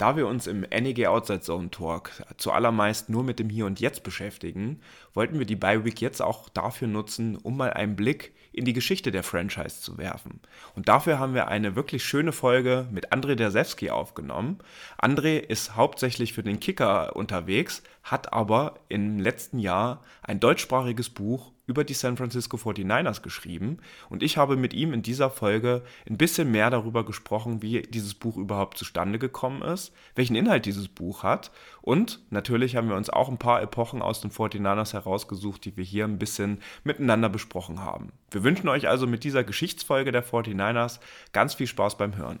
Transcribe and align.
Da 0.00 0.16
wir 0.16 0.26
uns 0.26 0.46
im 0.46 0.60
NEG 0.62 1.08
Outside 1.08 1.42
Zone 1.42 1.70
Talk 1.70 2.10
zuallermeist 2.38 3.10
nur 3.10 3.22
mit 3.22 3.38
dem 3.38 3.50
Hier 3.50 3.66
und 3.66 3.80
Jetzt 3.80 4.02
beschäftigen, 4.02 4.80
wollten 5.12 5.38
wir 5.38 5.44
die 5.44 5.56
Bye 5.56 5.84
Week 5.84 6.00
jetzt 6.00 6.22
auch 6.22 6.48
dafür 6.48 6.88
nutzen, 6.88 7.36
um 7.36 7.58
mal 7.58 7.74
einen 7.74 7.96
Blick 7.96 8.32
in 8.50 8.64
die 8.64 8.72
Geschichte 8.72 9.10
der 9.10 9.22
Franchise 9.22 9.82
zu 9.82 9.98
werfen. 9.98 10.40
Und 10.74 10.88
dafür 10.88 11.18
haben 11.18 11.34
wir 11.34 11.48
eine 11.48 11.76
wirklich 11.76 12.02
schöne 12.02 12.32
Folge 12.32 12.88
mit 12.90 13.12
André 13.12 13.34
Dersewski 13.34 13.90
aufgenommen. 13.90 14.60
André 14.98 15.36
ist 15.36 15.76
hauptsächlich 15.76 16.32
für 16.32 16.42
den 16.42 16.60
Kicker 16.60 17.14
unterwegs, 17.14 17.82
hat 18.02 18.32
aber 18.32 18.76
im 18.88 19.18
letzten 19.18 19.58
Jahr 19.58 20.02
ein 20.22 20.40
deutschsprachiges 20.40 21.10
Buch 21.10 21.52
über 21.70 21.84
die 21.84 21.94
San 21.94 22.16
Francisco 22.16 22.56
49ers 22.56 23.22
geschrieben 23.22 23.78
und 24.10 24.22
ich 24.22 24.36
habe 24.36 24.56
mit 24.56 24.74
ihm 24.74 24.92
in 24.92 25.02
dieser 25.02 25.30
Folge 25.30 25.82
ein 26.08 26.18
bisschen 26.18 26.50
mehr 26.50 26.68
darüber 26.68 27.06
gesprochen, 27.06 27.62
wie 27.62 27.82
dieses 27.82 28.14
Buch 28.14 28.36
überhaupt 28.36 28.76
zustande 28.76 29.18
gekommen 29.18 29.62
ist, 29.62 29.92
welchen 30.16 30.34
Inhalt 30.34 30.66
dieses 30.66 30.88
Buch 30.88 31.22
hat 31.22 31.52
und 31.80 32.20
natürlich 32.30 32.74
haben 32.74 32.88
wir 32.88 32.96
uns 32.96 33.08
auch 33.08 33.28
ein 33.28 33.38
paar 33.38 33.62
Epochen 33.62 34.02
aus 34.02 34.20
den 34.20 34.32
49ers 34.32 34.92
herausgesucht, 34.92 35.64
die 35.64 35.76
wir 35.76 35.84
hier 35.84 36.04
ein 36.04 36.18
bisschen 36.18 36.58
miteinander 36.84 37.28
besprochen 37.28 37.80
haben. 37.80 38.12
Wir 38.32 38.42
wünschen 38.42 38.68
euch 38.68 38.88
also 38.88 39.06
mit 39.06 39.22
dieser 39.22 39.44
Geschichtsfolge 39.44 40.12
der 40.12 40.26
49ers 40.26 40.98
ganz 41.32 41.54
viel 41.54 41.68
Spaß 41.68 41.96
beim 41.96 42.16
Hören. 42.16 42.40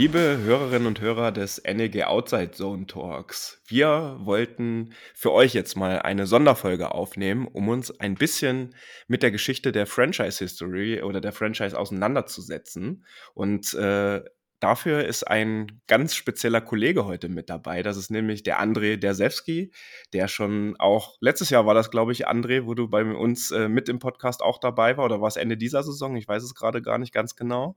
Liebe 0.00 0.38
Hörerinnen 0.38 0.86
und 0.86 1.02
Hörer 1.02 1.30
des 1.30 1.62
NEG 1.62 2.04
Outside 2.04 2.52
Zone 2.52 2.86
Talks, 2.86 3.60
wir 3.66 4.16
wollten 4.20 4.94
für 5.14 5.30
euch 5.30 5.52
jetzt 5.52 5.76
mal 5.76 5.98
eine 5.98 6.26
Sonderfolge 6.26 6.94
aufnehmen, 6.94 7.46
um 7.46 7.68
uns 7.68 8.00
ein 8.00 8.14
bisschen 8.14 8.74
mit 9.08 9.22
der 9.22 9.30
Geschichte 9.30 9.72
der 9.72 9.84
Franchise 9.86 10.38
History 10.38 11.02
oder 11.02 11.20
der 11.20 11.32
Franchise 11.32 11.78
auseinanderzusetzen. 11.78 13.04
Und 13.34 13.74
äh, 13.74 14.22
dafür 14.58 15.04
ist 15.04 15.24
ein 15.24 15.82
ganz 15.86 16.14
spezieller 16.14 16.62
Kollege 16.62 17.04
heute 17.04 17.28
mit 17.28 17.50
dabei. 17.50 17.82
Das 17.82 17.98
ist 17.98 18.10
nämlich 18.10 18.42
der 18.42 18.58
André 18.58 18.96
Dersewski, 18.96 19.70
der 20.14 20.28
schon 20.28 20.76
auch 20.78 21.18
letztes 21.20 21.50
Jahr 21.50 21.66
war 21.66 21.74
das, 21.74 21.90
glaube 21.90 22.12
ich, 22.12 22.26
André, 22.26 22.64
wo 22.64 22.72
du 22.72 22.88
bei 22.88 23.04
uns 23.04 23.50
äh, 23.50 23.68
mit 23.68 23.90
im 23.90 23.98
Podcast 23.98 24.40
auch 24.40 24.56
dabei 24.60 24.96
war 24.96 25.04
oder 25.04 25.20
war 25.20 25.28
es 25.28 25.36
Ende 25.36 25.58
dieser 25.58 25.82
Saison? 25.82 26.16
Ich 26.16 26.26
weiß 26.26 26.42
es 26.42 26.54
gerade 26.54 26.80
gar 26.80 26.96
nicht 26.96 27.12
ganz 27.12 27.36
genau. 27.36 27.76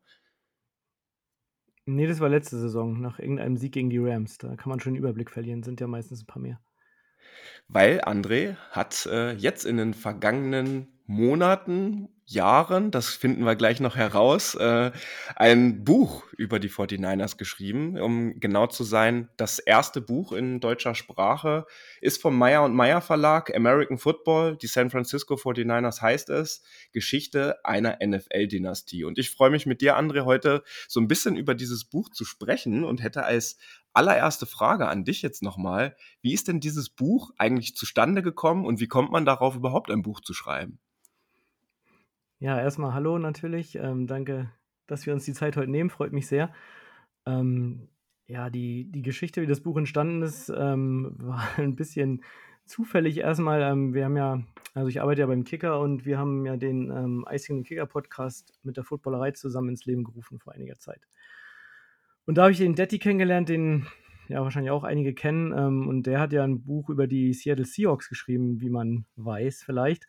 Nee, 1.86 2.08
das 2.08 2.20
war 2.20 2.30
letzte 2.30 2.58
Saison, 2.58 3.02
nach 3.02 3.20
irgendeinem 3.20 3.58
Sieg 3.58 3.73
gegen 3.73 3.89
die 3.89 3.98
Rams. 4.00 4.38
Da 4.38 4.56
kann 4.56 4.70
man 4.70 4.80
schon 4.80 4.94
den 4.94 5.00
Überblick 5.00 5.30
verlieren, 5.30 5.64
sind 5.64 5.81
ja 5.81 5.88
meistens 5.88 6.23
ein 6.23 6.28
paar 6.28 6.42
mehr. 6.42 6.62
Weil 7.67 8.02
André 8.02 8.56
hat 8.72 9.06
äh, 9.06 9.34
jetzt 9.34 9.66
in 9.66 9.78
den 9.78 9.94
vergangenen 9.94 11.00
Monaten, 11.06 12.08
Jahren, 12.25 12.89
das 12.91 13.09
finden 13.09 13.45
wir 13.45 13.55
gleich 13.55 13.79
noch 13.79 13.95
heraus, 13.95 14.55
äh, 14.55 14.91
ein 15.35 15.83
Buch 15.83 16.23
über 16.38 16.59
die 16.59 16.69
49ers 16.69 17.38
geschrieben. 17.38 17.99
Um 17.99 18.39
genau 18.39 18.67
zu 18.67 18.83
sein, 18.83 19.30
das 19.38 19.59
erste 19.59 20.02
Buch 20.02 20.31
in 20.31 20.59
deutscher 20.59 20.95
Sprache 20.95 21.65
ist 22.02 22.21
vom 22.21 22.38
Meyer 22.38 22.63
und 22.63 22.73
Meyer 22.73 23.02
Verlag, 23.02 23.53
American 23.55 23.97
Football, 23.97 24.57
die 24.57 24.67
San 24.67 24.89
Francisco 24.89 25.35
49ers 25.35 26.02
heißt 26.02 26.30
es, 26.30 26.63
Geschichte 26.91 27.63
einer 27.65 27.97
NFL-Dynastie. 28.02 29.03
Und 29.03 29.19
ich 29.19 29.30
freue 29.30 29.49
mich 29.49 29.65
mit 29.65 29.81
dir, 29.81 29.97
André, 29.97 30.25
heute 30.25 30.63
so 30.87 30.99
ein 30.99 31.08
bisschen 31.08 31.35
über 31.35 31.55
dieses 31.55 31.85
Buch 31.85 32.09
zu 32.09 32.25
sprechen 32.25 32.83
und 32.83 33.03
hätte 33.03 33.23
als 33.23 33.58
allererste 33.93 34.45
Frage 34.45 34.87
an 34.87 35.03
dich 35.03 35.21
jetzt 35.21 35.43
nochmal, 35.43 35.95
wie 36.21 36.33
ist 36.33 36.47
denn 36.47 36.59
dieses 36.59 36.89
Buch 36.89 37.31
eigentlich 37.37 37.75
zustande 37.75 38.23
gekommen 38.23 38.65
und 38.65 38.80
wie 38.80 38.87
kommt 38.87 39.11
man 39.11 39.25
darauf 39.25 39.55
überhaupt 39.55 39.92
ein 39.92 40.02
Buch 40.02 40.21
zu 40.21 40.33
schreiben? 40.33 40.80
Ja, 42.43 42.59
erstmal 42.59 42.93
hallo 42.93 43.20
natürlich. 43.20 43.76
Ähm, 43.76 44.05
danke, 44.05 44.52
dass 44.86 45.05
wir 45.05 45.14
uns 45.14 45.23
die 45.23 45.31
Zeit 45.31 45.55
heute 45.55 45.71
nehmen, 45.71 45.89
freut 45.89 46.11
mich 46.11 46.27
sehr. 46.27 46.54
Ähm, 47.26 47.87
ja, 48.27 48.49
die, 48.49 48.92
die 48.92 49.02
Geschichte, 49.02 49.42
wie 49.42 49.48
das 49.48 49.61
Buch 49.61 49.77
entstanden 49.77 50.21
ist, 50.23 50.49
ähm, 50.54 51.15
war 51.20 51.42
ein 51.55 51.77
bisschen 51.77 52.21
zufällig 52.65 53.20
erstmal. 53.20 53.61
Ähm, 53.61 53.93
wir 53.93 54.04
haben 54.04 54.17
ja, 54.17 54.43
also 54.73 54.89
ich 54.89 54.99
arbeite 54.99 55.21
ja 55.21 55.27
beim 55.27 55.45
Kicker 55.45 55.80
und 55.80 56.05
wir 56.05 56.17
haben 56.17 56.45
ja 56.45 56.58
den 56.58 56.92
ähm, 56.92 57.26
Icing 57.31 57.64
Kicker 57.64 57.86
Podcast 57.86 58.60
mit 58.61 58.75
der 58.75 58.83
Footballerei 58.83 59.31
zusammen 59.31 59.70
ins 59.70 59.86
Leben 59.86 60.04
gerufen 60.04 60.37
vor 60.37 60.52
einiger 60.52 60.77
Zeit. 60.77 61.08
Und 62.25 62.37
da 62.37 62.42
habe 62.42 62.52
ich 62.52 62.58
den 62.58 62.75
Detti 62.75 62.99
kennengelernt, 62.99 63.48
den 63.48 63.87
ja 64.27 64.42
wahrscheinlich 64.42 64.71
auch 64.71 64.83
einige 64.83 65.14
kennen. 65.14 65.54
Ähm, 65.58 65.87
und 65.87 66.08
der 66.08 66.20
hat 66.20 66.33
ja 66.33 66.43
ein 66.43 66.65
Buch 66.65 66.89
über 66.89 67.08
die 67.08 67.33
Seattle 67.33 67.64
Seahawks 67.64 68.10
geschrieben, 68.10 68.60
wie 68.60 68.70
man 68.70 69.05
weiß 69.15 69.64
vielleicht. 69.64 70.08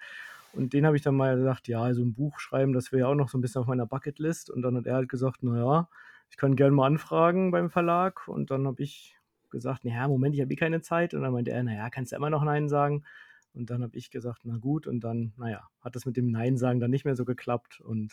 Und 0.55 0.73
den 0.73 0.87
habe 0.87 0.97
ich 0.97 1.03
dann 1.03 1.17
mal 1.17 1.37
gesagt, 1.37 1.69
ja, 1.69 1.93
so 1.95 2.03
ein 2.03 2.15
Buch 2.15 2.39
schreiben, 2.39 2.73
das 2.73 2.93
wäre 2.93 3.01
ja 3.01 3.07
auch 3.09 3.15
noch 3.15 3.29
so 3.29 3.39
ein 3.39 3.41
bisschen 3.41 3.61
auf 3.61 3.67
meiner 3.67 3.87
Bucketlist. 3.87 4.51
Und 4.51 4.63
dann 4.63 4.77
hat 4.77 4.87
er 4.87 4.95
halt 4.95 5.09
gesagt, 5.09 5.43
naja, 5.43 5.89
ich 6.31 6.37
kann 6.37 6.57
gerne 6.57 6.75
mal 6.75 6.87
anfragen 6.87 7.51
beim 7.51 7.71
Verlag. 7.71 8.29
Und 8.29 8.51
dann 8.51 8.67
habe 8.67 8.83
ich 8.83 9.17
gesagt, 9.51 9.85
naja, 9.85 10.09
Moment, 10.09 10.35
ich 10.35 10.41
habe 10.41 10.53
eh 10.53 10.57
keine 10.57 10.81
Zeit. 10.81 11.15
Und 11.15 11.23
dann 11.23 11.33
meinte 11.33 11.51
er, 11.51 11.63
naja, 11.63 11.91
kannst 11.91 12.13
du 12.13 12.17
immer 12.17 12.31
noch 12.31 12.45
Nein 12.45 12.69
sagen. 12.69 13.05
Und 13.53 13.71
dann 13.71 13.83
habe 13.83 13.97
ich 13.97 14.11
gesagt, 14.11 14.41
na 14.45 14.57
gut. 14.59 14.87
Und 14.87 15.01
dann, 15.01 15.33
naja, 15.37 15.69
hat 15.81 15.97
das 15.97 16.07
mit 16.07 16.17
dem 16.17 16.31
Nein 16.31 16.57
sagen 16.57 16.81
dann 16.81 16.91
nicht 16.91 17.05
mehr 17.05 17.17
so 17.17 17.25
geklappt. 17.25 17.81
Und 17.81 18.13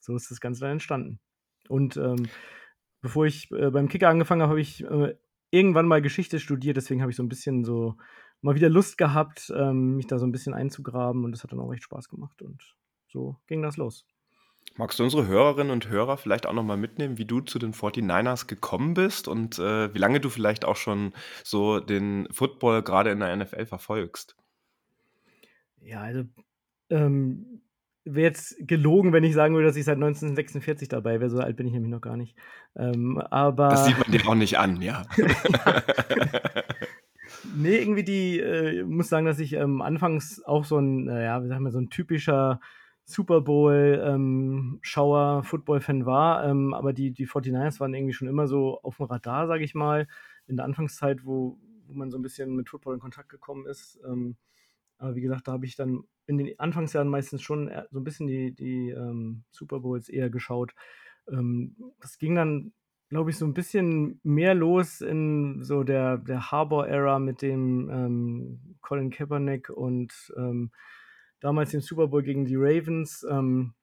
so 0.00 0.16
ist 0.16 0.30
das 0.30 0.40
Ganze 0.40 0.60
dann 0.60 0.72
entstanden. 0.72 1.18
Und 1.68 1.96
ähm, 1.96 2.28
bevor 3.00 3.26
ich 3.26 3.50
äh, 3.50 3.70
beim 3.70 3.88
Kicker 3.88 4.08
angefangen 4.08 4.42
habe, 4.42 4.50
habe 4.50 4.60
ich 4.60 4.84
äh, 4.84 5.14
irgendwann 5.50 5.86
mal 5.86 6.02
Geschichte 6.02 6.40
studiert. 6.40 6.76
Deswegen 6.76 7.00
habe 7.00 7.10
ich 7.10 7.16
so 7.16 7.22
ein 7.22 7.28
bisschen 7.28 7.64
so 7.64 7.96
mal 8.44 8.54
wieder 8.54 8.68
Lust 8.68 8.98
gehabt, 8.98 9.52
ähm, 9.56 9.96
mich 9.96 10.06
da 10.06 10.18
so 10.18 10.26
ein 10.26 10.32
bisschen 10.32 10.52
einzugraben 10.52 11.24
und 11.24 11.32
das 11.32 11.42
hat 11.42 11.52
dann 11.52 11.60
auch 11.60 11.72
echt 11.72 11.84
Spaß 11.84 12.10
gemacht 12.10 12.42
und 12.42 12.76
so 13.08 13.36
ging 13.46 13.62
das 13.62 13.78
los. 13.78 14.06
Magst 14.76 14.98
du 14.98 15.04
unsere 15.04 15.26
Hörerinnen 15.26 15.72
und 15.72 15.88
Hörer 15.88 16.16
vielleicht 16.16 16.46
auch 16.46 16.52
nochmal 16.52 16.76
mitnehmen, 16.76 17.16
wie 17.16 17.24
du 17.24 17.40
zu 17.40 17.58
den 17.58 17.72
49ers 17.72 18.46
gekommen 18.46 18.94
bist 18.94 19.28
und 19.28 19.58
äh, 19.58 19.92
wie 19.94 19.98
lange 19.98 20.20
du 20.20 20.28
vielleicht 20.28 20.64
auch 20.64 20.76
schon 20.76 21.12
so 21.42 21.80
den 21.80 22.28
Football 22.32 22.82
gerade 22.82 23.10
in 23.10 23.20
der 23.20 23.34
NFL 23.34 23.66
verfolgst? 23.66 24.36
Ja, 25.80 26.02
also 26.02 26.24
ähm, 26.90 27.62
wäre 28.04 28.26
jetzt 28.26 28.56
gelogen, 28.60 29.12
wenn 29.12 29.24
ich 29.24 29.34
sagen 29.34 29.54
würde, 29.54 29.68
dass 29.68 29.76
ich 29.76 29.84
seit 29.84 29.96
1946 29.96 30.88
dabei 30.88 31.20
wäre. 31.20 31.30
So 31.30 31.38
alt 31.38 31.56
bin 31.56 31.66
ich 31.66 31.72
nämlich 31.72 31.90
noch 31.90 32.00
gar 32.00 32.16
nicht. 32.16 32.36
Ähm, 32.76 33.18
aber 33.18 33.68
das 33.68 33.86
sieht 33.86 33.98
man 33.98 34.10
dir 34.10 34.28
auch 34.28 34.34
nicht 34.34 34.58
an, 34.58 34.82
ja. 34.82 35.04
ja. 35.16 35.82
Nee, 37.56 37.78
irgendwie 37.78 38.04
die, 38.04 38.40
äh, 38.40 38.82
muss 38.84 39.08
sagen, 39.08 39.26
dass 39.26 39.38
ich 39.38 39.52
ähm, 39.52 39.82
anfangs 39.82 40.42
auch 40.42 40.64
so 40.64 40.78
ein, 40.78 41.08
äh, 41.08 41.24
ja, 41.24 41.42
wie 41.42 41.48
sagen 41.48 41.64
wir, 41.64 41.70
so 41.70 41.78
ein 41.78 41.90
typischer 41.90 42.60
Super 43.04 43.42
Bowl-Schauer, 43.42 45.44
ähm, 45.44 46.06
war. 46.06 46.44
Ähm, 46.44 46.74
aber 46.74 46.92
die, 46.92 47.12
die 47.12 47.26
49ers 47.26 47.80
waren 47.80 47.94
irgendwie 47.94 48.14
schon 48.14 48.28
immer 48.28 48.48
so 48.48 48.80
auf 48.82 48.96
dem 48.96 49.06
Radar, 49.06 49.46
sage 49.46 49.64
ich 49.64 49.74
mal, 49.74 50.08
in 50.46 50.56
der 50.56 50.64
Anfangszeit, 50.64 51.24
wo, 51.24 51.58
wo 51.86 51.92
man 51.92 52.10
so 52.10 52.18
ein 52.18 52.22
bisschen 52.22 52.56
mit 52.56 52.68
Football 52.68 52.94
in 52.94 53.00
Kontakt 53.00 53.28
gekommen 53.28 53.66
ist. 53.66 54.00
Ähm, 54.06 54.36
aber 54.98 55.14
wie 55.14 55.20
gesagt, 55.20 55.48
da 55.48 55.52
habe 55.52 55.66
ich 55.66 55.76
dann 55.76 56.04
in 56.26 56.38
den 56.38 56.58
Anfangsjahren 56.58 57.08
meistens 57.08 57.42
schon 57.42 57.70
so 57.90 58.00
ein 58.00 58.04
bisschen 58.04 58.26
die, 58.26 58.54
die 58.54 58.90
ähm, 58.90 59.44
Super 59.50 59.80
Bowls 59.80 60.08
eher 60.08 60.30
geschaut. 60.30 60.74
Ähm, 61.28 61.76
das 62.00 62.18
ging 62.18 62.34
dann 62.34 62.72
glaube 63.08 63.30
ich, 63.30 63.38
so 63.38 63.44
ein 63.44 63.54
bisschen 63.54 64.20
mehr 64.22 64.54
los 64.54 65.00
in 65.00 65.62
so 65.62 65.84
der, 65.84 66.18
der 66.18 66.50
Harbor-Ära 66.50 67.18
mit 67.18 67.42
dem 67.42 67.90
ähm, 67.90 68.76
Colin 68.80 69.10
Kaepernick 69.10 69.70
und 69.70 70.32
ähm, 70.36 70.70
damals 71.40 71.70
dem 71.70 71.80
Super 71.80 72.08
Bowl 72.08 72.22
gegen 72.22 72.44
die 72.44 72.56
Ravens, 72.56 73.26
ähm, 73.30 73.74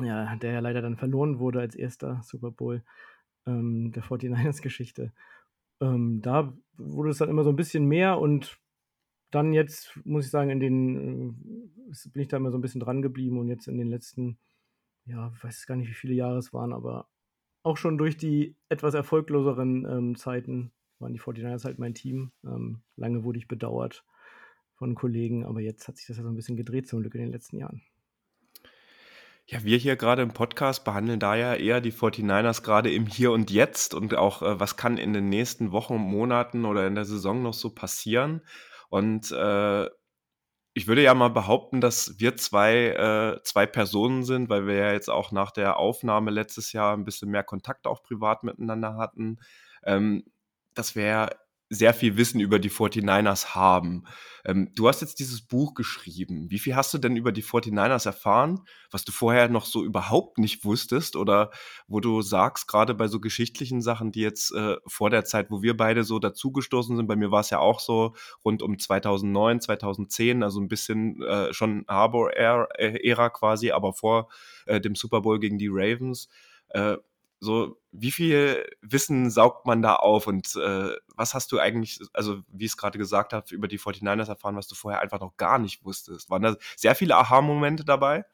ja, 0.00 0.36
der 0.36 0.52
ja 0.52 0.60
leider 0.60 0.82
dann 0.82 0.96
verloren 0.96 1.38
wurde 1.38 1.60
als 1.60 1.74
erster 1.74 2.20
Super 2.22 2.50
Bowl 2.50 2.82
ähm, 3.46 3.92
der 3.92 4.02
49ers-Geschichte. 4.02 5.12
Ähm, 5.80 6.20
da 6.22 6.52
wurde 6.76 7.10
es 7.10 7.18
dann 7.18 7.30
immer 7.30 7.44
so 7.44 7.50
ein 7.50 7.56
bisschen 7.56 7.86
mehr 7.86 8.18
und 8.18 8.58
dann 9.30 9.52
jetzt, 9.52 9.98
muss 10.04 10.26
ich 10.26 10.30
sagen, 10.30 10.50
in 10.50 10.60
den, 10.60 10.96
äh, 10.96 12.08
bin 12.10 12.22
ich 12.22 12.28
da 12.28 12.36
immer 12.36 12.50
so 12.50 12.58
ein 12.58 12.62
bisschen 12.62 12.80
dran 12.80 13.02
geblieben 13.02 13.38
und 13.38 13.48
jetzt 13.48 13.68
in 13.68 13.78
den 13.78 13.88
letzten, 13.88 14.38
ja, 15.06 15.32
ich 15.34 15.42
weiß 15.42 15.66
gar 15.66 15.76
nicht, 15.76 15.88
wie 15.88 15.94
viele 15.94 16.14
Jahre 16.14 16.38
es 16.38 16.52
waren, 16.52 16.72
aber 16.72 17.08
auch 17.66 17.76
schon 17.76 17.98
durch 17.98 18.16
die 18.16 18.54
etwas 18.68 18.94
erfolgloseren 18.94 19.84
ähm, 19.84 20.16
Zeiten 20.16 20.70
waren 21.00 21.12
die 21.12 21.20
49ers 21.20 21.64
halt 21.64 21.80
mein 21.80 21.94
Team. 21.94 22.30
Ähm, 22.44 22.82
lange 22.94 23.24
wurde 23.24 23.38
ich 23.38 23.48
bedauert 23.48 24.04
von 24.76 24.94
Kollegen, 24.94 25.44
aber 25.44 25.60
jetzt 25.60 25.88
hat 25.88 25.96
sich 25.96 26.06
das 26.06 26.16
ja 26.16 26.22
so 26.22 26.28
ein 26.28 26.36
bisschen 26.36 26.56
gedreht 26.56 26.86
zum 26.86 27.00
Glück 27.00 27.16
in 27.16 27.22
den 27.22 27.32
letzten 27.32 27.58
Jahren. 27.58 27.82
Ja, 29.46 29.64
wir 29.64 29.78
hier 29.78 29.96
gerade 29.96 30.22
im 30.22 30.32
Podcast 30.32 30.84
behandeln 30.84 31.18
da 31.18 31.34
ja 31.34 31.54
eher 31.54 31.80
die 31.80 31.92
49ers 31.92 32.62
gerade 32.62 32.92
im 32.92 33.06
Hier 33.06 33.32
und 33.32 33.50
Jetzt 33.50 33.94
und 33.94 34.14
auch, 34.14 34.42
äh, 34.42 34.60
was 34.60 34.76
kann 34.76 34.96
in 34.96 35.12
den 35.12 35.28
nächsten 35.28 35.72
Wochen, 35.72 35.96
Monaten 35.96 36.64
oder 36.66 36.86
in 36.86 36.94
der 36.94 37.04
Saison 37.04 37.42
noch 37.42 37.54
so 37.54 37.70
passieren. 37.70 38.42
Und 38.90 39.32
äh, 39.32 39.90
ich 40.76 40.86
würde 40.86 41.02
ja 41.02 41.14
mal 41.14 41.30
behaupten, 41.30 41.80
dass 41.80 42.18
wir 42.18 42.36
zwei, 42.36 42.88
äh, 42.88 43.42
zwei 43.44 43.64
Personen 43.64 44.24
sind, 44.24 44.50
weil 44.50 44.66
wir 44.66 44.74
ja 44.74 44.92
jetzt 44.92 45.08
auch 45.08 45.32
nach 45.32 45.50
der 45.50 45.78
Aufnahme 45.78 46.30
letztes 46.30 46.72
Jahr 46.72 46.94
ein 46.94 47.06
bisschen 47.06 47.30
mehr 47.30 47.44
Kontakt 47.44 47.86
auch 47.86 48.02
privat 48.02 48.44
miteinander 48.44 48.98
hatten, 48.98 49.38
ähm, 49.84 50.24
dass 50.74 50.94
wir 50.94 51.30
sehr 51.68 51.94
viel 51.94 52.16
Wissen 52.16 52.40
über 52.40 52.58
die 52.58 52.70
49ers 52.70 53.54
haben. 53.54 54.04
Ähm, 54.44 54.70
du 54.76 54.88
hast 54.88 55.00
jetzt 55.00 55.18
dieses 55.18 55.42
Buch 55.42 55.74
geschrieben. 55.74 56.50
Wie 56.50 56.60
viel 56.60 56.76
hast 56.76 56.94
du 56.94 56.98
denn 56.98 57.16
über 57.16 57.32
die 57.32 57.42
49ers 57.42 58.06
erfahren, 58.06 58.60
was 58.90 59.04
du 59.04 59.10
vorher 59.10 59.48
noch 59.48 59.66
so 59.66 59.84
überhaupt 59.84 60.38
nicht 60.38 60.64
wusstest 60.64 61.16
oder 61.16 61.50
wo 61.88 61.98
du 61.98 62.22
sagst, 62.22 62.68
gerade 62.68 62.94
bei 62.94 63.08
so 63.08 63.18
geschichtlichen 63.18 63.82
Sachen, 63.82 64.12
die 64.12 64.20
jetzt 64.20 64.52
äh, 64.54 64.76
vor 64.86 65.10
der 65.10 65.24
Zeit, 65.24 65.50
wo 65.50 65.62
wir 65.62 65.76
beide 65.76 66.04
so 66.04 66.20
dazugestoßen 66.20 66.96
sind, 66.96 67.08
bei 67.08 67.16
mir 67.16 67.32
war 67.32 67.40
es 67.40 67.50
ja 67.50 67.58
auch 67.58 67.80
so 67.80 68.14
rund 68.44 68.62
um 68.62 68.78
2009, 68.78 69.60
2010, 69.60 70.42
also 70.44 70.60
ein 70.60 70.68
bisschen 70.68 71.20
äh, 71.22 71.52
schon 71.52 71.84
Harbor-Ära 71.88 73.30
quasi, 73.30 73.72
aber 73.72 73.92
vor 73.92 74.28
äh, 74.66 74.80
dem 74.80 74.94
Super 74.94 75.22
Bowl 75.22 75.40
gegen 75.40 75.58
die 75.58 75.70
Ravens. 75.70 76.28
So, 77.38 77.78
wie 77.92 78.10
viel 78.12 78.66
Wissen 78.80 79.30
saugt 79.30 79.66
man 79.66 79.82
da 79.82 79.96
auf 79.96 80.26
und 80.26 80.56
äh, 80.56 80.96
was 81.14 81.34
hast 81.34 81.52
du 81.52 81.58
eigentlich, 81.58 82.00
also 82.14 82.40
wie 82.48 82.64
ich 82.64 82.72
es 82.72 82.76
gerade 82.76 82.98
gesagt 82.98 83.32
habe, 83.34 83.54
über 83.54 83.68
die 83.68 83.78
49ers 83.78 84.28
erfahren, 84.28 84.56
was 84.56 84.68
du 84.68 84.74
vorher 84.74 85.00
einfach 85.00 85.20
noch 85.20 85.36
gar 85.36 85.58
nicht 85.58 85.84
wusstest? 85.84 86.30
Waren 86.30 86.42
da 86.42 86.56
sehr 86.76 86.94
viele 86.94 87.16
Aha-Momente 87.16 87.84
dabei? 87.84 88.24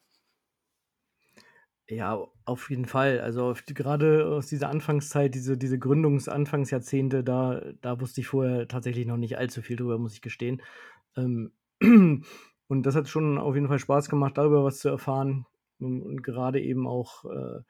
Ja, 1.88 2.26
auf 2.44 2.70
jeden 2.70 2.86
Fall. 2.86 3.20
Also 3.20 3.54
gerade 3.66 4.26
aus 4.26 4.46
dieser 4.46 4.68
Anfangszeit, 4.70 5.34
diese, 5.34 5.58
diese 5.58 5.78
Gründungsanfangsjahrzehnte, 5.78 7.22
da, 7.24 7.60
da 7.80 8.00
wusste 8.00 8.20
ich 8.20 8.28
vorher 8.28 8.68
tatsächlich 8.68 9.06
noch 9.06 9.16
nicht 9.16 9.36
allzu 9.36 9.62
viel 9.62 9.76
drüber, 9.76 9.98
muss 9.98 10.14
ich 10.14 10.22
gestehen. 10.22 10.62
Ähm, 11.16 11.52
und 12.68 12.82
das 12.86 12.94
hat 12.94 13.08
schon 13.08 13.36
auf 13.38 13.54
jeden 13.56 13.68
Fall 13.68 13.78
Spaß 13.80 14.08
gemacht, 14.08 14.38
darüber 14.38 14.64
was 14.64 14.78
zu 14.78 14.88
erfahren. 14.88 15.46
Und, 15.80 16.02
und 16.02 16.22
gerade 16.22 16.60
eben 16.60 16.86
auch 16.86 17.24
äh, 17.24 17.60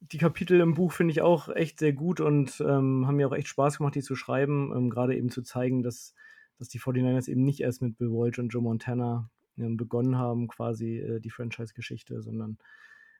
die 0.00 0.18
Kapitel 0.18 0.60
im 0.60 0.74
Buch 0.74 0.92
finde 0.92 1.12
ich 1.12 1.22
auch 1.22 1.48
echt 1.48 1.78
sehr 1.78 1.92
gut 1.92 2.20
und 2.20 2.60
ähm, 2.60 3.06
haben 3.06 3.16
mir 3.16 3.28
auch 3.28 3.34
echt 3.34 3.48
Spaß 3.48 3.78
gemacht, 3.78 3.94
die 3.94 4.02
zu 4.02 4.16
schreiben. 4.16 4.72
Ähm, 4.74 4.90
Gerade 4.90 5.16
eben 5.16 5.30
zu 5.30 5.42
zeigen, 5.42 5.82
dass, 5.82 6.14
dass 6.58 6.68
die 6.68 6.78
49ers 6.78 7.28
eben 7.28 7.44
nicht 7.44 7.60
erst 7.60 7.82
mit 7.82 7.96
Bill 7.96 8.10
Walsh 8.10 8.38
und 8.38 8.50
Joe 8.50 8.62
Montana 8.62 9.30
ähm, 9.58 9.76
begonnen 9.76 10.18
haben, 10.18 10.48
quasi 10.48 10.98
äh, 10.98 11.20
die 11.20 11.30
Franchise-Geschichte, 11.30 12.20
sondern 12.22 12.58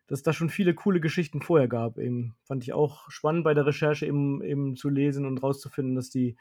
dass 0.07 0.19
es 0.19 0.23
da 0.23 0.33
schon 0.33 0.51
viele 0.51 0.75
coole 0.75 1.01
Geschichten 1.01 1.41
vorher 1.41 1.69
gab. 1.69 1.99
Eben 1.99 2.35
fand 2.43 2.63
ich 2.63 2.73
auch 2.73 3.11
spannend 3.11 3.45
bei 3.45 3.55
der 3.55 3.67
Recherche 3.67 4.07
eben, 4.07 4.43
eben 4.43 4.77
zu 4.77 4.91
lesen 4.91 5.25
und 5.25 5.43
rauszufinden, 5.43 5.95
dass 5.95 6.11
die 6.11 6.37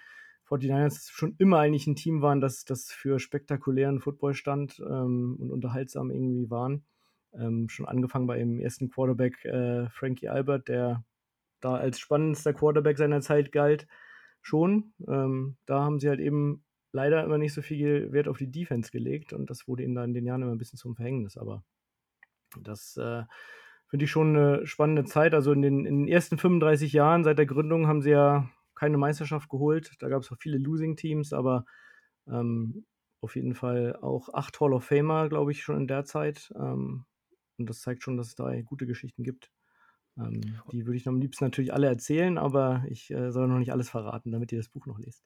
49ers 0.49 1.09
schon 1.11 1.35
immer 1.37 1.59
eigentlich 1.59 1.87
ein 1.87 1.95
Team 1.95 2.21
waren, 2.21 2.41
das, 2.41 2.65
das 2.65 2.91
für 2.91 3.19
spektakulären 3.19 4.01
Football 4.01 4.33
stand 4.33 4.81
ähm, 4.85 5.37
und 5.39 5.51
unterhaltsam 5.51 6.11
irgendwie 6.11 6.49
waren. 6.49 6.83
Ähm, 7.37 7.69
schon 7.69 7.85
angefangen 7.85 8.27
bei 8.27 8.37
dem 8.37 8.59
ersten 8.59 8.89
Quarterback 8.89 9.43
äh, 9.45 9.89
Frankie 9.89 10.29
Albert, 10.29 10.67
der 10.67 11.03
da 11.61 11.75
als 11.75 11.99
spannendster 11.99 12.53
Quarterback 12.53 12.97
seiner 12.97 13.21
Zeit 13.21 13.51
galt, 13.51 13.87
schon. 14.41 14.93
Ähm, 15.07 15.57
da 15.65 15.83
haben 15.83 15.99
sie 15.99 16.09
halt 16.09 16.19
eben 16.19 16.63
leider 16.91 17.23
immer 17.23 17.37
nicht 17.37 17.53
so 17.53 17.61
viel 17.61 18.11
Wert 18.11 18.27
auf 18.27 18.37
die 18.37 18.51
Defense 18.51 18.91
gelegt 18.91 19.33
und 19.33 19.49
das 19.49 19.67
wurde 19.67 19.83
ihnen 19.83 19.95
da 19.95 20.03
in 20.03 20.13
den 20.13 20.25
Jahren 20.25 20.43
immer 20.43 20.51
ein 20.51 20.57
bisschen 20.57 20.77
zum 20.77 20.95
Verhängnis. 20.95 21.37
Aber 21.37 21.63
das 22.61 22.97
äh, 22.97 23.23
finde 23.87 24.05
ich 24.05 24.11
schon 24.11 24.35
eine 24.35 24.67
spannende 24.67 25.05
Zeit. 25.05 25.33
Also 25.33 25.51
in 25.51 25.61
den, 25.61 25.85
in 25.85 26.01
den, 26.01 26.07
ersten 26.07 26.37
35 26.37 26.93
Jahren 26.93 27.23
seit 27.23 27.37
der 27.37 27.45
Gründung 27.45 27.87
haben 27.87 28.01
sie 28.01 28.11
ja 28.11 28.49
keine 28.75 28.97
Meisterschaft 28.97 29.49
geholt. 29.49 29.91
Da 29.99 30.09
gab 30.09 30.21
es 30.21 30.31
auch 30.31 30.37
viele 30.39 30.57
Losing-Teams, 30.57 31.33
aber 31.33 31.65
ähm, 32.27 32.85
auf 33.21 33.35
jeden 33.35 33.55
Fall 33.55 33.97
auch 34.01 34.33
acht 34.33 34.59
Hall 34.59 34.73
of 34.73 34.85
Famer, 34.85 35.29
glaube 35.29 35.51
ich, 35.51 35.63
schon 35.63 35.77
in 35.77 35.87
der 35.87 36.05
Zeit. 36.05 36.53
Ähm, 36.55 37.05
und 37.57 37.69
das 37.69 37.81
zeigt 37.81 38.03
schon, 38.03 38.17
dass 38.17 38.27
es 38.27 38.35
da 38.35 38.61
gute 38.61 38.85
Geschichten 38.85 39.23
gibt. 39.23 39.51
Ähm, 40.17 40.41
die 40.71 40.85
würde 40.85 40.97
ich 40.97 41.07
am 41.07 41.19
liebsten 41.19 41.45
natürlich 41.45 41.73
alle 41.73 41.87
erzählen, 41.87 42.37
aber 42.37 42.85
ich 42.89 43.11
äh, 43.11 43.31
soll 43.31 43.47
noch 43.47 43.59
nicht 43.59 43.71
alles 43.71 43.89
verraten, 43.89 44.31
damit 44.31 44.51
ihr 44.51 44.59
das 44.59 44.69
Buch 44.69 44.85
noch 44.85 44.99
lest. 44.99 45.23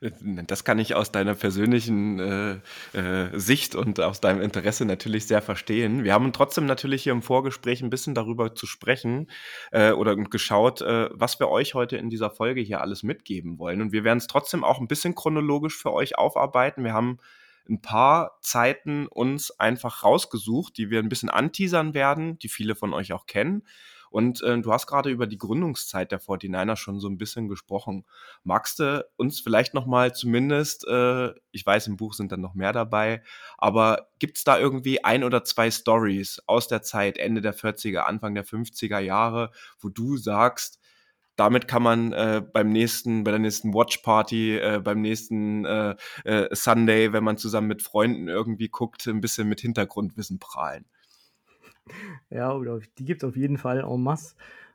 Äh, 0.00 0.10
das 0.46 0.64
kann 0.64 0.78
ich 0.78 0.94
aus 0.94 1.12
deiner 1.12 1.34
persönlichen 1.34 2.18
äh, 2.18 2.60
äh, 2.92 3.38
Sicht 3.38 3.74
und 3.74 4.00
aus 4.00 4.20
deinem 4.20 4.42
Interesse 4.42 4.84
natürlich 4.84 5.26
sehr 5.26 5.42
verstehen. 5.42 6.04
Wir 6.04 6.12
haben 6.12 6.32
trotzdem 6.32 6.66
natürlich 6.66 7.02
hier 7.02 7.12
im 7.12 7.22
Vorgespräch 7.22 7.82
ein 7.82 7.90
bisschen 7.90 8.14
darüber 8.14 8.54
zu 8.54 8.66
sprechen 8.66 9.30
äh, 9.70 9.92
oder 9.92 10.16
geschaut, 10.16 10.82
äh, 10.82 11.08
was 11.12 11.40
wir 11.40 11.48
euch 11.48 11.74
heute 11.74 11.96
in 11.96 12.10
dieser 12.10 12.30
Folge 12.30 12.60
hier 12.60 12.80
alles 12.80 13.02
mitgeben 13.02 13.58
wollen. 13.58 13.80
Und 13.80 13.92
wir 13.92 14.04
werden 14.04 14.18
es 14.18 14.26
trotzdem 14.26 14.64
auch 14.64 14.80
ein 14.80 14.88
bisschen 14.88 15.14
chronologisch 15.14 15.76
für 15.76 15.92
euch 15.92 16.18
aufarbeiten. 16.18 16.84
Wir 16.84 16.94
haben 16.94 17.18
ein 17.68 17.82
paar 17.82 18.38
Zeiten 18.40 19.06
uns 19.06 19.50
einfach 19.50 20.02
rausgesucht, 20.02 20.76
die 20.78 20.90
wir 20.90 21.00
ein 21.00 21.08
bisschen 21.08 21.30
anteasern 21.30 21.94
werden, 21.94 22.38
die 22.38 22.48
viele 22.48 22.74
von 22.74 22.92
euch 22.94 23.12
auch 23.12 23.26
kennen. 23.26 23.62
Und 24.10 24.42
äh, 24.42 24.58
du 24.58 24.72
hast 24.72 24.86
gerade 24.86 25.10
über 25.10 25.26
die 25.26 25.38
Gründungszeit 25.38 26.12
der 26.12 26.20
49er 26.20 26.76
schon 26.76 27.00
so 27.00 27.08
ein 27.08 27.18
bisschen 27.18 27.48
gesprochen. 27.48 28.04
Magst 28.42 28.78
du 28.78 29.06
uns 29.16 29.40
vielleicht 29.40 29.74
nochmal 29.74 30.14
zumindest, 30.14 30.86
äh, 30.88 31.34
ich 31.50 31.66
weiß, 31.66 31.88
im 31.88 31.96
Buch 31.96 32.14
sind 32.14 32.32
dann 32.32 32.40
noch 32.40 32.54
mehr 32.54 32.72
dabei, 32.72 33.22
aber 33.58 34.08
gibt 34.18 34.38
es 34.38 34.44
da 34.44 34.58
irgendwie 34.58 35.04
ein 35.04 35.24
oder 35.24 35.44
zwei 35.44 35.70
Stories 35.70 36.42
aus 36.46 36.68
der 36.68 36.82
Zeit, 36.82 37.18
Ende 37.18 37.40
der 37.40 37.54
40er, 37.54 38.00
Anfang 38.00 38.34
der 38.34 38.46
50er 38.46 38.98
Jahre, 38.98 39.50
wo 39.78 39.88
du 39.88 40.16
sagst, 40.16 40.80
damit 41.38 41.68
kann 41.68 41.84
man 41.84 42.12
äh, 42.12 42.42
beim 42.52 42.70
nächsten, 42.70 43.22
bei 43.22 43.30
der 43.30 43.38
nächsten 43.38 43.72
Watch 43.72 43.98
Party, 43.98 44.56
äh, 44.56 44.80
beim 44.82 45.00
nächsten 45.00 45.64
äh, 45.64 45.94
äh, 46.24 46.48
Sunday, 46.52 47.12
wenn 47.12 47.22
man 47.22 47.36
zusammen 47.36 47.68
mit 47.68 47.80
Freunden 47.80 48.26
irgendwie 48.26 48.68
guckt, 48.68 49.06
ein 49.06 49.20
bisschen 49.20 49.48
mit 49.48 49.60
Hintergrundwissen 49.60 50.40
prahlen. 50.40 50.84
Ja, 52.28 52.58
die 52.98 53.04
gibt 53.04 53.22
es 53.22 53.28
auf 53.28 53.36
jeden 53.36 53.56
Fall 53.56 53.80
en 53.80 54.02
masse. 54.02 54.34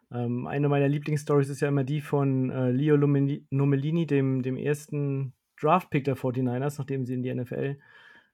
Ähm, 0.09 0.47
eine 0.47 0.69
meiner 0.69 0.87
Lieblingsstories 0.87 1.49
ist 1.49 1.59
ja 1.59 1.67
immer 1.67 1.83
die 1.83 1.99
von 1.99 2.49
äh, 2.49 2.71
Leo 2.71 2.95
Nomellini, 2.97 4.07
dem, 4.07 4.41
dem 4.41 4.55
ersten 4.55 5.33
Draft-Pick 5.59 6.05
der 6.05 6.15
49ers, 6.15 6.75
nachdem 6.77 7.05
sie 7.05 7.13
in 7.13 7.23
die 7.23 7.33
NFL 7.33 7.77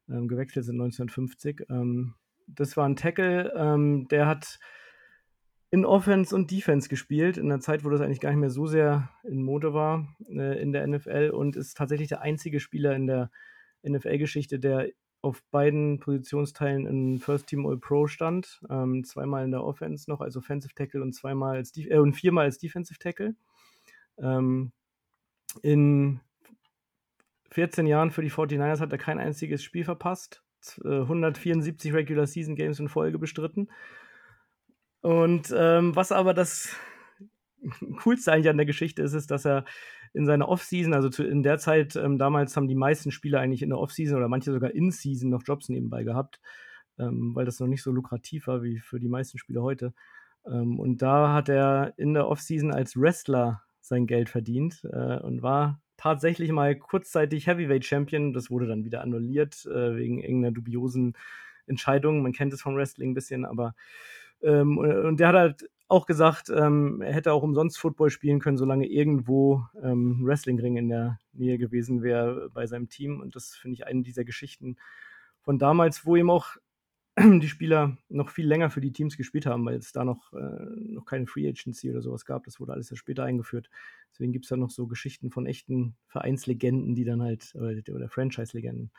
ähm, 0.08 0.28
gewechselt 0.28 0.66
sind 0.66 0.76
1950. 0.76 1.66
Ähm, 1.70 2.14
das 2.48 2.78
war 2.78 2.88
ein 2.88 2.96
Tackle, 2.96 3.54
ähm, 3.56 4.08
der 4.10 4.28
hat 4.28 4.60
in 5.72 5.86
Offense 5.86 6.36
und 6.36 6.50
Defense 6.52 6.90
gespielt, 6.90 7.38
in 7.38 7.52
einer 7.52 7.62
Zeit, 7.62 7.84
wo 7.86 7.90
das 7.90 8.02
eigentlich 8.02 8.20
gar 8.20 8.32
nicht 8.32 8.40
mehr 8.40 8.50
so 8.50 8.66
sehr 8.66 9.10
in 9.24 9.44
Mode 9.44 9.74
war 9.74 10.08
äh, 10.28 10.60
in 10.60 10.72
der 10.72 10.88
NFL 10.88 11.32
und 11.34 11.56
ist 11.56 11.78
tatsächlich 11.78 12.10
der 12.10 12.22
einzige 12.22 12.60
Spieler 12.60 12.96
in 12.96 13.06
der 13.06 13.30
NFL-Geschichte, 13.88 14.60
der 14.60 14.90
auf 15.22 15.44
beiden 15.52 16.00
Positionsteilen 16.00 16.88
in 16.88 17.20
First 17.20 17.48
Team 17.48 17.68
All 17.68 17.78
Pro 17.78 18.08
stand. 18.08 18.62
Ähm, 18.70 19.04
zweimal 19.04 19.44
in 19.44 19.52
der 19.52 19.64
Offense 19.64 20.10
noch 20.10 20.22
als 20.22 20.38
Offensive 20.38 20.74
Tackle 20.74 21.02
und 21.02 21.14
zweimal 21.14 21.58
als 21.58 21.76
äh, 21.78 21.98
und 21.98 22.14
viermal 22.14 22.46
als 22.46 22.58
Defensive 22.58 22.98
Tackle. 22.98 23.36
Ähm, 24.18 24.72
in 25.62 26.20
14 27.52 27.86
Jahren 27.86 28.12
für 28.12 28.22
die 28.22 28.32
49ers 28.32 28.80
hat 28.80 28.92
er 28.92 28.98
kein 28.98 29.20
einziges 29.20 29.64
Spiel 29.64 29.84
verpasst. 29.84 30.44
174 30.84 31.94
Regular 31.94 32.28
Season 32.28 32.56
Games 32.56 32.80
in 32.80 32.90
Folge 32.90 33.18
bestritten 33.18 33.70
und 35.02 35.54
ähm, 35.56 35.96
was 35.96 36.12
aber 36.12 36.34
das 36.34 36.76
Coolste 38.04 38.32
eigentlich 38.32 38.50
an 38.50 38.58
der 38.58 38.66
Geschichte 38.66 39.02
ist, 39.02 39.14
ist, 39.14 39.32
dass 39.32 39.46
er 39.46 39.66
in 40.14 40.26
seiner 40.26 40.50
Offseason, 40.50 40.94
also 40.94 41.10
zu, 41.10 41.24
in 41.24 41.44
der 41.44 41.60
Zeit, 41.60 41.96
ähm, 41.96 42.18
damals 42.18 42.56
haben 42.56 42.68
die 42.68 42.76
meisten 42.76 43.12
Spieler 43.12 43.40
eigentlich 43.40 43.62
in 43.62 43.70
der 43.70 43.80
Offseason 43.80 44.18
oder 44.18 44.28
manche 44.28 44.52
sogar 44.52 44.72
in 44.72 44.92
Season 44.92 45.30
noch 45.30 45.44
Jobs 45.46 45.70
nebenbei 45.70 46.04
gehabt, 46.04 46.40
ähm, 46.98 47.36
weil 47.36 47.46
das 47.46 47.60
noch 47.60 47.68
nicht 47.68 47.84
so 47.84 47.92
lukrativ 47.92 48.48
war 48.48 48.64
wie 48.64 48.80
für 48.80 49.00
die 49.00 49.10
meisten 49.10 49.38
Spieler 49.38 49.62
heute. 49.62 49.94
Ähm, 50.46 50.80
und 50.80 51.02
da 51.02 51.34
hat 51.34 51.50
er 51.50 51.94
in 51.98 52.14
der 52.14 52.28
Offseason 52.28 52.72
als 52.74 53.00
Wrestler 53.00 53.64
sein 53.82 54.08
Geld 54.08 54.30
verdient 54.30 54.82
äh, 54.92 55.20
und 55.20 55.42
war 55.42 55.82
tatsächlich 55.98 56.52
mal 56.52 56.76
kurzzeitig 56.76 57.48
Heavyweight 57.48 57.86
Champion. 57.86 58.34
Das 58.34 58.50
wurde 58.50 58.68
dann 58.68 58.86
wieder 58.86 59.02
annulliert 59.02 59.66
äh, 59.66 59.96
wegen 59.96 60.20
irgendeiner 60.20 60.54
dubiosen 60.54 61.16
Entscheidung. 61.68 62.22
Man 62.22 62.34
kennt 62.34 62.54
es 62.54 62.62
vom 62.62 62.76
Wrestling 62.76 63.12
ein 63.12 63.16
bisschen, 63.16 63.46
aber 63.46 63.76
ähm, 64.42 64.78
und 64.78 65.20
der 65.20 65.28
hat 65.30 65.36
halt 65.36 65.70
auch 65.90 66.06
gesagt, 66.06 66.50
ähm, 66.50 67.02
er 67.02 67.14
hätte 67.14 67.34
auch 67.34 67.42
umsonst 67.42 67.80
Football 67.80 68.12
spielen 68.12 68.40
können, 68.40 68.58
solange 68.58 68.88
irgendwo 68.88 69.66
ähm, 69.82 70.24
Wrestlingring 70.24 70.78
in 70.78 70.88
der 70.88 71.20
Nähe 71.34 71.58
gewesen 71.58 72.04
wäre 72.04 72.50
bei 72.54 72.68
seinem 72.68 72.90
Team. 72.90 73.20
Und 73.20 73.36
das 73.36 73.56
finde 73.56 73.74
ich 73.74 73.88
eine 73.88 74.04
dieser 74.04 74.24
Geschichten 74.24 74.78
von 75.42 75.58
damals, 75.58 76.06
wo 76.06 76.16
eben 76.16 76.30
auch 76.30 76.58
die 77.20 77.50
Spieler 77.50 77.98
noch 78.08 78.30
viel 78.30 78.48
länger 78.48 78.70
für 78.70 78.82
die 78.82 78.94
Teams 78.94 79.18
gespielt 79.18 79.48
haben, 79.48 79.66
weil 79.66 79.78
es 79.78 79.92
da 79.92 80.06
noch, 80.06 80.32
äh, 80.34 80.66
noch 80.78 81.06
keine 81.06 81.26
Free 81.26 81.48
Agency 81.48 81.90
oder 81.90 82.02
sowas 82.02 82.24
gab. 82.24 82.44
Das 82.44 82.60
wurde 82.60 82.74
alles 82.74 82.92
ja 82.92 82.96
später 82.96 83.24
eingeführt. 83.24 83.70
Deswegen 84.12 84.32
gibt 84.32 84.46
es 84.46 84.50
da 84.50 84.58
noch 84.58 84.70
so 84.70 84.86
Geschichten 84.86 85.32
von 85.32 85.48
echten 85.48 85.96
Vereinslegenden, 86.08 86.94
die 86.94 87.04
dann 87.04 87.22
halt, 87.24 87.56
oder, 87.56 87.74
oder 87.94 88.10
Franchise-Legenden, 88.10 88.92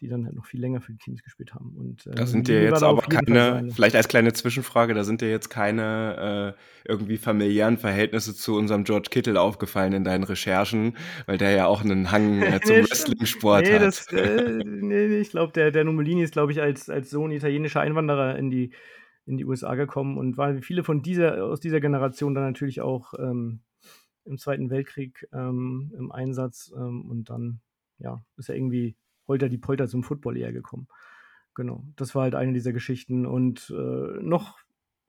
die 0.00 0.08
dann 0.08 0.24
halt 0.24 0.34
noch 0.34 0.46
viel 0.46 0.60
länger 0.60 0.80
für 0.80 0.92
die 0.92 0.98
Teams 0.98 1.22
gespielt 1.22 1.54
haben. 1.54 1.76
Und, 1.76 2.06
äh, 2.06 2.14
da 2.14 2.26
sind 2.26 2.48
ja 2.48 2.56
jetzt 2.56 2.82
aber 2.82 3.02
keine, 3.02 3.68
vielleicht 3.72 3.94
als 3.94 4.08
kleine 4.08 4.32
Zwischenfrage, 4.32 4.94
da 4.94 5.04
sind 5.04 5.22
ja 5.22 5.28
jetzt 5.28 5.50
keine 5.50 6.54
äh, 6.56 6.88
irgendwie 6.88 7.16
familiären 7.16 7.78
Verhältnisse 7.78 8.34
zu 8.34 8.56
unserem 8.56 8.84
George 8.84 9.08
Kittle 9.10 9.40
aufgefallen 9.40 9.92
in 9.92 10.04
deinen 10.04 10.24
Recherchen, 10.24 10.96
weil 11.26 11.38
der 11.38 11.52
ja 11.52 11.66
auch 11.66 11.82
einen 11.82 12.10
Hang 12.10 12.42
äh, 12.42 12.60
zum 12.62 12.76
nee, 12.76 12.82
Wrestling-Sport 12.82 13.66
nee, 13.66 13.74
hat. 13.74 13.82
Das, 13.82 14.06
äh, 14.12 14.62
nee, 14.64 15.18
ich 15.18 15.30
glaube, 15.30 15.52
der, 15.52 15.70
der 15.70 15.84
Numolini 15.84 16.22
ist, 16.22 16.32
glaube 16.32 16.52
ich, 16.52 16.60
als, 16.60 16.90
als 16.90 17.10
Sohn 17.10 17.30
italienischer 17.30 17.80
Einwanderer 17.80 18.36
in 18.36 18.50
die, 18.50 18.72
in 19.26 19.36
die 19.36 19.44
USA 19.44 19.74
gekommen 19.74 20.18
und 20.18 20.36
waren 20.36 20.62
viele 20.62 20.84
von 20.84 21.02
dieser, 21.02 21.44
aus 21.44 21.60
dieser 21.60 21.80
Generation 21.80 22.34
dann 22.34 22.44
natürlich 22.44 22.80
auch 22.80 23.14
ähm, 23.18 23.60
im 24.24 24.38
Zweiten 24.38 24.70
Weltkrieg 24.70 25.28
ähm, 25.32 25.92
im 25.96 26.10
Einsatz 26.10 26.72
ähm, 26.76 27.08
und 27.10 27.30
dann 27.30 27.60
ja, 27.98 28.24
ist 28.36 28.48
er 28.48 28.56
irgendwie 28.56 28.96
holter 29.26 29.48
die 29.48 29.58
Polter 29.58 29.88
zum 29.88 30.02
Football 30.02 30.36
eher 30.36 30.52
gekommen. 30.52 30.88
Genau, 31.54 31.84
das 31.96 32.14
war 32.14 32.22
halt 32.22 32.34
eine 32.34 32.52
dieser 32.52 32.72
Geschichten. 32.72 33.26
Und 33.26 33.72
äh, 33.76 34.22
noch 34.22 34.58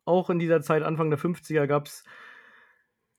auch 0.06 0.30
in 0.30 0.40
dieser 0.40 0.62
Zeit, 0.62 0.84
Anfang 0.84 1.10
der 1.10 1.20
50er, 1.20 1.66
gab 1.66 1.88
es 1.88 2.04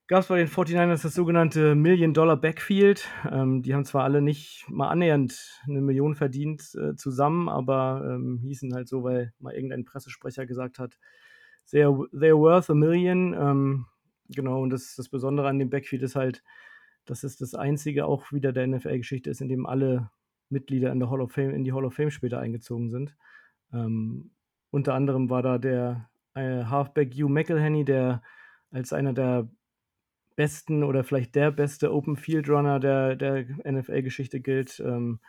gab 0.06 0.28
bei 0.28 0.38
den 0.38 0.48
49ers 0.48 1.02
das 1.02 1.14
sogenannte 1.14 1.74
Million-Dollar 1.74 2.36
Backfield. 2.36 3.08
Ähm, 3.30 3.62
die 3.62 3.74
haben 3.74 3.84
zwar 3.84 4.04
alle 4.04 4.22
nicht 4.22 4.64
mal 4.68 4.88
annähernd 4.88 5.60
eine 5.68 5.80
Million 5.80 6.14
verdient 6.14 6.62
äh, 6.76 6.94
zusammen, 6.94 7.48
aber 7.48 8.08
ähm, 8.08 8.38
hießen 8.42 8.72
halt 8.72 8.88
so, 8.88 9.02
weil 9.02 9.32
mal 9.40 9.54
irgendein 9.54 9.84
Pressesprecher 9.84 10.46
gesagt 10.46 10.78
hat, 10.78 10.96
they're, 11.72 12.08
they're 12.12 12.38
worth 12.38 12.70
a 12.70 12.74
million. 12.74 13.34
Ähm, 13.34 13.86
genau, 14.28 14.62
und 14.62 14.70
das, 14.70 14.94
das 14.96 15.08
Besondere 15.08 15.48
an 15.48 15.58
dem 15.58 15.70
Backfield 15.70 16.02
ist 16.02 16.14
halt, 16.14 16.44
dass 17.04 17.24
es 17.24 17.36
das 17.36 17.54
einzige 17.54 18.06
auch 18.06 18.30
wieder 18.32 18.52
der 18.52 18.66
NFL-Geschichte 18.68 19.30
ist, 19.30 19.40
in 19.40 19.48
dem 19.48 19.66
alle 19.66 20.10
Mitglieder 20.48 20.92
in 20.92 21.00
der 21.00 21.10
Hall 21.10 21.20
of 21.20 21.32
Fame, 21.32 21.50
in 21.50 21.64
die 21.64 21.72
Hall 21.72 21.84
of 21.84 21.94
Fame 21.94 22.10
später 22.10 22.38
eingezogen 22.40 22.90
sind. 22.90 23.16
Ähm, 23.72 24.30
unter 24.70 24.94
anderem 24.94 25.30
war 25.30 25.42
da 25.42 25.58
der 25.58 26.08
äh, 26.34 26.64
Halfback 26.64 27.14
Hugh 27.14 27.28
McElhenney, 27.28 27.84
der 27.84 28.22
als 28.70 28.92
einer 28.92 29.12
der 29.12 29.48
besten 30.36 30.84
oder 30.84 31.02
vielleicht 31.02 31.34
der 31.34 31.50
beste 31.50 31.92
Open 31.92 32.16
Field 32.16 32.48
Runner 32.48 32.78
der, 32.78 33.16
der 33.16 33.46
NFL-Geschichte 33.64 34.40
gilt. 34.40 34.80
Ähm, 34.80 35.20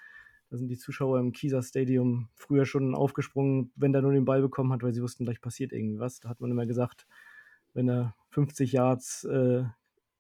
da 0.50 0.58
sind 0.58 0.70
die 0.70 0.78
Zuschauer 0.78 1.20
im 1.20 1.32
Kieser 1.32 1.62
Stadium 1.62 2.30
früher 2.36 2.66
schon 2.66 2.96
aufgesprungen, 2.96 3.72
wenn 3.76 3.92
der 3.92 4.02
nur 4.02 4.14
den 4.14 4.26
Ball 4.26 4.42
bekommen 4.42 4.72
hat, 4.72 4.84
weil 4.84 4.94
sie 4.94 5.02
wussten, 5.02 5.26
gleich 5.26 5.42
passiert 5.42 5.74
irgendwie 5.74 6.00
was. 6.00 6.20
Da 6.20 6.30
hat 6.30 6.40
man 6.40 6.52
immer 6.52 6.66
gesagt, 6.66 7.08
wenn 7.74 7.90
er 7.90 8.16
50 8.30 8.72
Yards 8.72 9.26
äh, 9.26 9.64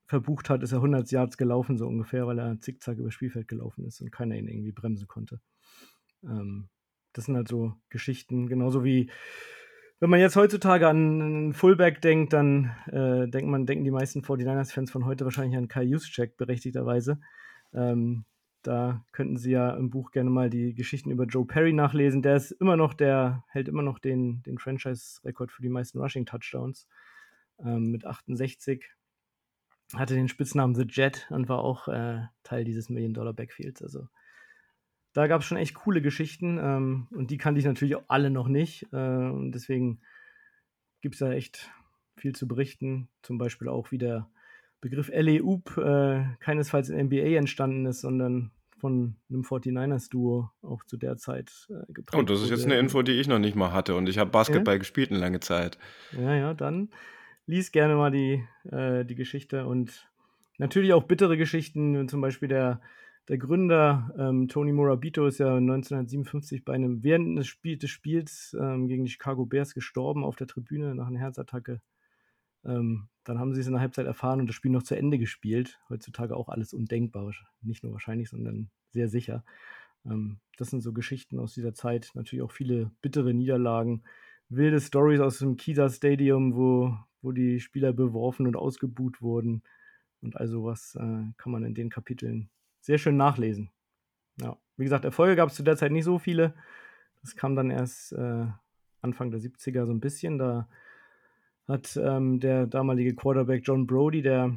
verbucht 0.08 0.50
hat, 0.50 0.64
ist 0.64 0.72
er 0.72 0.78
100 0.78 1.12
Yards 1.12 1.38
gelaufen, 1.38 1.78
so 1.78 1.88
ungefähr, 1.88 2.26
weil 2.26 2.40
er 2.40 2.60
zickzack 2.60 2.98
über 2.98 3.12
Spielfeld 3.12 3.48
gelaufen 3.48 3.86
ist 3.86 4.02
und 4.02 4.12
keiner 4.12 4.36
ihn 4.36 4.48
irgendwie 4.48 4.72
bremsen 4.72 5.08
konnte. 5.08 5.40
Ähm, 6.24 6.70
das 7.14 7.26
sind 7.26 7.36
halt 7.36 7.48
so 7.48 7.74
Geschichten, 7.90 8.48
genauso 8.48 8.84
wie 8.84 9.10
wenn 10.00 10.12
man 10.12 10.20
jetzt 10.20 10.36
heutzutage 10.36 10.88
an 10.88 11.22
einen 11.22 11.54
Fullback 11.54 12.02
denkt, 12.02 12.32
dann 12.34 12.76
äh, 12.86 13.28
denkt 13.28 13.50
man, 13.50 13.66
denken 13.66 13.84
die 13.84 13.92
meisten 13.92 14.22
49ers-Fans 14.22 14.92
von 14.92 15.06
heute 15.06 15.26
wahrscheinlich 15.26 15.58
an 15.58 15.68
Kai 15.68 15.84
Juszczyk, 15.84 16.38
berechtigterweise. 16.38 17.20
Ähm, 17.74 18.26
da 18.62 19.04
könnten 19.12 19.38
Sie 19.38 19.52
ja 19.52 19.72
im 19.72 19.90
Buch 19.90 20.12
gerne 20.12 20.30
mal 20.30 20.52
die 20.52 20.76
Geschichten 20.76 21.10
über 21.10 21.26
Joe 21.26 21.46
Perry 21.46 21.74
nachlesen. 21.74 22.22
Der 22.22 22.36
ist 22.36 22.52
immer 22.52 22.78
noch, 22.78 22.94
der 22.94 23.44
hält 23.48 23.68
immer 23.68 23.82
noch 23.82 23.98
den, 23.98 24.44
den 24.44 24.60
Franchise-Rekord 24.60 25.52
für 25.52 25.64
die 25.64 25.70
meisten 25.70 26.00
Rushing-Touchdowns 26.00 26.88
ähm, 27.60 27.90
mit 27.90 28.06
68 28.06 28.86
hatte 29.94 30.16
den 30.16 30.28
Spitznamen 30.28 30.76
The 30.76 30.86
Jet 30.90 31.28
und 31.30 31.50
war 31.50 31.60
auch 31.60 31.88
äh, 31.88 32.22
Teil 32.44 32.64
dieses 32.64 32.90
Million-Dollar-Backfields. 32.90 33.82
Also 33.82 34.08
da 35.14 35.28
gab 35.28 35.42
es 35.42 35.48
schon 35.48 35.58
echt 35.58 35.76
coole 35.76 36.02
Geschichten 36.02 36.60
ähm, 36.62 37.08
und 37.12 37.32
die 37.32 37.38
kannte 37.38 37.60
ich 37.60 37.66
natürlich 37.66 37.96
auch 37.96 38.04
alle 38.08 38.30
noch 38.30 38.48
nicht. 38.48 38.88
Äh, 38.92 38.98
und 38.98 39.52
deswegen 39.54 40.02
gibt 41.02 41.16
es 41.16 41.20
da 41.20 41.32
echt 41.32 41.72
viel 42.18 42.36
zu 42.36 42.48
berichten. 42.48 43.08
Zum 43.22 43.38
Beispiel 43.38 43.70
auch, 43.70 43.92
wie 43.92 43.98
der 43.98 44.30
Begriff 44.82 45.10
LA 45.14 45.42
Oop 45.42 45.78
äh, 45.78 46.26
keinesfalls 46.40 46.90
in 46.90 47.06
NBA 47.06 47.38
entstanden 47.38 47.86
ist, 47.86 48.02
sondern 48.02 48.52
von 48.78 49.16
einem 49.30 49.42
49ers-Duo 49.42 50.52
auch 50.62 50.84
zu 50.84 50.98
der 50.98 51.18
Zeit 51.18 51.68
äh, 51.70 51.92
geprägt. 51.92 52.14
Und 52.14 52.30
oh, 52.30 52.34
das 52.34 52.44
ist 52.44 52.52
jetzt 52.52 52.66
eine 52.66 52.78
Info, 52.78 53.02
die 53.02 53.14
ich 53.14 53.28
noch 53.28 53.40
nicht 53.40 53.56
mal 53.56 53.72
hatte 53.72 53.96
und 53.96 54.08
ich 54.08 54.20
habe 54.20 54.30
Basketball 54.30 54.76
ja? 54.76 54.80
gespielt 54.80 55.10
eine 55.10 55.20
lange 55.20 55.40
Zeit. 55.40 55.80
Ja, 56.12 56.36
ja, 56.36 56.54
dann 56.54 56.90
lies 57.48 57.72
gerne 57.72 57.96
mal 57.96 58.12
die, 58.12 58.46
äh, 58.70 59.04
die 59.06 59.16
Geschichte 59.16 59.66
und 59.66 60.08
natürlich 60.58 60.94
auch 60.94 61.04
bittere 61.04 61.38
Geschichten, 61.38 62.08
zum 62.08 62.22
Beispiel 62.22 62.50
der, 62.50 62.82
der 63.30 63.38
Gründer 63.38 64.14
ähm, 64.18 64.48
Tony 64.48 64.72
Morabito 64.72 65.26
ist 65.26 65.40
ja 65.40 65.56
1957 65.56 66.64
bei 66.64 66.74
einem 66.74 67.04
während 67.04 67.38
des, 67.38 67.48
Spiel, 67.48 67.78
des 67.78 67.90
Spiels 67.90 68.56
ähm, 68.60 68.88
gegen 68.88 69.06
die 69.06 69.12
Chicago 69.12 69.46
Bears 69.46 69.74
gestorben 69.74 70.24
auf 70.24 70.36
der 70.36 70.48
Tribüne 70.48 70.94
nach 70.94 71.08
einer 71.08 71.20
Herzattacke. 71.20 71.82
Ähm, 72.66 73.08
dann 73.24 73.40
haben 73.40 73.54
sie 73.54 73.62
es 73.62 73.68
in 73.68 73.74
der 73.74 73.82
Halbzeit 73.82 74.06
erfahren 74.06 74.40
und 74.40 74.48
das 74.48 74.56
Spiel 74.56 74.72
noch 74.72 74.84
zu 74.84 74.96
Ende 74.96 75.18
gespielt. 75.18 75.80
Heutzutage 75.90 76.36
auch 76.36 76.50
alles 76.50 76.74
undenkbar, 76.74 77.32
nicht 77.62 77.84
nur 77.84 77.94
wahrscheinlich, 77.94 78.30
sondern 78.30 78.70
sehr 78.92 79.10
sicher. 79.10 79.44
Ähm, 80.06 80.40
das 80.58 80.70
sind 80.70 80.82
so 80.82 80.94
Geschichten 80.94 81.40
aus 81.40 81.54
dieser 81.54 81.74
Zeit. 81.74 82.12
Natürlich 82.14 82.44
auch 82.44 82.52
viele 82.52 82.92
bittere 83.02 83.34
Niederlagen, 83.34 84.04
wilde 84.50 84.80
Stories 84.80 85.20
aus 85.20 85.40
dem 85.40 85.58
Kieser 85.58 85.90
Stadium, 85.90 86.56
wo 86.56 86.98
wo 87.28 87.34
die 87.34 87.60
Spieler 87.60 87.92
beworfen 87.92 88.48
und 88.48 88.56
ausgebuht 88.56 89.22
wurden. 89.22 89.62
Und 90.22 90.38
all 90.38 90.48
sowas 90.48 90.96
äh, 90.96 91.24
kann 91.38 91.52
man 91.52 91.66
in 91.66 91.76
den 91.76 91.90
Kapiteln 91.90 92.50
sehr 92.80 92.98
schön 92.98 93.18
nachlesen. 93.18 93.70
Ja. 94.42 94.58
Wie 94.78 94.86
gesagt, 94.86 95.04
Erfolge 95.04 95.36
gab 95.36 95.50
es 95.50 95.56
zu 95.56 95.64
der 95.64 95.76
Zeit 95.76 95.92
nicht 95.92 96.06
so 96.06 96.20
viele. 96.20 96.54
Das 97.22 97.36
kam 97.36 97.58
dann 97.58 97.70
erst 97.70 98.14
äh, 98.14 98.46
Anfang 99.02 99.30
der 99.30 99.42
70er 99.42 99.86
so 99.86 99.92
ein 99.92 100.00
bisschen. 100.00 100.38
Da 100.38 100.70
hat 101.68 102.00
ähm, 102.02 102.40
der 102.40 102.66
damalige 102.66 103.14
Quarterback 103.14 103.64
John 103.66 103.88
Brody, 103.88 104.22
der 104.22 104.56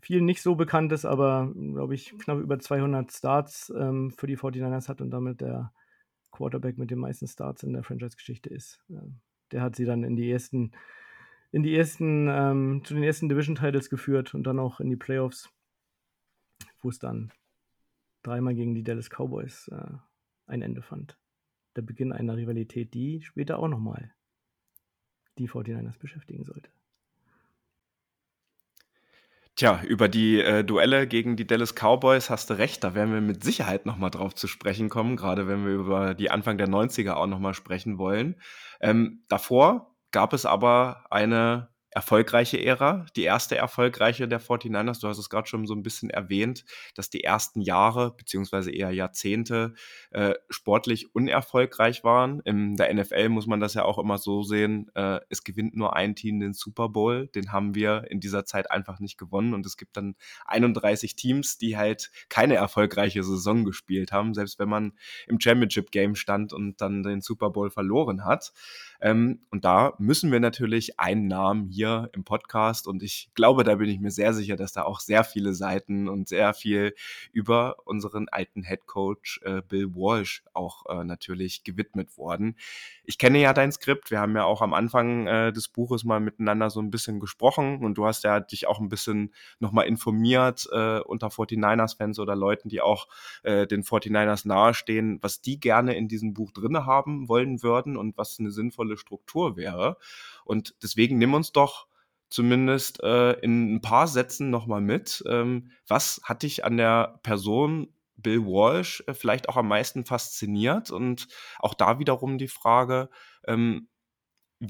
viel 0.00 0.20
nicht 0.20 0.42
so 0.42 0.56
bekannt 0.56 0.90
ist, 0.90 1.04
aber 1.04 1.52
glaube 1.54 1.94
ich 1.94 2.18
knapp 2.18 2.40
über 2.40 2.58
200 2.58 3.12
Starts 3.12 3.72
ähm, 3.76 4.10
für 4.10 4.26
die 4.26 4.36
49ers 4.36 4.88
hat 4.88 5.00
und 5.00 5.10
damit 5.10 5.40
der 5.42 5.72
Quarterback 6.32 6.76
mit 6.76 6.90
den 6.90 6.98
meisten 6.98 7.28
Starts 7.28 7.62
in 7.62 7.72
der 7.72 7.84
Franchise-Geschichte 7.84 8.48
ist. 8.50 8.82
Äh, 8.90 8.96
der 9.52 9.62
hat 9.62 9.76
sie 9.76 9.84
dann 9.84 10.02
in 10.02 10.16
die 10.16 10.28
ersten 10.28 10.72
in 11.54 11.62
die 11.62 11.76
ersten, 11.76 12.26
ähm, 12.28 12.82
zu 12.84 12.94
den 12.94 13.04
ersten 13.04 13.28
Division-Titles 13.28 13.88
geführt 13.88 14.34
und 14.34 14.42
dann 14.42 14.58
auch 14.58 14.80
in 14.80 14.90
die 14.90 14.96
Playoffs, 14.96 15.48
wo 16.82 16.88
es 16.88 16.98
dann 16.98 17.32
dreimal 18.24 18.56
gegen 18.56 18.74
die 18.74 18.82
Dallas 18.82 19.08
Cowboys 19.08 19.68
äh, 19.68 19.92
ein 20.46 20.62
Ende 20.62 20.82
fand. 20.82 21.16
Der 21.76 21.82
Beginn 21.82 22.10
einer 22.10 22.36
Rivalität, 22.36 22.92
die 22.92 23.22
später 23.22 23.60
auch 23.60 23.68
nochmal 23.68 24.12
die 25.38 25.48
49ers 25.48 25.96
beschäftigen 25.96 26.42
sollte. 26.42 26.70
Tja, 29.54 29.80
über 29.84 30.08
die 30.08 30.40
äh, 30.40 30.64
Duelle 30.64 31.06
gegen 31.06 31.36
die 31.36 31.46
Dallas 31.46 31.76
Cowboys 31.76 32.30
hast 32.30 32.50
du 32.50 32.54
recht, 32.54 32.82
da 32.82 32.96
werden 32.96 33.14
wir 33.14 33.20
mit 33.20 33.44
Sicherheit 33.44 33.86
nochmal 33.86 34.10
drauf 34.10 34.34
zu 34.34 34.48
sprechen 34.48 34.88
kommen, 34.88 35.14
gerade 35.14 35.46
wenn 35.46 35.64
wir 35.64 35.74
über 35.74 36.14
die 36.14 36.32
Anfang 36.32 36.58
der 36.58 36.66
90er 36.66 37.12
auch 37.12 37.28
nochmal 37.28 37.54
sprechen 37.54 37.96
wollen. 37.96 38.34
Ähm, 38.80 39.22
davor 39.28 39.93
gab 40.14 40.32
es 40.32 40.46
aber 40.46 41.04
eine 41.10 41.74
erfolgreiche 41.94 42.60
Ära, 42.64 43.06
die 43.14 43.22
erste 43.22 43.56
erfolgreiche 43.56 44.26
der 44.26 44.40
49ers. 44.40 45.00
Du 45.00 45.08
hast 45.08 45.18
es 45.18 45.30
gerade 45.30 45.46
schon 45.46 45.64
so 45.66 45.74
ein 45.74 45.84
bisschen 45.84 46.10
erwähnt, 46.10 46.64
dass 46.96 47.08
die 47.08 47.22
ersten 47.22 47.60
Jahre 47.60 48.10
beziehungsweise 48.16 48.72
eher 48.72 48.90
Jahrzehnte 48.90 49.74
äh, 50.10 50.34
sportlich 50.50 51.14
unerfolgreich 51.14 52.02
waren. 52.02 52.40
In 52.40 52.74
der 52.76 52.92
NFL 52.92 53.28
muss 53.28 53.46
man 53.46 53.60
das 53.60 53.74
ja 53.74 53.84
auch 53.84 53.98
immer 53.98 54.18
so 54.18 54.42
sehen, 54.42 54.90
äh, 54.96 55.20
es 55.28 55.44
gewinnt 55.44 55.76
nur 55.76 55.94
ein 55.94 56.16
Team 56.16 56.40
den 56.40 56.52
Super 56.52 56.88
Bowl. 56.88 57.28
Den 57.28 57.52
haben 57.52 57.76
wir 57.76 58.10
in 58.10 58.18
dieser 58.18 58.44
Zeit 58.44 58.72
einfach 58.72 58.98
nicht 58.98 59.16
gewonnen 59.16 59.54
und 59.54 59.64
es 59.64 59.76
gibt 59.76 59.96
dann 59.96 60.16
31 60.46 61.14
Teams, 61.14 61.58
die 61.58 61.76
halt 61.76 62.10
keine 62.28 62.56
erfolgreiche 62.56 63.22
Saison 63.22 63.64
gespielt 63.64 64.10
haben, 64.10 64.34
selbst 64.34 64.58
wenn 64.58 64.68
man 64.68 64.94
im 65.28 65.38
Championship 65.38 65.92
Game 65.92 66.16
stand 66.16 66.52
und 66.52 66.80
dann 66.80 67.04
den 67.04 67.20
Super 67.20 67.50
Bowl 67.50 67.70
verloren 67.70 68.24
hat. 68.24 68.52
Ähm, 69.04 69.40
und 69.50 69.66
da 69.66 69.92
müssen 69.98 70.32
wir 70.32 70.40
natürlich 70.40 70.98
einen 70.98 71.28
Namen 71.28 71.68
hier 71.68 72.08
im 72.14 72.24
Podcast 72.24 72.88
und 72.88 73.02
ich 73.02 73.28
glaube, 73.34 73.62
da 73.62 73.74
bin 73.74 73.90
ich 73.90 74.00
mir 74.00 74.10
sehr 74.10 74.32
sicher, 74.32 74.56
dass 74.56 74.72
da 74.72 74.84
auch 74.84 74.98
sehr 74.98 75.24
viele 75.24 75.52
Seiten 75.52 76.08
und 76.08 76.26
sehr 76.26 76.54
viel 76.54 76.94
über 77.30 77.76
unseren 77.84 78.30
alten 78.30 78.62
Head 78.62 78.86
Coach 78.86 79.42
äh, 79.44 79.60
Bill 79.60 79.94
Walsh 79.94 80.42
auch 80.54 80.86
äh, 80.88 81.04
natürlich 81.04 81.64
gewidmet 81.64 82.16
worden. 82.16 82.56
Ich 83.04 83.18
kenne 83.18 83.42
ja 83.42 83.52
dein 83.52 83.72
Skript, 83.72 84.10
wir 84.10 84.20
haben 84.20 84.34
ja 84.36 84.44
auch 84.44 84.62
am 84.62 84.72
Anfang 84.72 85.26
äh, 85.26 85.52
des 85.52 85.68
Buches 85.68 86.04
mal 86.04 86.20
miteinander 86.20 86.70
so 86.70 86.80
ein 86.80 86.90
bisschen 86.90 87.20
gesprochen 87.20 87.84
und 87.84 87.98
du 87.98 88.06
hast 88.06 88.24
ja 88.24 88.40
dich 88.40 88.66
auch 88.66 88.80
ein 88.80 88.88
bisschen 88.88 89.34
nochmal 89.58 89.86
informiert 89.86 90.66
äh, 90.72 91.00
unter 91.00 91.26
49ers-Fans 91.26 92.18
oder 92.20 92.34
Leuten, 92.34 92.70
die 92.70 92.80
auch 92.80 93.08
äh, 93.42 93.66
den 93.66 93.82
49ers 93.82 94.48
nahestehen, 94.48 95.18
was 95.20 95.42
die 95.42 95.60
gerne 95.60 95.94
in 95.94 96.08
diesem 96.08 96.32
Buch 96.32 96.52
drinne 96.52 96.86
haben 96.86 97.28
wollen 97.28 97.62
würden 97.62 97.98
und 97.98 98.16
was 98.16 98.38
eine 98.40 98.50
sinnvolle 98.50 98.93
sinnvolle 98.94 98.98
Struktur 98.98 99.56
wäre. 99.56 99.96
Und 100.44 100.74
deswegen 100.82 101.18
nimm 101.18 101.34
uns 101.34 101.52
doch 101.52 101.86
zumindest 102.28 103.02
äh, 103.02 103.32
in 103.40 103.74
ein 103.74 103.80
paar 103.80 104.08
Sätzen 104.08 104.50
nochmal 104.50 104.80
mit. 104.80 105.22
Ähm, 105.28 105.70
was 105.86 106.20
hat 106.24 106.42
dich 106.42 106.64
an 106.64 106.76
der 106.76 107.20
Person 107.22 107.94
Bill 108.16 108.44
Walsh 108.44 109.04
äh, 109.06 109.14
vielleicht 109.14 109.48
auch 109.48 109.56
am 109.56 109.68
meisten 109.68 110.04
fasziniert? 110.04 110.90
Und 110.90 111.28
auch 111.58 111.74
da 111.74 111.98
wiederum 111.98 112.38
die 112.38 112.48
Frage, 112.48 113.08
ähm, 113.46 113.88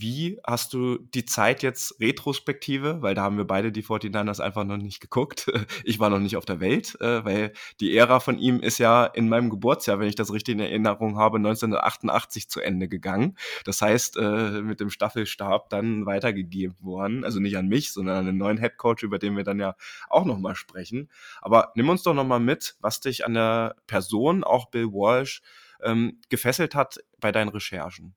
wie 0.01 0.41
hast 0.47 0.73
du 0.73 0.99
die 0.99 1.25
Zeit 1.25 1.63
jetzt 1.63 2.01
retrospektive, 2.01 3.03
weil 3.03 3.15
da 3.15 3.23
haben 3.23 3.37
wir 3.37 3.47
beide 3.47 3.73
die 3.73 3.83
49ers 3.83 4.41
einfach 4.41 4.65
noch 4.65 4.77
nicht 4.77 5.01
geguckt. 5.01 5.51
Ich 5.87 5.99
war 5.99 6.09
noch 6.09 6.19
nicht 6.19 6.37
auf 6.37 6.45
der 6.45 6.61
Welt, 6.61 6.99
äh, 7.01 7.25
weil 7.25 7.53
die 7.81 7.97
Ära 7.97 8.21
von 8.21 8.39
ihm 8.39 8.61
ist 8.61 8.79
ja 8.79 9.05
in 9.05 9.29
meinem 9.29 9.51
Geburtsjahr, 9.51 9.99
wenn 9.99 10.09
ich 10.09 10.15
das 10.15 10.33
richtig 10.33 10.55
in 10.55 10.61
Erinnerung 10.61 11.19
habe, 11.19 11.37
1988 11.39 12.49
zu 12.49 12.61
Ende 12.61 12.89
gegangen. 12.89 13.37
Das 13.65 13.83
heißt, 13.83 14.17
äh, 14.17 14.63
mit 14.63 14.81
dem 14.81 14.91
Staffelstab 14.91 15.69
dann 15.69 16.07
weitergegeben 16.07 16.77
worden. 16.81 17.25
Also 17.25 17.41
nicht 17.41 17.57
an 17.57 17.69
mich, 17.69 17.93
sondern 17.93 18.19
an 18.19 18.27
den 18.27 18.37
neuen 18.37 18.59
Headcoach, 18.59 19.03
über 19.03 19.19
den 19.19 19.37
wir 19.37 19.45
dann 19.45 19.61
ja 19.61 19.77
auch 20.09 20.25
nochmal 20.25 20.55
sprechen. 20.55 21.11
Aber 21.43 21.73
nimm 21.75 21.89
uns 21.89 22.03
doch 22.03 22.15
nochmal 22.15 22.41
mit, 22.41 22.77
was 22.81 23.01
dich 23.01 23.27
an 23.27 23.35
der 23.35 23.77
Person, 23.87 24.45
auch 24.45 24.71
Bill 24.71 24.87
Walsh, 24.87 25.43
ähm, 25.83 26.21
gefesselt 26.29 26.75
hat 26.75 26.99
bei 27.21 27.33
deinen 27.33 27.49
Recherchen. 27.49 28.15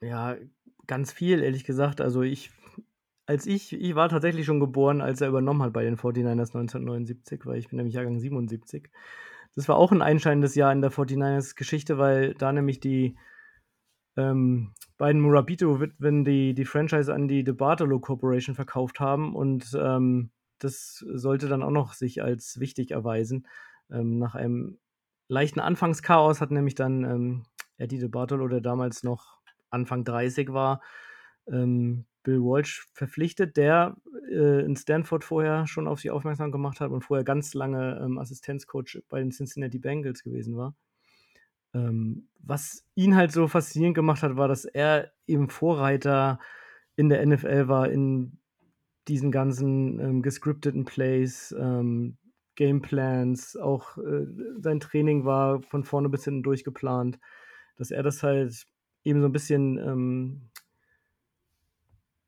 Ja, 0.00 0.36
ganz 0.86 1.12
viel, 1.12 1.42
ehrlich 1.42 1.64
gesagt. 1.64 2.00
Also 2.00 2.22
ich 2.22 2.50
als 3.26 3.46
ich 3.46 3.72
ich 3.72 3.94
war 3.94 4.08
tatsächlich 4.08 4.46
schon 4.46 4.60
geboren, 4.60 5.00
als 5.00 5.20
er 5.20 5.28
übernommen 5.28 5.62
hat 5.62 5.72
bei 5.72 5.84
den 5.84 5.96
49ers 5.96 6.54
1979, 6.54 7.44
weil 7.44 7.58
ich 7.58 7.68
bin 7.68 7.76
nämlich 7.76 7.94
Jahrgang 7.94 8.18
77. 8.18 8.88
Das 9.56 9.68
war 9.68 9.76
auch 9.76 9.90
ein 9.90 10.02
einscheinendes 10.02 10.54
Jahr 10.54 10.72
in 10.72 10.80
der 10.80 10.92
49ers 10.92 11.56
Geschichte, 11.56 11.98
weil 11.98 12.34
da 12.34 12.52
nämlich 12.52 12.78
die 12.78 13.16
ähm, 14.16 14.72
beiden 14.98 15.20
Murabito-Witwen 15.20 16.24
die, 16.24 16.54
die 16.54 16.64
Franchise 16.64 17.12
an 17.12 17.28
die 17.28 17.44
De 17.44 17.54
Bartolo 17.54 18.00
Corporation 18.00 18.54
verkauft 18.54 19.00
haben 19.00 19.34
und 19.34 19.76
ähm, 19.78 20.30
das 20.58 21.04
sollte 21.12 21.48
dann 21.48 21.62
auch 21.62 21.70
noch 21.70 21.92
sich 21.94 22.22
als 22.22 22.60
wichtig 22.60 22.92
erweisen. 22.92 23.46
Ähm, 23.90 24.18
nach 24.18 24.34
einem 24.34 24.78
leichten 25.28 25.60
Anfangschaos 25.60 26.40
hat 26.40 26.50
nämlich 26.50 26.74
dann 26.74 27.04
ähm, 27.04 27.42
Eddie 27.76 27.98
De 27.98 28.08
Bartolo, 28.08 28.48
der 28.48 28.60
damals 28.60 29.02
noch 29.02 29.40
Anfang 29.70 30.04
30 30.04 30.52
war, 30.52 30.80
ähm, 31.48 32.04
Bill 32.22 32.40
Walsh 32.40 32.88
verpflichtet, 32.92 33.56
der 33.56 33.96
äh, 34.28 34.64
in 34.64 34.76
Stanford 34.76 35.22
vorher 35.22 35.66
schon 35.66 35.86
auf 35.86 36.00
sie 36.00 36.10
aufmerksam 36.10 36.50
gemacht 36.50 36.80
hat 36.80 36.90
und 36.90 37.02
vorher 37.02 37.24
ganz 37.24 37.54
lange 37.54 38.00
ähm, 38.02 38.18
Assistenzcoach 38.18 39.02
bei 39.08 39.20
den 39.20 39.30
Cincinnati 39.30 39.78
Bengals 39.78 40.24
gewesen 40.24 40.56
war. 40.56 40.74
Ähm, 41.72 42.28
was 42.40 42.84
ihn 42.94 43.14
halt 43.14 43.32
so 43.32 43.46
faszinierend 43.48 43.94
gemacht 43.94 44.22
hat, 44.22 44.36
war, 44.36 44.48
dass 44.48 44.64
er 44.64 45.12
eben 45.26 45.50
Vorreiter 45.50 46.40
in 46.96 47.08
der 47.08 47.24
NFL 47.24 47.68
war, 47.68 47.90
in 47.90 48.38
diesen 49.08 49.30
ganzen 49.30 50.00
ähm, 50.00 50.22
gescripteten 50.22 50.84
Plays, 50.84 51.54
ähm, 51.56 52.16
Gameplans, 52.56 53.56
auch 53.56 53.98
äh, 53.98 54.26
sein 54.58 54.80
Training 54.80 55.24
war 55.24 55.62
von 55.62 55.84
vorne 55.84 56.08
bis 56.08 56.24
hinten 56.24 56.42
durchgeplant, 56.42 57.18
dass 57.76 57.90
er 57.90 58.02
das 58.02 58.22
halt 58.22 58.66
eben 59.06 59.20
so 59.20 59.28
ein 59.28 59.32
bisschen 59.32 59.78
ähm, 59.78 60.50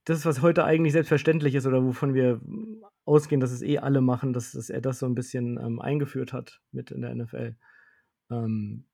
das, 0.04 0.24
was 0.24 0.40
heute 0.40 0.64
eigentlich 0.64 0.92
selbstverständlich 0.92 1.54
ist 1.54 1.66
oder 1.66 1.84
wovon 1.84 2.14
wir 2.14 2.40
ausgehen, 3.04 3.40
dass 3.40 3.50
es 3.50 3.62
eh 3.62 3.78
alle 3.78 4.00
machen, 4.00 4.32
dass, 4.32 4.52
dass 4.52 4.70
er 4.70 4.80
das 4.80 5.00
so 5.00 5.06
ein 5.06 5.14
bisschen 5.14 5.58
ähm, 5.58 5.80
eingeführt 5.80 6.32
hat 6.32 6.62
mit 6.72 6.90
in 6.90 7.02
der 7.02 7.14
NFL. 7.14 7.56
Ähm, 8.30 8.84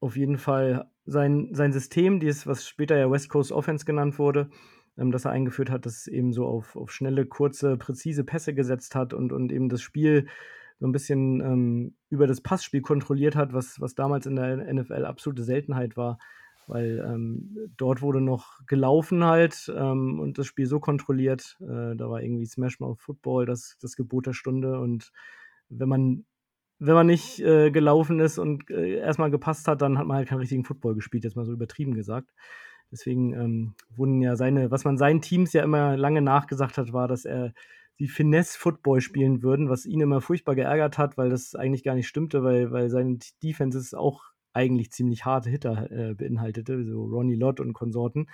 auf 0.00 0.16
jeden 0.16 0.38
Fall 0.38 0.90
sein, 1.04 1.50
sein 1.52 1.72
System, 1.72 2.20
dieses, 2.20 2.46
was 2.46 2.66
später 2.66 2.96
ja 2.96 3.10
West 3.10 3.28
Coast 3.28 3.52
Offense 3.52 3.84
genannt 3.84 4.18
wurde, 4.18 4.50
ähm, 4.96 5.10
das 5.10 5.24
er 5.24 5.32
eingeführt 5.32 5.70
hat, 5.70 5.84
das 5.84 6.06
eben 6.06 6.32
so 6.32 6.46
auf, 6.46 6.76
auf 6.76 6.92
schnelle, 6.92 7.26
kurze, 7.26 7.76
präzise 7.76 8.24
Pässe 8.24 8.54
gesetzt 8.54 8.94
hat 8.94 9.12
und, 9.12 9.32
und 9.32 9.52
eben 9.52 9.68
das 9.68 9.82
Spiel 9.82 10.28
so 10.78 10.86
ein 10.86 10.92
bisschen 10.92 11.40
ähm, 11.40 11.96
über 12.08 12.26
das 12.26 12.40
Passspiel 12.40 12.82
kontrolliert 12.82 13.36
hat, 13.36 13.52
was, 13.52 13.80
was 13.80 13.94
damals 13.94 14.26
in 14.26 14.36
der 14.36 14.72
NFL 14.72 15.04
absolute 15.04 15.42
Seltenheit 15.42 15.96
war 15.96 16.18
weil 16.66 17.04
ähm, 17.06 17.70
dort 17.76 18.02
wurde 18.02 18.20
noch 18.20 18.64
gelaufen 18.66 19.24
halt 19.24 19.72
ähm, 19.74 20.20
und 20.20 20.38
das 20.38 20.46
Spiel 20.46 20.66
so 20.66 20.80
kontrolliert. 20.80 21.56
Äh, 21.60 21.96
da 21.96 22.10
war 22.10 22.22
irgendwie 22.22 22.46
Smash 22.46 22.80
Mouth 22.80 23.00
Football 23.00 23.46
das, 23.46 23.76
das 23.80 23.96
Gebot 23.96 24.26
der 24.26 24.32
Stunde 24.32 24.78
und 24.80 25.12
wenn 25.68 25.88
man 25.88 26.24
wenn 26.84 26.94
man 26.94 27.06
nicht 27.06 27.38
äh, 27.38 27.70
gelaufen 27.70 28.18
ist 28.18 28.38
und 28.38 28.68
äh, 28.68 28.96
erstmal 28.96 29.30
gepasst 29.30 29.68
hat, 29.68 29.82
dann 29.82 29.98
hat 29.98 30.06
man 30.06 30.16
halt 30.16 30.28
keinen 30.28 30.40
richtigen 30.40 30.64
Football 30.64 30.96
gespielt, 30.96 31.22
jetzt 31.22 31.36
mal 31.36 31.44
so 31.44 31.52
übertrieben 31.52 31.94
gesagt. 31.94 32.32
Deswegen 32.90 33.32
ähm, 33.34 33.74
wurden 33.94 34.20
ja 34.20 34.34
seine, 34.34 34.70
was 34.72 34.84
man 34.84 34.98
seinen 34.98 35.20
Teams 35.20 35.52
ja 35.52 35.62
immer 35.62 35.96
lange 35.96 36.22
nachgesagt 36.22 36.78
hat, 36.78 36.92
war, 36.92 37.06
dass 37.06 37.24
er 37.24 37.54
die 38.00 38.08
Finesse-Football 38.08 39.00
spielen 39.00 39.42
würden, 39.42 39.68
was 39.68 39.86
ihn 39.86 40.00
immer 40.00 40.20
furchtbar 40.20 40.56
geärgert 40.56 40.98
hat, 40.98 41.16
weil 41.16 41.30
das 41.30 41.54
eigentlich 41.54 41.84
gar 41.84 41.94
nicht 41.94 42.08
stimmte, 42.08 42.42
weil, 42.42 42.72
weil 42.72 42.90
seine 42.90 43.18
Defenses 43.44 43.94
auch 43.94 44.31
eigentlich 44.52 44.92
ziemlich 44.92 45.24
harte 45.24 45.50
Hitter 45.50 45.90
äh, 45.90 46.14
beinhaltete, 46.14 46.84
so 46.84 47.04
Ronnie 47.04 47.36
Lott 47.36 47.60
und 47.60 47.72
Konsorten. 47.72 48.28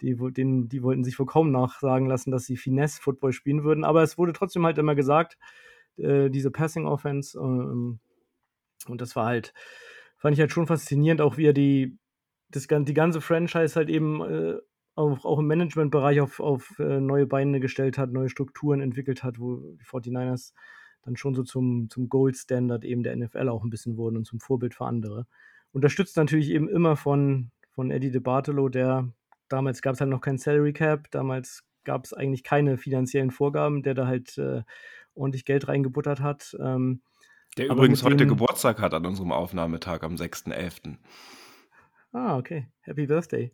Die, 0.00 0.16
den, 0.32 0.68
die 0.68 0.82
wollten 0.82 1.04
sich 1.04 1.18
wohl 1.18 1.26
kaum 1.26 1.50
nachsagen 1.50 2.08
lassen, 2.08 2.30
dass 2.30 2.44
sie 2.44 2.56
Finesse-Football 2.56 3.32
spielen 3.32 3.64
würden, 3.64 3.84
aber 3.84 4.02
es 4.02 4.18
wurde 4.18 4.32
trotzdem 4.32 4.64
halt 4.66 4.78
immer 4.78 4.94
gesagt, 4.94 5.38
äh, 5.96 6.30
diese 6.30 6.50
Passing-Offense. 6.50 7.38
Ähm, 7.38 8.00
und 8.88 9.00
das 9.00 9.16
war 9.16 9.26
halt, 9.26 9.54
fand 10.16 10.34
ich 10.34 10.40
halt 10.40 10.52
schon 10.52 10.66
faszinierend, 10.66 11.20
auch 11.20 11.36
wie 11.36 11.46
er 11.46 11.52
die, 11.52 11.98
das, 12.50 12.66
die 12.68 12.94
ganze 12.94 13.20
Franchise 13.20 13.76
halt 13.76 13.88
eben 13.88 14.20
äh, 14.22 14.58
auch, 14.94 15.24
auch 15.24 15.38
im 15.38 15.46
Managementbereich 15.46 16.20
auf, 16.20 16.40
auf 16.40 16.78
äh, 16.78 17.00
neue 17.00 17.26
Beine 17.26 17.60
gestellt 17.60 17.98
hat, 17.98 18.12
neue 18.12 18.28
Strukturen 18.28 18.80
entwickelt 18.80 19.24
hat, 19.24 19.38
wo 19.38 19.56
die 19.56 19.84
49ers 19.84 20.52
dann 21.02 21.16
schon 21.16 21.34
so 21.34 21.42
zum, 21.42 21.88
zum 21.90 22.08
Gold 22.08 22.36
Standard 22.36 22.84
eben 22.84 23.02
der 23.02 23.16
NFL 23.16 23.48
auch 23.48 23.62
ein 23.64 23.70
bisschen 23.70 23.96
wurden 23.96 24.16
und 24.16 24.24
zum 24.24 24.40
Vorbild 24.40 24.74
für 24.74 24.86
andere 24.86 25.26
unterstützt 25.74 26.16
natürlich 26.16 26.50
eben 26.50 26.68
immer 26.68 26.96
von, 26.96 27.50
von 27.74 27.90
Eddie 27.90 28.10
De 28.10 28.20
Bartolo, 28.20 28.68
der 28.68 29.08
damals 29.48 29.82
gab 29.82 29.94
es 29.94 30.00
halt 30.00 30.10
noch 30.10 30.20
kein 30.20 30.38
Salary 30.38 30.72
Cap, 30.72 31.10
damals 31.10 31.64
gab 31.84 32.04
es 32.04 32.14
eigentlich 32.14 32.44
keine 32.44 32.78
finanziellen 32.78 33.30
Vorgaben, 33.30 33.82
der 33.82 33.94
da 33.94 34.06
halt 34.06 34.38
äh, 34.38 34.62
ordentlich 35.14 35.44
Geld 35.44 35.68
reingebuttert 35.68 36.20
hat. 36.20 36.56
Ähm, 36.60 37.02
der 37.58 37.68
übrigens 37.68 38.02
heute 38.02 38.26
Geburtstag 38.26 38.80
hat 38.80 38.94
an 38.94 39.04
unserem 39.04 39.32
Aufnahmetag 39.32 40.02
am 40.02 40.14
6.11. 40.14 40.96
Ah, 42.12 42.36
okay. 42.38 42.68
Happy 42.82 43.06
Birthday. 43.06 43.52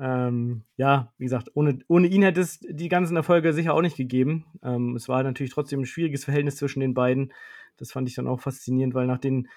Ähm, 0.00 0.62
ja, 0.76 1.12
wie 1.18 1.24
gesagt, 1.24 1.50
ohne, 1.54 1.78
ohne 1.86 2.08
ihn 2.08 2.22
hätte 2.22 2.40
es 2.40 2.58
die 2.60 2.88
ganzen 2.88 3.16
Erfolge 3.16 3.52
sicher 3.52 3.74
auch 3.74 3.82
nicht 3.82 3.96
gegeben. 3.96 4.46
Ähm, 4.62 4.96
es 4.96 5.08
war 5.08 5.22
natürlich 5.22 5.52
trotzdem 5.52 5.80
ein 5.80 5.86
schwieriges 5.86 6.24
Verhältnis 6.24 6.56
zwischen 6.56 6.80
den 6.80 6.94
beiden. 6.94 7.32
Das 7.76 7.92
fand 7.92 8.08
ich 8.08 8.14
dann 8.14 8.26
auch 8.26 8.40
faszinierend, 8.40 8.94
weil 8.94 9.06
nach 9.06 9.18
den 9.18 9.48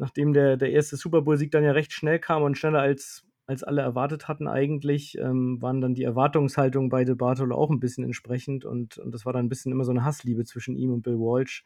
nachdem 0.00 0.32
der, 0.32 0.56
der 0.56 0.72
erste 0.72 0.96
Super 0.96 1.20
Bowl-Sieg 1.20 1.50
dann 1.50 1.62
ja 1.62 1.72
recht 1.72 1.92
schnell 1.92 2.18
kam 2.18 2.42
und 2.42 2.56
schneller 2.56 2.80
als, 2.80 3.22
als 3.46 3.62
alle 3.62 3.82
erwartet 3.82 4.28
hatten 4.28 4.48
eigentlich, 4.48 5.18
ähm, 5.18 5.60
waren 5.60 5.82
dann 5.82 5.94
die 5.94 6.04
Erwartungshaltungen 6.04 6.88
bei 6.88 7.04
De 7.04 7.14
Bartolo 7.14 7.54
auch 7.54 7.70
ein 7.70 7.80
bisschen 7.80 8.04
entsprechend 8.04 8.64
und, 8.64 8.96
und 8.96 9.12
das 9.12 9.26
war 9.26 9.34
dann 9.34 9.44
ein 9.44 9.48
bisschen 9.50 9.72
immer 9.72 9.84
so 9.84 9.90
eine 9.90 10.02
Hassliebe 10.02 10.44
zwischen 10.44 10.74
ihm 10.74 10.90
und 10.90 11.02
Bill 11.02 11.18
Walsh, 11.18 11.64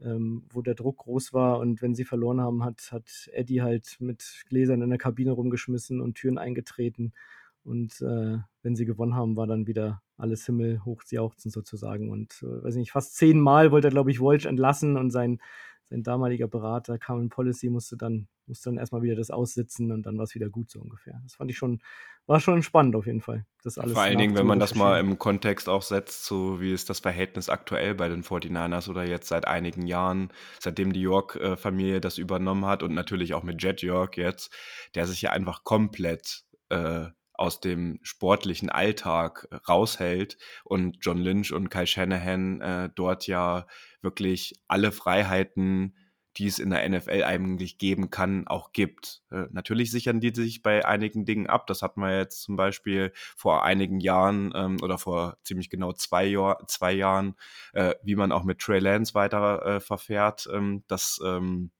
ähm, 0.00 0.44
wo 0.50 0.62
der 0.62 0.74
Druck 0.74 0.98
groß 0.98 1.32
war 1.32 1.60
und 1.60 1.80
wenn 1.80 1.94
sie 1.94 2.04
verloren 2.04 2.40
haben, 2.40 2.64
hat, 2.64 2.90
hat 2.90 3.30
Eddie 3.32 3.62
halt 3.62 3.96
mit 4.00 4.42
Gläsern 4.48 4.82
in 4.82 4.90
der 4.90 4.98
Kabine 4.98 5.30
rumgeschmissen 5.30 6.00
und 6.00 6.16
Türen 6.16 6.38
eingetreten 6.38 7.12
und 7.62 8.00
äh, 8.00 8.38
wenn 8.62 8.74
sie 8.74 8.84
gewonnen 8.84 9.14
haben, 9.14 9.36
war 9.36 9.46
dann 9.46 9.68
wieder 9.68 10.02
alles 10.16 10.44
Himmel 10.44 10.84
hochjauchzen 10.84 11.52
sozusagen 11.52 12.10
und 12.10 12.42
äh, 12.42 12.64
weiß 12.64 12.74
nicht, 12.74 12.90
fast 12.90 13.14
zehnmal 13.16 13.70
wollte 13.70 13.88
er, 13.88 13.92
glaube 13.92 14.10
ich, 14.10 14.20
Walsh 14.20 14.46
entlassen 14.46 14.96
und 14.96 15.10
sein 15.10 15.38
sein 15.88 16.02
damaliger 16.02 16.48
Berater, 16.48 16.98
Carmen 16.98 17.28
Policy, 17.28 17.70
musste 17.70 17.96
dann, 17.96 18.26
musste 18.46 18.70
dann 18.70 18.78
erstmal 18.78 19.02
wieder 19.02 19.14
das 19.14 19.30
aussitzen 19.30 19.92
und 19.92 20.04
dann 20.04 20.16
war 20.18 20.24
es 20.24 20.34
wieder 20.34 20.48
gut 20.48 20.70
so 20.70 20.80
ungefähr. 20.80 21.20
Das 21.22 21.36
fand 21.36 21.50
ich 21.50 21.56
schon, 21.56 21.80
war 22.26 22.40
schon 22.40 22.62
spannend 22.62 22.96
auf 22.96 23.06
jeden 23.06 23.20
Fall. 23.20 23.46
Das 23.62 23.78
alles 23.78 23.92
Vor 23.92 24.02
allen 24.02 24.18
Dingen, 24.18 24.36
wenn 24.36 24.46
man 24.46 24.58
das 24.58 24.74
mal 24.74 24.98
im 24.98 25.18
Kontext 25.18 25.68
auch 25.68 25.82
setzt, 25.82 26.24
so 26.24 26.60
wie 26.60 26.72
ist 26.72 26.90
das 26.90 27.00
Verhältnis 27.00 27.48
aktuell 27.48 27.94
bei 27.94 28.08
den 28.08 28.24
49ers 28.24 28.88
oder 28.90 29.04
jetzt 29.04 29.28
seit 29.28 29.46
einigen 29.46 29.86
Jahren, 29.86 30.32
seitdem 30.58 30.92
die 30.92 31.02
York-Familie 31.02 32.00
das 32.00 32.18
übernommen 32.18 32.66
hat 32.66 32.82
und 32.82 32.94
natürlich 32.94 33.34
auch 33.34 33.44
mit 33.44 33.62
Jet 33.62 33.82
York 33.82 34.16
jetzt, 34.16 34.52
der 34.96 35.06
sich 35.06 35.22
ja 35.22 35.30
einfach 35.30 35.62
komplett 35.62 36.44
äh, 36.70 37.06
aus 37.38 37.60
dem 37.60 37.98
sportlichen 38.02 38.70
Alltag 38.70 39.46
raushält 39.68 40.38
und 40.64 40.98
John 41.00 41.18
Lynch 41.18 41.52
und 41.52 41.68
Kai 41.68 41.86
Shanahan 41.86 42.60
äh, 42.60 42.90
dort 42.94 43.26
ja 43.26 43.66
wirklich 44.06 44.54
alle 44.68 44.92
Freiheiten, 44.92 45.94
die 46.36 46.46
es 46.46 46.58
in 46.58 46.70
der 46.70 46.88
NFL 46.88 47.24
eigentlich 47.24 47.78
geben 47.78 48.10
kann, 48.10 48.46
auch 48.46 48.72
gibt. 48.72 49.22
Äh, 49.30 49.46
natürlich 49.50 49.90
sichern 49.90 50.20
die 50.20 50.32
sich 50.34 50.62
bei 50.62 50.84
einigen 50.84 51.24
Dingen 51.24 51.46
ab. 51.46 51.66
Das 51.66 51.82
hatten 51.82 52.00
wir 52.00 52.16
jetzt 52.16 52.42
zum 52.42 52.56
Beispiel 52.56 53.12
vor 53.36 53.64
einigen 53.64 54.00
Jahren 54.00 54.52
ähm, 54.54 54.76
oder 54.82 54.98
vor 54.98 55.38
ziemlich 55.42 55.70
genau 55.70 55.92
zwei, 55.92 56.26
Jahr, 56.26 56.64
zwei 56.68 56.92
Jahren, 56.92 57.34
äh, 57.72 57.94
wie 58.02 58.16
man 58.16 58.32
auch 58.32 58.44
mit 58.44 58.60
Trey 58.60 58.78
Lance 58.78 59.14
weiter 59.14 59.64
äh, 59.66 59.80
verfährt, 59.80 60.48
ähm, 60.52 60.84
dass 60.86 61.20
ähm, 61.24 61.70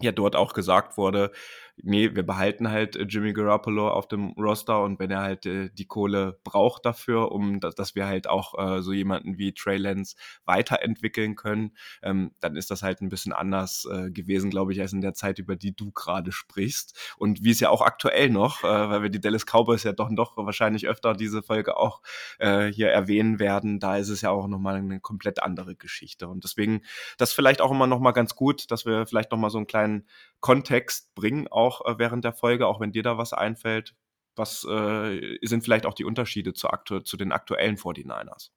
ja 0.00 0.12
dort 0.12 0.36
auch 0.36 0.52
gesagt 0.52 0.96
wurde, 0.96 1.30
nee, 1.76 2.14
wir 2.14 2.24
behalten 2.24 2.70
halt 2.70 2.96
äh, 2.96 3.02
Jimmy 3.02 3.32
Garoppolo 3.32 3.88
auf 3.90 4.08
dem 4.08 4.32
Roster 4.32 4.82
und 4.82 4.98
wenn 4.98 5.10
er 5.10 5.20
halt 5.20 5.46
äh, 5.46 5.70
die 5.70 5.86
Kohle 5.86 6.38
braucht 6.44 6.84
dafür, 6.84 7.32
um 7.32 7.60
dass, 7.60 7.94
wir 7.94 8.06
halt 8.06 8.28
auch 8.28 8.58
äh, 8.58 8.82
so 8.82 8.92
jemanden 8.92 9.38
wie 9.38 9.52
Trey 9.52 9.76
Lance 9.76 10.16
weiterentwickeln 10.44 11.36
können, 11.36 11.76
ähm, 12.02 12.32
dann 12.40 12.56
ist 12.56 12.70
das 12.70 12.82
halt 12.82 13.00
ein 13.00 13.08
bisschen 13.08 13.32
anders 13.32 13.86
äh, 13.90 14.10
gewesen, 14.10 14.50
glaube 14.50 14.72
ich, 14.72 14.80
als 14.80 14.92
in 14.92 15.00
der 15.00 15.14
Zeit, 15.14 15.38
über 15.38 15.56
die 15.56 15.74
du 15.74 15.90
gerade 15.92 16.32
sprichst. 16.32 17.14
Und 17.16 17.42
wie 17.44 17.50
es 17.50 17.60
ja 17.60 17.70
auch 17.70 17.82
aktuell 17.82 18.30
noch, 18.30 18.64
äh, 18.64 18.66
weil 18.66 19.02
wir 19.02 19.10
die 19.10 19.20
Dallas 19.20 19.46
Cowboys 19.46 19.82
ja 19.82 19.92
doch, 19.92 20.10
doch 20.12 20.36
wahrscheinlich 20.36 20.88
öfter 20.88 21.14
diese 21.14 21.42
Folge 21.42 21.76
auch 21.76 22.02
hier 22.38 22.88
erwähnen 22.88 23.38
werden, 23.38 23.78
da 23.78 23.96
ist 23.96 24.08
es 24.08 24.20
ja 24.20 24.30
auch 24.30 24.48
nochmal 24.48 24.76
eine 24.76 25.00
komplett 25.00 25.42
andere 25.42 25.76
Geschichte. 25.76 26.28
Und 26.28 26.44
deswegen, 26.44 26.82
das 27.18 27.32
vielleicht 27.32 27.60
auch 27.60 27.70
immer 27.70 27.86
nochmal 27.86 28.12
ganz 28.12 28.34
gut, 28.34 28.70
dass 28.70 28.84
wir 28.84 29.06
vielleicht 29.06 29.30
nochmal 29.30 29.50
so 29.50 29.58
einen 29.58 29.66
kleinen 29.66 30.06
Kontext 30.42 31.14
bringen, 31.14 31.48
auch 31.48 31.86
äh, 31.86 31.98
während 31.98 32.24
der 32.24 32.34
Folge, 32.34 32.66
auch 32.66 32.80
wenn 32.80 32.92
dir 32.92 33.02
da 33.02 33.16
was 33.16 33.32
einfällt. 33.32 33.94
Was 34.34 34.66
äh, 34.68 35.38
sind 35.42 35.62
vielleicht 35.62 35.86
auch 35.86 35.94
die 35.94 36.04
Unterschiede 36.04 36.52
zu, 36.52 36.68
aktu 36.68 37.00
zu 37.00 37.16
den 37.16 37.32
aktuellen 37.32 37.76
49ers? 37.76 38.50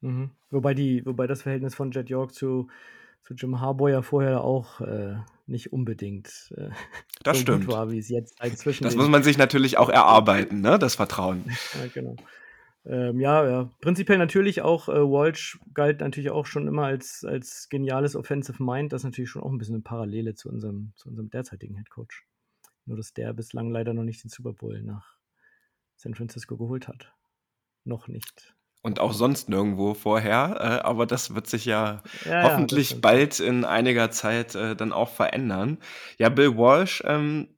Mhm. 0.00 0.30
Wobei, 0.50 0.74
die, 0.74 1.04
wobei 1.06 1.26
das 1.26 1.42
Verhältnis 1.42 1.74
von 1.74 1.90
Jet 1.90 2.10
York 2.10 2.34
zu, 2.34 2.68
zu 3.22 3.34
Jim 3.34 3.60
Harbour 3.60 3.90
ja 3.90 4.02
vorher 4.02 4.42
auch 4.42 4.80
äh, 4.80 5.16
nicht 5.46 5.72
unbedingt 5.72 6.52
äh, 6.56 6.70
das 7.22 7.38
so 7.38 7.42
stimmt. 7.42 7.68
war, 7.68 7.90
wie 7.90 7.98
es 7.98 8.08
jetzt 8.08 8.36
inzwischen 8.44 8.84
Das 8.84 8.94
muss 8.94 9.08
man 9.08 9.22
sich 9.22 9.38
natürlich 9.38 9.78
auch 9.78 9.88
erarbeiten, 9.88 10.60
ne? 10.60 10.78
das 10.78 10.96
Vertrauen. 10.96 11.44
ja, 11.74 11.88
genau. 11.94 12.16
Ähm, 12.88 13.18
ja, 13.18 13.48
ja, 13.48 13.70
prinzipiell 13.80 14.18
natürlich 14.18 14.62
auch, 14.62 14.88
äh, 14.88 14.92
Walsh 14.92 15.58
galt 15.74 16.00
natürlich 16.00 16.30
auch 16.30 16.46
schon 16.46 16.68
immer 16.68 16.84
als, 16.84 17.24
als 17.24 17.68
geniales 17.68 18.14
Offensive 18.14 18.62
Mind. 18.62 18.92
Das 18.92 19.00
ist 19.00 19.06
natürlich 19.06 19.30
schon 19.30 19.42
auch 19.42 19.50
ein 19.50 19.58
bisschen 19.58 19.74
eine 19.74 19.82
Parallele 19.82 20.34
zu 20.34 20.48
unserem, 20.48 20.92
zu 20.94 21.08
unserem 21.08 21.28
derzeitigen 21.30 21.76
Head 21.76 21.90
Coach. 21.90 22.24
Nur, 22.84 22.96
dass 22.96 23.12
der 23.12 23.32
bislang 23.32 23.70
leider 23.70 23.92
noch 23.92 24.04
nicht 24.04 24.22
den 24.22 24.30
Super 24.30 24.52
Bowl 24.52 24.80
nach 24.82 25.16
San 25.96 26.14
Francisco 26.14 26.56
geholt 26.56 26.86
hat. 26.86 27.12
Noch 27.84 28.06
nicht. 28.06 28.54
Und 28.82 29.00
auch 29.00 29.12
sonst 29.12 29.48
nirgendwo 29.48 29.94
vorher. 29.94 30.56
Äh, 30.60 30.86
aber 30.86 31.06
das 31.06 31.34
wird 31.34 31.48
sich 31.48 31.64
ja, 31.64 32.02
ja 32.24 32.44
hoffentlich 32.44 32.92
ja, 32.92 32.98
bald 33.00 33.40
in 33.40 33.64
einiger 33.64 34.12
Zeit 34.12 34.54
äh, 34.54 34.76
dann 34.76 34.92
auch 34.92 35.08
verändern. 35.08 35.78
Ja, 36.18 36.28
Bill 36.28 36.56
Walsh, 36.56 37.02
ähm, 37.04 37.48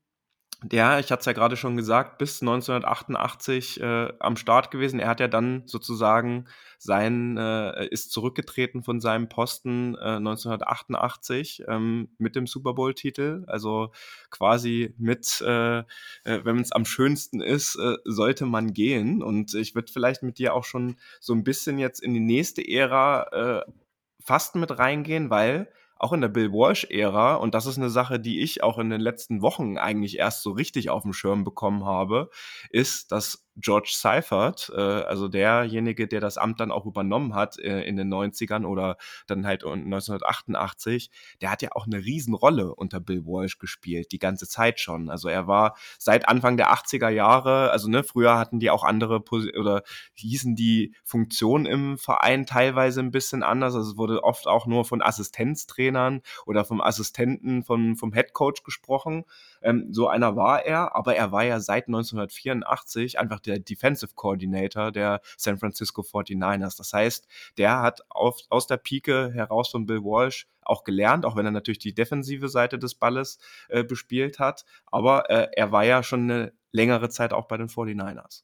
der, 0.65 0.99
ich 0.99 1.13
hatte 1.13 1.21
es 1.21 1.27
ja 1.27 1.33
gerade 1.33 1.57
schon 1.57 1.77
gesagt, 1.77 2.19
bis 2.19 2.41
1988 2.43 3.81
äh, 3.81 4.13
am 4.19 4.37
Start 4.37 4.73
gewesen. 4.73 4.99
Er 4.99 5.09
hat 5.09 5.21
ja 5.21 5.29
dann 5.29 5.63
sozusagen 5.67 6.49
sein, 6.79 7.37
äh, 7.37 7.87
ist 7.89 8.11
zurückgetreten 8.11 8.83
von 8.83 9.01
seinem 9.01 9.29
Posten 9.29 9.95
äh, 9.95 10.17
1988 10.17 11.63
ähm, 11.69 12.09
mit 12.19 12.35
dem 12.35 12.49
Super 12.49 12.75
Bowl-Titel. 12.75 13.45
Also 13.47 13.93
quasi 14.31 14.95
mit, 14.99 15.41
äh, 15.43 15.79
äh, 15.79 15.85
wenn 16.25 16.59
es 16.59 16.73
am 16.73 16.85
schönsten 16.85 17.41
ist, 17.41 17.77
äh, 17.77 17.97
sollte 18.05 18.45
man 18.45 18.73
gehen. 18.73 19.23
Und 19.23 19.55
ich 19.55 19.77
würde 19.77 19.93
vielleicht 19.93 20.25
mit 20.25 20.39
dir 20.39 20.55
auch 20.55 20.65
schon 20.65 20.97
so 21.21 21.35
ein 21.35 21.45
bisschen 21.45 21.79
jetzt 21.79 22.03
in 22.03 22.15
die 22.15 22.21
nächste 22.21 22.67
Ära 22.67 23.63
äh, 23.63 23.73
fast 24.21 24.57
mit 24.57 24.77
reingehen, 24.77 25.31
weil 25.31 25.69
auch 25.99 26.13
in 26.13 26.21
der 26.21 26.29
Bill 26.29 26.53
Walsh-Ära, 26.53 27.35
und 27.37 27.55
das 27.55 27.67
ist 27.67 27.79
eine 27.79 27.91
Sache, 27.91 28.21
die 28.21 28.41
ich 28.41 28.63
auch 28.63 28.79
in 28.79 28.91
den 28.91 29.01
letzten 29.01 29.43
Wochen 29.43 29.79
eigentlich 29.79 30.19
erst 30.19 30.43
so 30.43 30.53
richtig 30.53 30.91
auf 30.91 31.03
dem 31.03 31.13
Schirm 31.13 31.45
bekommen 31.45 31.85
habe, 31.85 32.31
ist, 32.71 33.13
dass 33.13 33.48
George 33.61 33.93
Seifert, 33.93 34.71
äh, 34.75 34.81
also 34.81 35.29
derjenige, 35.29 36.07
der 36.07 36.21
das 36.21 36.39
Amt 36.39 36.61
dann 36.61 36.71
auch 36.71 36.87
übernommen 36.87 37.35
hat 37.35 37.59
äh, 37.59 37.83
in 37.83 37.97
den 37.97 38.13
90ern 38.13 38.65
oder 38.65 38.97
dann 39.27 39.47
halt 39.47 39.65
1988, 39.65 41.11
der 41.41 41.51
hat 41.51 41.63
ja 41.63 41.71
auch 41.73 41.87
eine 41.87 41.99
Riesenrolle 41.99 42.75
unter 42.75 43.01
Bill 43.01 43.25
Walsh 43.25 43.59
gespielt, 43.59 44.13
die 44.13 44.19
ganze 44.19 44.49
Zeit 44.49 44.81
schon. 44.81 45.11
Also 45.11 45.29
er 45.29 45.47
war 45.47 45.77
seit 45.99 46.29
Anfang 46.29 46.57
der 46.57 46.73
80er 46.73 47.09
Jahre, 47.09 47.71
also 47.71 47.89
ne, 47.89 48.05
früher 48.05 48.39
hatten 48.39 48.61
die 48.61 48.71
auch 48.71 48.85
andere 48.85 49.21
Pos 49.21 49.45
oder 49.59 49.83
hießen 50.15 50.55
die 50.55 50.95
Funktionen 51.05 51.67
im 51.67 51.99
Verein 51.99 52.47
teilweise 52.47 53.01
ein 53.01 53.11
bisschen 53.11 53.43
anders. 53.43 53.75
Also 53.75 53.93
es 53.93 53.97
wurde 53.97 54.23
oft 54.23 54.47
auch 54.47 54.67
nur 54.67 54.85
von 54.85 55.03
Assistenztrainern 55.03 56.23
oder 56.47 56.65
vom 56.65 56.81
Assistenten 56.81 57.65
von, 57.65 57.97
vom 57.97 58.13
Head 58.13 58.33
Coach 58.33 58.63
gesprochen. 58.63 59.25
Ähm, 59.63 59.93
so 59.93 60.09
einer 60.09 60.37
war 60.37 60.65
er, 60.65 60.95
aber 60.95 61.17
er 61.17 61.33
war 61.33 61.45
ja 61.45 61.61
seit 61.61 61.89
1984 61.89 63.19
einfach 63.19 63.41
der 63.41 63.59
Defensive 63.59 64.13
Coordinator 64.15 64.93
der 64.93 65.21
San 65.37 65.59
Francisco 65.59 66.03
49ers. 66.03 66.77
Das 66.77 66.93
heißt, 66.93 67.27
der 67.57 67.81
hat 67.83 68.03
auf, 68.09 68.39
aus 68.49 68.67
der 68.67 68.77
Pike 68.77 69.33
heraus 69.33 69.71
von 69.71 69.87
Bill 69.87 70.03
Walsh 70.03 70.47
auch 70.63 70.85
gelernt, 70.85 71.25
auch 71.25 71.37
wenn 71.37 71.47
er 71.47 71.51
natürlich 71.53 71.79
die 71.79 71.95
defensive 71.95 72.49
Seite 72.49 72.79
des 72.79 72.95
Balles 72.95 73.39
äh, 73.69 73.85
bespielt 73.85 74.39
hat. 74.39 74.65
Aber 74.87 75.31
äh, 75.31 75.49
er 75.57 75.73
war 75.73 75.85
ja 75.85 76.03
schon 76.03 76.31
eine 76.31 76.53
längere 76.73 77.09
Zeit 77.09 77.33
auch 77.33 77.47
bei 77.49 77.57
den 77.57 77.69
49ers. 77.69 78.43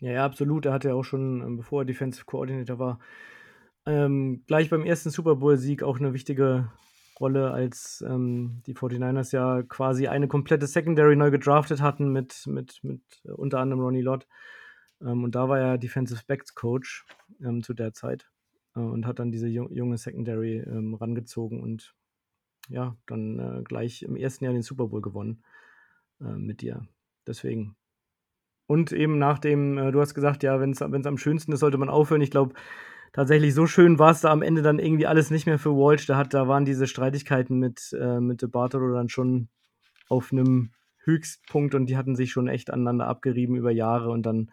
Ja, 0.00 0.12
ja, 0.12 0.24
absolut. 0.24 0.66
Er 0.66 0.72
hatte 0.72 0.88
ja 0.88 0.94
auch 0.94 1.02
schon, 1.02 1.42
ähm, 1.42 1.56
bevor 1.56 1.82
er 1.82 1.84
Defensive 1.84 2.24
Coordinator 2.24 2.78
war, 2.78 2.98
ähm, 3.86 4.44
gleich 4.46 4.70
beim 4.70 4.84
ersten 4.84 5.10
Super 5.10 5.36
Bowl-Sieg 5.36 5.82
auch 5.82 5.98
eine 5.98 6.12
wichtige 6.12 6.70
Rolle, 7.20 7.50
als 7.50 8.04
ähm, 8.06 8.62
die 8.66 8.74
49ers 8.74 9.32
ja 9.34 9.62
quasi 9.62 10.08
eine 10.08 10.28
komplette 10.28 10.66
Secondary 10.66 11.16
neu 11.16 11.30
gedraftet 11.30 11.80
hatten 11.80 12.12
mit, 12.12 12.46
mit, 12.46 12.80
mit 12.82 13.02
äh, 13.24 13.32
unter 13.32 13.60
anderem 13.60 13.82
Ronnie 13.82 14.02
Lott. 14.02 14.26
Ähm, 15.00 15.24
und 15.24 15.34
da 15.34 15.48
war 15.48 15.58
er 15.58 15.78
Defensive 15.78 16.22
Backs 16.26 16.54
Coach 16.54 17.06
ähm, 17.40 17.62
zu 17.62 17.74
der 17.74 17.92
Zeit 17.92 18.30
äh, 18.76 18.80
und 18.80 19.06
hat 19.06 19.18
dann 19.18 19.30
diese 19.30 19.48
junge 19.48 19.98
Secondary 19.98 20.58
ähm, 20.58 20.94
rangezogen 20.94 21.60
und 21.60 21.94
ja, 22.68 22.96
dann 23.06 23.38
äh, 23.38 23.62
gleich 23.62 24.02
im 24.02 24.16
ersten 24.16 24.44
Jahr 24.44 24.52
den 24.52 24.62
Super 24.62 24.88
Bowl 24.88 25.00
gewonnen 25.00 25.42
äh, 26.20 26.24
mit 26.24 26.60
dir. 26.60 26.86
Deswegen. 27.26 27.76
Und 28.66 28.92
eben 28.92 29.18
nach 29.18 29.38
dem, 29.38 29.78
äh, 29.78 29.90
du 29.90 30.00
hast 30.00 30.14
gesagt, 30.14 30.42
ja, 30.42 30.60
wenn 30.60 30.72
es 30.72 30.82
am 30.82 31.18
schönsten 31.18 31.52
ist, 31.52 31.60
sollte 31.60 31.78
man 31.78 31.88
aufhören. 31.88 32.20
Ich 32.20 32.30
glaube, 32.30 32.54
tatsächlich 33.12 33.54
so 33.54 33.66
schön 33.66 33.98
war 33.98 34.10
es 34.12 34.20
da 34.20 34.30
am 34.30 34.42
Ende 34.42 34.62
dann 34.62 34.78
irgendwie 34.78 35.06
alles 35.06 35.30
nicht 35.30 35.46
mehr 35.46 35.58
für 35.58 35.74
Walsh. 35.74 36.06
Da, 36.06 36.16
hat, 36.16 36.34
da 36.34 36.48
waren 36.48 36.64
diese 36.64 36.86
Streitigkeiten 36.86 37.58
mit, 37.58 37.96
äh, 37.98 38.20
mit 38.20 38.42
De 38.42 38.48
Bartolo 38.48 38.92
dann 38.92 39.08
schon 39.08 39.48
auf 40.08 40.32
einem 40.32 40.70
Höchstpunkt 40.98 41.74
und 41.74 41.86
die 41.86 41.96
hatten 41.96 42.16
sich 42.16 42.32
schon 42.32 42.48
echt 42.48 42.70
aneinander 42.70 43.06
abgerieben 43.06 43.56
über 43.56 43.70
Jahre 43.70 44.10
und 44.10 44.24
dann 44.24 44.50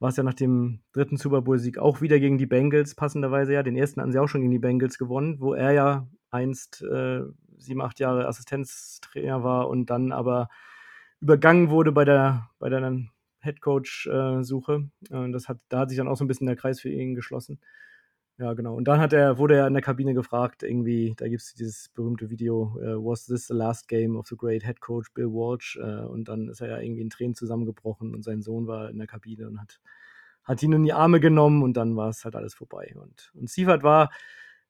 war 0.00 0.10
es 0.10 0.16
ja 0.16 0.22
nach 0.22 0.34
dem 0.34 0.80
dritten 0.92 1.16
Super 1.16 1.42
Bowl-Sieg 1.42 1.78
auch 1.78 2.00
wieder 2.00 2.18
gegen 2.18 2.36
die 2.36 2.46
Bengals, 2.46 2.94
passenderweise 2.94 3.54
ja. 3.54 3.62
Den 3.62 3.76
ersten 3.76 4.00
hatten 4.00 4.12
sie 4.12 4.18
auch 4.18 4.28
schon 4.28 4.42
gegen 4.42 4.50
die 4.50 4.58
Bengals 4.58 4.98
gewonnen, 4.98 5.40
wo 5.40 5.54
er 5.54 5.72
ja 5.72 6.06
einst 6.30 6.82
äh, 6.82 7.22
sieben, 7.58 7.80
acht 7.80 8.00
Jahre 8.00 8.26
Assistenztrainer 8.26 9.44
war 9.44 9.68
und 9.68 9.90
dann 9.90 10.12
aber 10.12 10.48
übergangen 11.20 11.70
wurde 11.70 11.92
bei 11.92 12.04
der, 12.04 12.50
bei 12.58 12.68
der 12.68 12.80
Headcoach-Suche. 13.44 14.88
Äh, 15.10 15.30
das 15.30 15.48
hat, 15.48 15.58
da 15.68 15.80
hat 15.80 15.90
sich 15.90 15.98
dann 15.98 16.08
auch 16.08 16.16
so 16.16 16.24
ein 16.24 16.28
bisschen 16.28 16.46
der 16.46 16.56
Kreis 16.56 16.80
für 16.80 16.90
ihn 16.90 17.14
geschlossen. 17.14 17.58
Ja, 18.36 18.52
genau. 18.54 18.74
Und 18.74 18.88
dann 18.88 18.98
hat 18.98 19.12
er, 19.12 19.38
wurde 19.38 19.54
er 19.56 19.68
in 19.68 19.74
der 19.74 19.82
Kabine 19.82 20.12
gefragt, 20.12 20.64
irgendwie, 20.64 21.14
da 21.16 21.28
gibt 21.28 21.40
es 21.42 21.54
dieses 21.54 21.88
berühmte 21.90 22.30
Video, 22.30 22.74
uh, 22.76 23.04
Was 23.04 23.26
this 23.26 23.46
the 23.46 23.54
last 23.54 23.86
game 23.86 24.16
of 24.16 24.26
the 24.26 24.36
great 24.36 24.64
head 24.64 24.80
coach 24.80 25.06
Bill 25.14 25.28
Walsh? 25.28 25.76
Uh, 25.76 26.08
und 26.08 26.28
dann 26.28 26.48
ist 26.48 26.60
er 26.60 26.68
ja 26.68 26.80
irgendwie 26.80 27.02
in 27.02 27.10
Tränen 27.10 27.36
zusammengebrochen 27.36 28.12
und 28.12 28.24
sein 28.24 28.42
Sohn 28.42 28.66
war 28.66 28.90
in 28.90 28.98
der 28.98 29.06
Kabine 29.06 29.46
und 29.46 29.60
hat, 29.60 29.80
hat 30.42 30.60
ihn 30.64 30.72
in 30.72 30.82
die 30.82 30.92
Arme 30.92 31.20
genommen 31.20 31.62
und 31.62 31.76
dann 31.76 31.94
war 31.94 32.08
es 32.08 32.24
halt 32.24 32.34
alles 32.34 32.54
vorbei. 32.54 32.92
Und, 32.96 33.30
und 33.34 33.48
Siefert 33.48 33.84
war, 33.84 34.10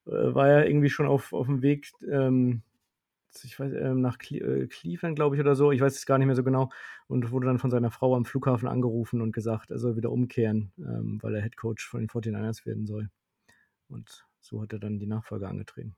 äh, 0.07 0.11
war 0.11 0.49
ja 0.49 0.63
irgendwie 0.65 0.91
schon 0.91 1.07
auf, 1.07 1.33
auf 1.33 1.47
dem 1.47 1.63
Weg, 1.63 1.91
ähm, 2.07 2.63
ich 3.42 3.59
weiß, 3.59 3.73
ähm, 3.73 4.01
nach 4.01 4.18
äh, 4.31 4.66
Cleveland, 4.68 5.16
glaube 5.16 5.35
ich, 5.35 5.40
oder 5.40 5.57
so. 5.57 5.73
Ich 5.73 5.81
weiß 5.81 5.97
es 5.97 6.07
gar 6.07 6.18
nicht 6.18 6.27
mehr 6.27 6.37
so 6.37 6.44
genau. 6.44 6.70
Und 7.09 7.31
wurde 7.33 7.47
dann 7.47 7.59
von 7.59 7.70
seiner 7.70 7.90
Frau 7.90 8.14
am 8.14 8.25
Flughafen 8.25 8.68
angerufen 8.68 9.20
und 9.20 9.33
gesagt, 9.33 9.70
er 9.70 9.79
soll 9.79 9.97
wieder 9.97 10.12
umkehren, 10.12 10.73
ähm, 10.79 11.18
weil 11.23 11.35
er 11.35 11.42
Head 11.42 11.57
Coach 11.57 11.88
von 11.88 12.01
den 12.01 12.09
49ers 12.09 12.66
werden 12.66 12.87
soll. 12.87 13.11
Und 13.88 14.27
so 14.40 14.62
hat 14.62 14.73
er 14.73 14.79
dann 14.79 14.99
die 14.99 15.07
Nachfolge 15.07 15.49
angetreten. 15.49 15.97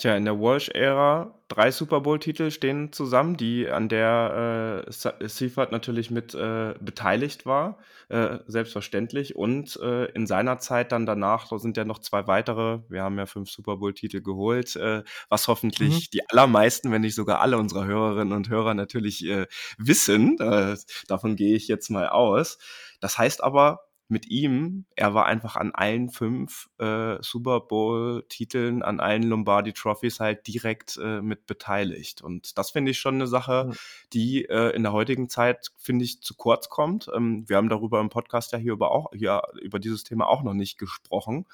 Tja, 0.00 0.16
in 0.16 0.24
der 0.24 0.40
Walsh-Ära 0.40 1.34
drei 1.48 1.70
Super 1.70 2.00
Bowl-Titel 2.00 2.50
stehen 2.50 2.90
zusammen, 2.90 3.36
die 3.36 3.68
an 3.68 3.90
der 3.90 4.86
äh, 4.86 5.28
Seifert 5.28 5.72
natürlich 5.72 6.10
mit 6.10 6.34
äh, 6.34 6.72
beteiligt 6.80 7.44
war, 7.44 7.76
äh, 8.08 8.38
selbstverständlich. 8.46 9.36
Und 9.36 9.78
äh, 9.82 10.06
in 10.12 10.26
seiner 10.26 10.58
Zeit 10.58 10.92
dann 10.92 11.04
danach 11.04 11.48
da 11.48 11.58
sind 11.58 11.76
ja 11.76 11.84
noch 11.84 11.98
zwei 11.98 12.26
weitere. 12.26 12.78
Wir 12.88 13.02
haben 13.02 13.18
ja 13.18 13.26
fünf 13.26 13.50
Super 13.50 13.76
Bowl-Titel 13.76 14.22
geholt, 14.22 14.74
äh, 14.76 15.02
was 15.28 15.48
hoffentlich 15.48 15.94
mhm. 15.94 16.10
die 16.14 16.30
allermeisten, 16.30 16.90
wenn 16.92 17.02
nicht 17.02 17.14
sogar 17.14 17.42
alle 17.42 17.58
unserer 17.58 17.84
Hörerinnen 17.84 18.32
und 18.32 18.48
Hörer 18.48 18.72
natürlich 18.72 19.26
äh, 19.26 19.48
wissen. 19.76 20.38
Äh, 20.40 20.78
davon 21.08 21.36
gehe 21.36 21.54
ich 21.54 21.68
jetzt 21.68 21.90
mal 21.90 22.08
aus. 22.08 22.56
Das 23.00 23.18
heißt 23.18 23.44
aber, 23.44 23.80
mit 24.10 24.28
ihm, 24.28 24.86
er 24.96 25.14
war 25.14 25.26
einfach 25.26 25.56
an 25.56 25.72
allen 25.74 26.10
fünf 26.10 26.68
äh, 26.78 27.16
Super 27.20 27.60
Bowl-Titeln, 27.60 28.82
an 28.82 29.00
allen 29.00 29.22
Lombardi-Trophies 29.22 30.20
halt 30.20 30.46
direkt 30.46 30.98
äh, 31.02 31.20
mit 31.20 31.46
beteiligt. 31.46 32.22
Und 32.22 32.58
das 32.58 32.70
finde 32.70 32.90
ich 32.90 32.98
schon 32.98 33.14
eine 33.14 33.26
Sache, 33.26 33.66
mhm. 33.68 33.74
die 34.12 34.44
äh, 34.46 34.74
in 34.74 34.82
der 34.82 34.92
heutigen 34.92 35.28
Zeit, 35.28 35.70
finde 35.76 36.04
ich, 36.04 36.22
zu 36.22 36.34
kurz 36.34 36.68
kommt. 36.68 37.10
Ähm, 37.14 37.48
wir 37.48 37.56
haben 37.56 37.68
darüber 37.68 38.00
im 38.00 38.08
Podcast 38.10 38.52
ja 38.52 38.58
hier 38.58 38.72
über, 38.72 38.90
auch, 38.90 39.10
hier 39.14 39.42
über 39.62 39.78
dieses 39.78 40.04
Thema 40.04 40.28
auch 40.28 40.42
noch 40.42 40.54
nicht 40.54 40.78
gesprochen. 40.78 41.46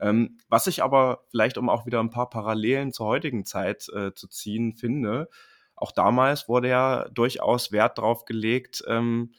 Ähm, 0.00 0.38
was 0.48 0.66
ich 0.66 0.82
aber 0.82 1.24
vielleicht, 1.30 1.58
um 1.58 1.68
auch 1.68 1.86
wieder 1.86 2.00
ein 2.00 2.10
paar 2.10 2.30
Parallelen 2.30 2.92
zur 2.92 3.06
heutigen 3.06 3.44
Zeit 3.44 3.88
äh, 3.88 4.12
zu 4.14 4.28
ziehen, 4.28 4.74
finde, 4.74 5.28
auch 5.76 5.92
damals 5.92 6.48
wurde 6.48 6.68
ja 6.68 7.08
durchaus 7.10 7.72
Wert 7.72 7.98
darauf 7.98 8.24
gelegt, 8.24 8.84
ähm, 8.86 9.32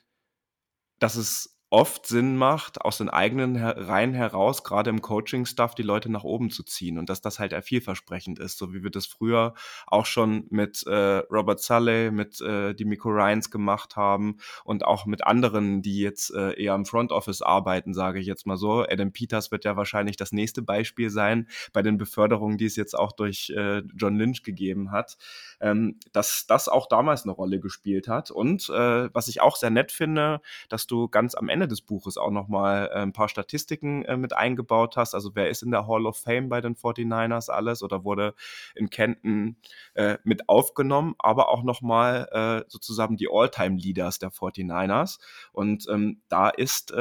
dass 0.99 1.15
es 1.15 1.55
oft 1.75 2.07
Sinn 2.07 2.38
macht, 2.38 2.79
aus 2.83 2.99
den 2.99 3.09
eigenen 3.09 3.57
Reihen 3.57 4.13
heraus, 4.13 4.63
gerade 4.63 4.89
im 4.89 5.01
Coaching-Stuff, 5.01 5.75
die 5.75 5.83
Leute 5.83 6.09
nach 6.09 6.23
oben 6.23 6.49
zu 6.49 6.63
ziehen 6.63 6.97
und 6.97 7.09
dass 7.09 7.19
das 7.19 7.38
halt 7.38 7.53
vielversprechend 7.65 8.39
ist, 8.39 8.57
so 8.57 8.73
wie 8.73 8.81
wir 8.81 8.91
das 8.91 9.05
früher 9.05 9.55
auch 9.85 10.05
schon 10.05 10.45
mit 10.49 10.88
äh, 10.88 11.17
Robert 11.29 11.59
Sully, 11.59 12.11
mit 12.11 12.39
äh, 12.39 12.73
die 12.73 12.85
Miko 12.85 13.09
Ryans 13.09 13.51
gemacht 13.51 13.97
haben 13.97 14.38
und 14.63 14.85
auch 14.85 15.05
mit 15.05 15.27
anderen, 15.27 15.81
die 15.81 15.99
jetzt 15.99 16.33
äh, 16.33 16.53
eher 16.53 16.75
im 16.75 16.85
Front 16.85 17.11
Office 17.11 17.41
arbeiten, 17.41 17.93
sage 17.93 18.21
ich 18.21 18.25
jetzt 18.25 18.47
mal 18.47 18.55
so. 18.55 18.85
Adam 18.88 19.11
Peters 19.11 19.51
wird 19.51 19.65
ja 19.65 19.75
wahrscheinlich 19.75 20.15
das 20.15 20.31
nächste 20.31 20.61
Beispiel 20.61 21.09
sein 21.09 21.49
bei 21.73 21.81
den 21.81 21.97
Beförderungen, 21.97 22.57
die 22.57 22.67
es 22.67 22.77
jetzt 22.77 22.97
auch 22.97 23.11
durch 23.11 23.49
äh, 23.49 23.81
John 23.97 24.15
Lynch 24.15 24.43
gegeben 24.43 24.91
hat, 24.91 25.17
ähm, 25.59 25.99
dass 26.13 26.47
das 26.47 26.69
auch 26.69 26.88
damals 26.88 27.23
eine 27.23 27.33
Rolle 27.33 27.59
gespielt 27.59 28.07
hat 28.07 28.31
und 28.31 28.69
äh, 28.69 29.13
was 29.13 29.27
ich 29.27 29.41
auch 29.41 29.57
sehr 29.57 29.71
nett 29.71 29.91
finde, 29.91 30.39
dass 30.69 30.88
du 30.88 31.09
ganz 31.09 31.35
am 31.35 31.49
Ende 31.49 31.64
Ende 31.65 31.73
des 31.73 31.82
Buches 31.82 32.17
auch 32.17 32.30
nochmal 32.30 32.89
äh, 32.93 32.99
ein 32.99 33.12
paar 33.12 33.28
Statistiken 33.28 34.06
äh, 34.06 34.17
mit 34.17 34.34
eingebaut 34.34 34.97
hast. 34.97 35.15
Also 35.15 35.36
wer 35.36 35.49
ist 35.49 35.63
in 35.63 35.71
der 35.71 35.88
Hall 35.88 36.06
of 36.06 36.17
Fame 36.17 36.47
bei 36.47 36.62
den 36.62 36.75
49ers 36.75 37.49
alles 37.49 37.82
oder 37.82 38.04
wurde 38.04 38.36
in 38.75 38.91
Kenton 38.91 39.58
äh, 39.95 40.17
mit 40.23 40.47
aufgenommen, 40.47 41.15
aber 41.17 41.49
auch 41.49 41.63
nochmal 41.63 42.65
sozusagen 42.67 43.17
die 43.17 43.28
All-Time-Leaders 43.32 44.19
der 44.19 44.32
49ers. 44.32 45.19
Und 45.51 45.88
ähm, 45.89 46.21
da 46.28 46.49
ist 46.49 46.93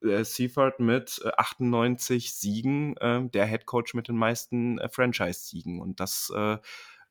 Seaford 0.00 0.80
mit 0.80 1.20
98 1.36 2.26
äh, 2.26 2.28
Siegen 2.28 2.94
der 3.32 3.46
Head 3.46 3.66
Coach 3.66 3.94
mit 3.94 4.08
den 4.08 4.16
meisten 4.16 4.80
Franchise-Siegen. 4.90 5.80
Und 5.80 6.00
das 6.00 6.32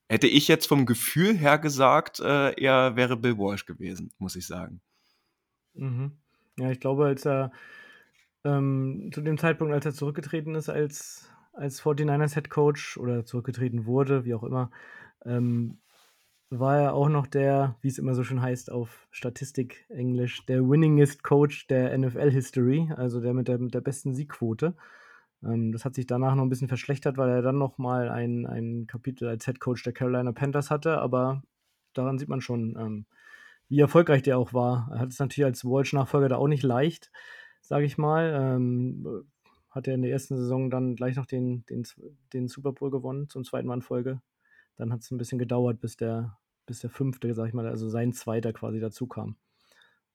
hätte 0.08 0.28
ich 0.28 0.48
jetzt 0.48 0.68
vom 0.68 0.86
Gefühl 0.86 1.38
her 1.38 1.58
gesagt, 1.58 2.20
eher 2.20 2.96
wäre 2.96 3.18
Bill 3.18 3.38
Walsh 3.38 3.66
gewesen, 3.66 4.12
muss 4.18 4.36
ich 4.36 4.48
sagen. 4.48 4.82
Mhm. 5.74 6.18
Ja, 6.60 6.72
ich 6.72 6.80
glaube, 6.80 7.06
als 7.06 7.26
er 7.26 7.52
ähm, 8.44 9.10
zu 9.14 9.22
dem 9.22 9.38
Zeitpunkt, 9.38 9.74
als 9.74 9.86
er 9.86 9.94
zurückgetreten 9.94 10.56
ist 10.56 10.70
als, 10.70 11.30
als 11.54 11.82
49ers 11.82 12.34
Head 12.34 12.50
Coach 12.50 12.98
oder 12.98 13.26
zurückgetreten 13.26 13.86
wurde, 13.86 14.26
wie 14.26 14.34
auch 14.34 14.44
immer, 14.44 14.72
ähm, 15.26 15.80
war 16.50 16.78
er 16.80 16.94
auch 16.94 17.10
noch 17.10 17.28
der, 17.28 17.78
wie 17.82 17.90
es 17.90 18.00
immer 18.00 18.16
so 18.16 18.24
schön 18.24 18.42
heißt 18.42 18.72
auf 18.72 19.08
Statistik 19.12 19.86
Englisch, 19.90 20.46
der 20.48 20.68
winningest 20.68 21.24
Coach 21.24 21.68
der 21.68 21.98
NFL 21.98 22.32
History, 22.32 22.92
also 22.96 23.22
der 23.22 23.34
mit 23.34 23.48
der, 23.48 23.60
mit 23.60 23.74
der 23.74 23.82
besten 23.82 24.14
Siegquote. 24.16 24.76
Ähm, 25.44 25.72
das 25.72 25.86
hat 25.86 25.96
sich 25.96 26.08
danach 26.08 26.36
noch 26.36 26.44
ein 26.44 26.50
bisschen 26.50 26.68
verschlechtert, 26.68 27.18
weil 27.18 27.30
er 27.30 27.42
dann 27.42 27.58
noch 27.58 27.78
mal 27.78 28.10
ein, 28.10 28.46
ein 28.48 28.88
Kapitel 28.88 29.28
als 29.28 29.46
Head 29.46 29.60
Coach 29.60 29.84
der 29.84 29.94
Carolina 29.94 30.32
Panthers 30.32 30.72
hatte, 30.72 31.00
aber 31.00 31.44
daran 31.94 32.18
sieht 32.20 32.30
man 32.30 32.42
schon, 32.42 32.76
ähm, 32.80 33.06
wie 33.70 33.80
erfolgreich 33.80 34.24
der 34.24 34.38
auch 34.38 34.54
war. 34.54 34.90
Er 34.92 35.00
hat 35.00 35.10
es 35.10 35.20
natürlich 35.20 35.46
als 35.46 35.64
Walsh-Nachfolger 35.64 36.30
da 36.30 36.38
auch 36.38 36.48
nicht 36.48 36.64
leicht, 36.64 37.12
sage 37.62 37.86
ich 37.86 37.98
mal. 37.98 38.34
Ähm, 38.34 39.26
hat 39.70 39.88
er 39.88 39.94
in 39.94 40.02
der 40.02 40.12
ersten 40.12 40.36
Saison 40.36 40.70
dann 40.70 40.96
gleich 40.96 41.16
noch 41.16 41.28
den, 41.28 41.66
den, 41.68 41.86
den 42.34 42.48
Super 42.48 42.74
Bowl 42.74 42.90
gewonnen, 42.90 43.30
zum 43.30 43.44
zweiten 43.44 43.68
Mal 43.68 43.76
in 43.76 43.82
Folge. 43.82 44.22
Dann 44.76 44.92
hat 44.92 45.02
es 45.02 45.12
ein 45.12 45.18
bisschen 45.18 45.38
gedauert, 45.38 45.80
bis 45.80 45.96
der, 45.96 46.38
bis 46.66 46.80
der 46.80 46.90
fünfte, 46.90 47.34
sag 47.34 47.48
ich 47.48 47.54
mal, 47.54 47.68
also 47.68 47.88
sein 47.88 48.12
zweiter 48.14 48.52
quasi 48.54 48.80
dazu 48.80 49.08
kam. 49.08 49.36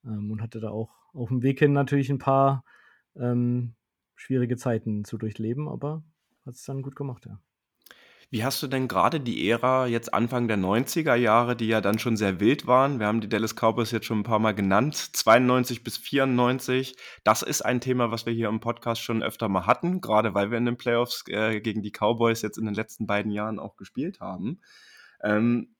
Ähm, 0.03 0.31
und 0.31 0.41
hatte 0.41 0.59
da 0.59 0.69
auch 0.69 0.91
auf 1.13 1.29
dem 1.29 1.41
Weg 1.41 1.59
hin 1.59 1.71
natürlich 1.71 2.09
ein 2.09 2.19
paar 2.19 2.65
ähm, 3.15 3.75
schwierige 4.15 4.57
Zeiten 4.57 5.05
zu 5.05 5.17
durchleben, 5.17 5.69
aber 5.69 6.03
hat 6.45 6.55
es 6.55 6.63
dann 6.63 6.81
gut 6.81 6.95
gemacht, 6.95 7.25
ja. 7.25 7.39
Wie 8.35 8.43
hast 8.43 8.61
du 8.61 8.67
denn 8.67 8.89
gerade 8.89 9.21
die 9.21 9.49
Ära 9.49 9.87
jetzt 9.87 10.13
Anfang 10.13 10.49
der 10.49 10.57
90er 10.57 11.15
Jahre, 11.15 11.55
die 11.55 11.67
ja 11.67 11.79
dann 11.79 11.99
schon 11.99 12.17
sehr 12.17 12.41
wild 12.41 12.67
waren, 12.67 12.99
wir 12.99 13.07
haben 13.07 13.21
die 13.21 13.29
Dallas 13.29 13.55
Cowboys 13.55 13.91
jetzt 13.91 14.07
schon 14.07 14.19
ein 14.19 14.23
paar 14.23 14.39
Mal 14.39 14.53
genannt, 14.53 14.97
92 14.97 15.85
bis 15.85 15.95
94, 15.95 16.97
das 17.23 17.43
ist 17.43 17.61
ein 17.61 17.79
Thema, 17.79 18.11
was 18.11 18.25
wir 18.25 18.33
hier 18.33 18.49
im 18.49 18.59
Podcast 18.59 19.01
schon 19.01 19.23
öfter 19.23 19.47
mal 19.47 19.65
hatten, 19.65 20.01
gerade 20.01 20.33
weil 20.33 20.51
wir 20.51 20.57
in 20.57 20.65
den 20.65 20.75
Playoffs 20.75 21.23
äh, 21.29 21.61
gegen 21.61 21.81
die 21.81 21.93
Cowboys 21.93 22.41
jetzt 22.41 22.57
in 22.57 22.65
den 22.65 22.73
letzten 22.73 23.07
beiden 23.07 23.31
Jahren 23.31 23.57
auch 23.57 23.77
gespielt 23.77 24.19
haben. 24.19 24.59
Ähm, 25.23 25.73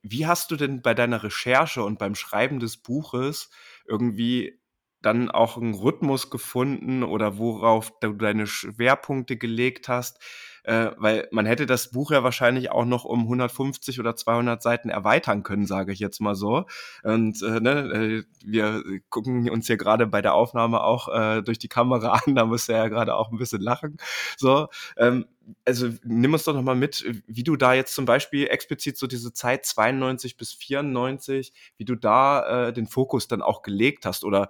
wie 0.00 0.26
hast 0.26 0.50
du 0.50 0.56
denn 0.56 0.80
bei 0.80 0.94
deiner 0.94 1.22
Recherche 1.22 1.84
und 1.84 1.98
beim 1.98 2.14
Schreiben 2.14 2.58
des 2.58 2.78
Buches 2.78 3.50
irgendwie 3.86 4.58
dann 5.02 5.30
auch 5.30 5.58
einen 5.58 5.74
Rhythmus 5.74 6.30
gefunden 6.30 7.02
oder 7.02 7.36
worauf 7.36 7.92
du 8.00 8.14
deine 8.14 8.46
Schwerpunkte 8.46 9.36
gelegt 9.36 9.88
hast? 9.88 10.20
Äh, 10.68 10.92
weil 10.98 11.28
man 11.30 11.46
hätte 11.46 11.64
das 11.64 11.90
Buch 11.92 12.10
ja 12.10 12.22
wahrscheinlich 12.22 12.70
auch 12.70 12.84
noch 12.84 13.06
um 13.06 13.20
150 13.20 14.00
oder 14.00 14.14
200 14.16 14.62
Seiten 14.62 14.90
erweitern 14.90 15.42
können, 15.42 15.66
sage 15.66 15.92
ich 15.92 15.98
jetzt 15.98 16.20
mal 16.20 16.34
so. 16.34 16.66
Und 17.02 17.42
äh, 17.42 17.60
ne, 17.60 17.70
äh, 17.70 18.24
wir 18.44 18.82
gucken 19.08 19.48
uns 19.48 19.66
hier 19.66 19.78
gerade 19.78 20.06
bei 20.06 20.20
der 20.20 20.34
Aufnahme 20.34 20.82
auch 20.82 21.08
äh, 21.08 21.42
durch 21.42 21.58
die 21.58 21.68
Kamera 21.68 22.12
an, 22.26 22.34
da 22.34 22.44
muss 22.44 22.68
er 22.68 22.76
ja 22.76 22.88
gerade 22.88 23.14
auch 23.14 23.32
ein 23.32 23.38
bisschen 23.38 23.62
lachen. 23.62 23.96
So, 24.36 24.68
ähm, 24.98 25.24
also 25.64 25.88
nimm 26.04 26.34
uns 26.34 26.44
doch 26.44 26.52
noch 26.52 26.62
mal 26.62 26.76
mit, 26.76 27.02
wie 27.26 27.44
du 27.44 27.56
da 27.56 27.72
jetzt 27.72 27.94
zum 27.94 28.04
Beispiel 28.04 28.48
explizit 28.48 28.98
so 28.98 29.06
diese 29.06 29.32
Zeit 29.32 29.64
92 29.64 30.36
bis 30.36 30.52
94, 30.52 31.54
wie 31.78 31.86
du 31.86 31.94
da 31.94 32.68
äh, 32.68 32.72
den 32.74 32.86
Fokus 32.86 33.26
dann 33.26 33.40
auch 33.40 33.62
gelegt 33.62 34.04
hast 34.04 34.22
oder 34.22 34.48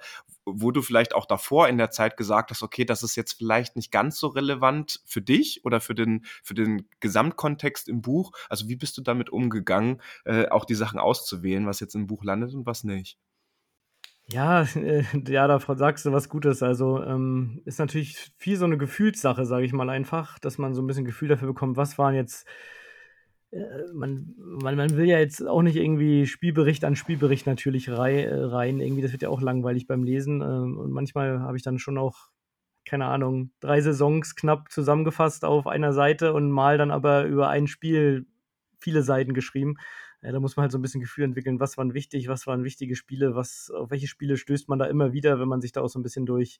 wo 0.54 0.70
du 0.70 0.82
vielleicht 0.82 1.14
auch 1.14 1.26
davor 1.26 1.68
in 1.68 1.78
der 1.78 1.90
Zeit 1.90 2.16
gesagt 2.16 2.50
hast, 2.50 2.62
okay, 2.62 2.84
das 2.84 3.02
ist 3.02 3.16
jetzt 3.16 3.32
vielleicht 3.32 3.76
nicht 3.76 3.90
ganz 3.90 4.18
so 4.18 4.28
relevant 4.28 5.00
für 5.04 5.22
dich 5.22 5.64
oder 5.64 5.80
für 5.80 5.94
den, 5.94 6.24
für 6.42 6.54
den 6.54 6.88
Gesamtkontext 7.00 7.88
im 7.88 8.02
Buch. 8.02 8.32
Also 8.48 8.68
wie 8.68 8.76
bist 8.76 8.96
du 8.98 9.02
damit 9.02 9.30
umgegangen, 9.30 10.00
äh, 10.24 10.48
auch 10.48 10.64
die 10.64 10.74
Sachen 10.74 10.98
auszuwählen, 10.98 11.66
was 11.66 11.80
jetzt 11.80 11.94
im 11.94 12.06
Buch 12.06 12.24
landet 12.24 12.54
und 12.54 12.66
was 12.66 12.84
nicht? 12.84 13.18
Ja, 14.30 14.62
äh, 14.62 15.04
ja, 15.28 15.46
da 15.46 15.58
sagst 15.58 16.04
du 16.04 16.12
was 16.12 16.28
Gutes. 16.28 16.62
Also 16.62 17.02
ähm, 17.02 17.62
ist 17.64 17.78
natürlich 17.78 18.32
viel 18.36 18.56
so 18.56 18.64
eine 18.64 18.78
Gefühlssache, 18.78 19.46
sage 19.46 19.64
ich 19.64 19.72
mal 19.72 19.90
einfach, 19.90 20.38
dass 20.38 20.58
man 20.58 20.74
so 20.74 20.82
ein 20.82 20.86
bisschen 20.86 21.04
Gefühl 21.04 21.28
dafür 21.28 21.48
bekommt, 21.48 21.76
was 21.76 21.98
waren 21.98 22.14
jetzt 22.14 22.46
man, 23.94 24.34
man, 24.36 24.76
man 24.76 24.96
will 24.96 25.06
ja 25.06 25.18
jetzt 25.18 25.46
auch 25.46 25.62
nicht 25.62 25.76
irgendwie 25.76 26.26
Spielbericht 26.26 26.84
an 26.84 26.96
Spielbericht 26.96 27.46
natürlich 27.46 27.88
äh, 27.88 27.92
rein. 27.92 28.80
Irgendwie, 28.80 29.02
das 29.02 29.12
wird 29.12 29.22
ja 29.22 29.30
auch 29.30 29.40
langweilig 29.40 29.86
beim 29.86 30.04
Lesen. 30.04 30.42
Ähm, 30.42 30.78
und 30.78 30.90
manchmal 30.90 31.40
habe 31.40 31.56
ich 31.56 31.62
dann 31.62 31.78
schon 31.78 31.98
auch, 31.98 32.28
keine 32.84 33.06
Ahnung, 33.06 33.50
drei 33.60 33.80
Saisons 33.80 34.34
knapp 34.34 34.70
zusammengefasst 34.70 35.44
auf 35.44 35.66
einer 35.66 35.92
Seite 35.92 36.34
und 36.34 36.50
mal 36.50 36.78
dann 36.78 36.90
aber 36.90 37.24
über 37.24 37.48
ein 37.48 37.66
Spiel 37.66 38.26
viele 38.78 39.02
Seiten 39.02 39.34
geschrieben. 39.34 39.76
Ja, 40.22 40.32
da 40.32 40.40
muss 40.40 40.56
man 40.56 40.62
halt 40.62 40.72
so 40.72 40.78
ein 40.78 40.82
bisschen 40.82 41.00
Gefühl 41.00 41.24
entwickeln, 41.24 41.60
was 41.60 41.78
waren 41.78 41.94
wichtig, 41.94 42.28
was 42.28 42.46
waren 42.46 42.64
wichtige 42.64 42.96
Spiele, 42.96 43.34
was, 43.34 43.70
auf 43.70 43.90
welche 43.90 44.08
Spiele 44.08 44.36
stößt 44.36 44.68
man 44.68 44.78
da 44.78 44.86
immer 44.86 45.12
wieder, 45.12 45.38
wenn 45.38 45.48
man 45.48 45.60
sich 45.60 45.72
da 45.72 45.80
auch 45.80 45.88
so 45.88 45.98
ein 45.98 46.02
bisschen 46.02 46.26
durch 46.26 46.58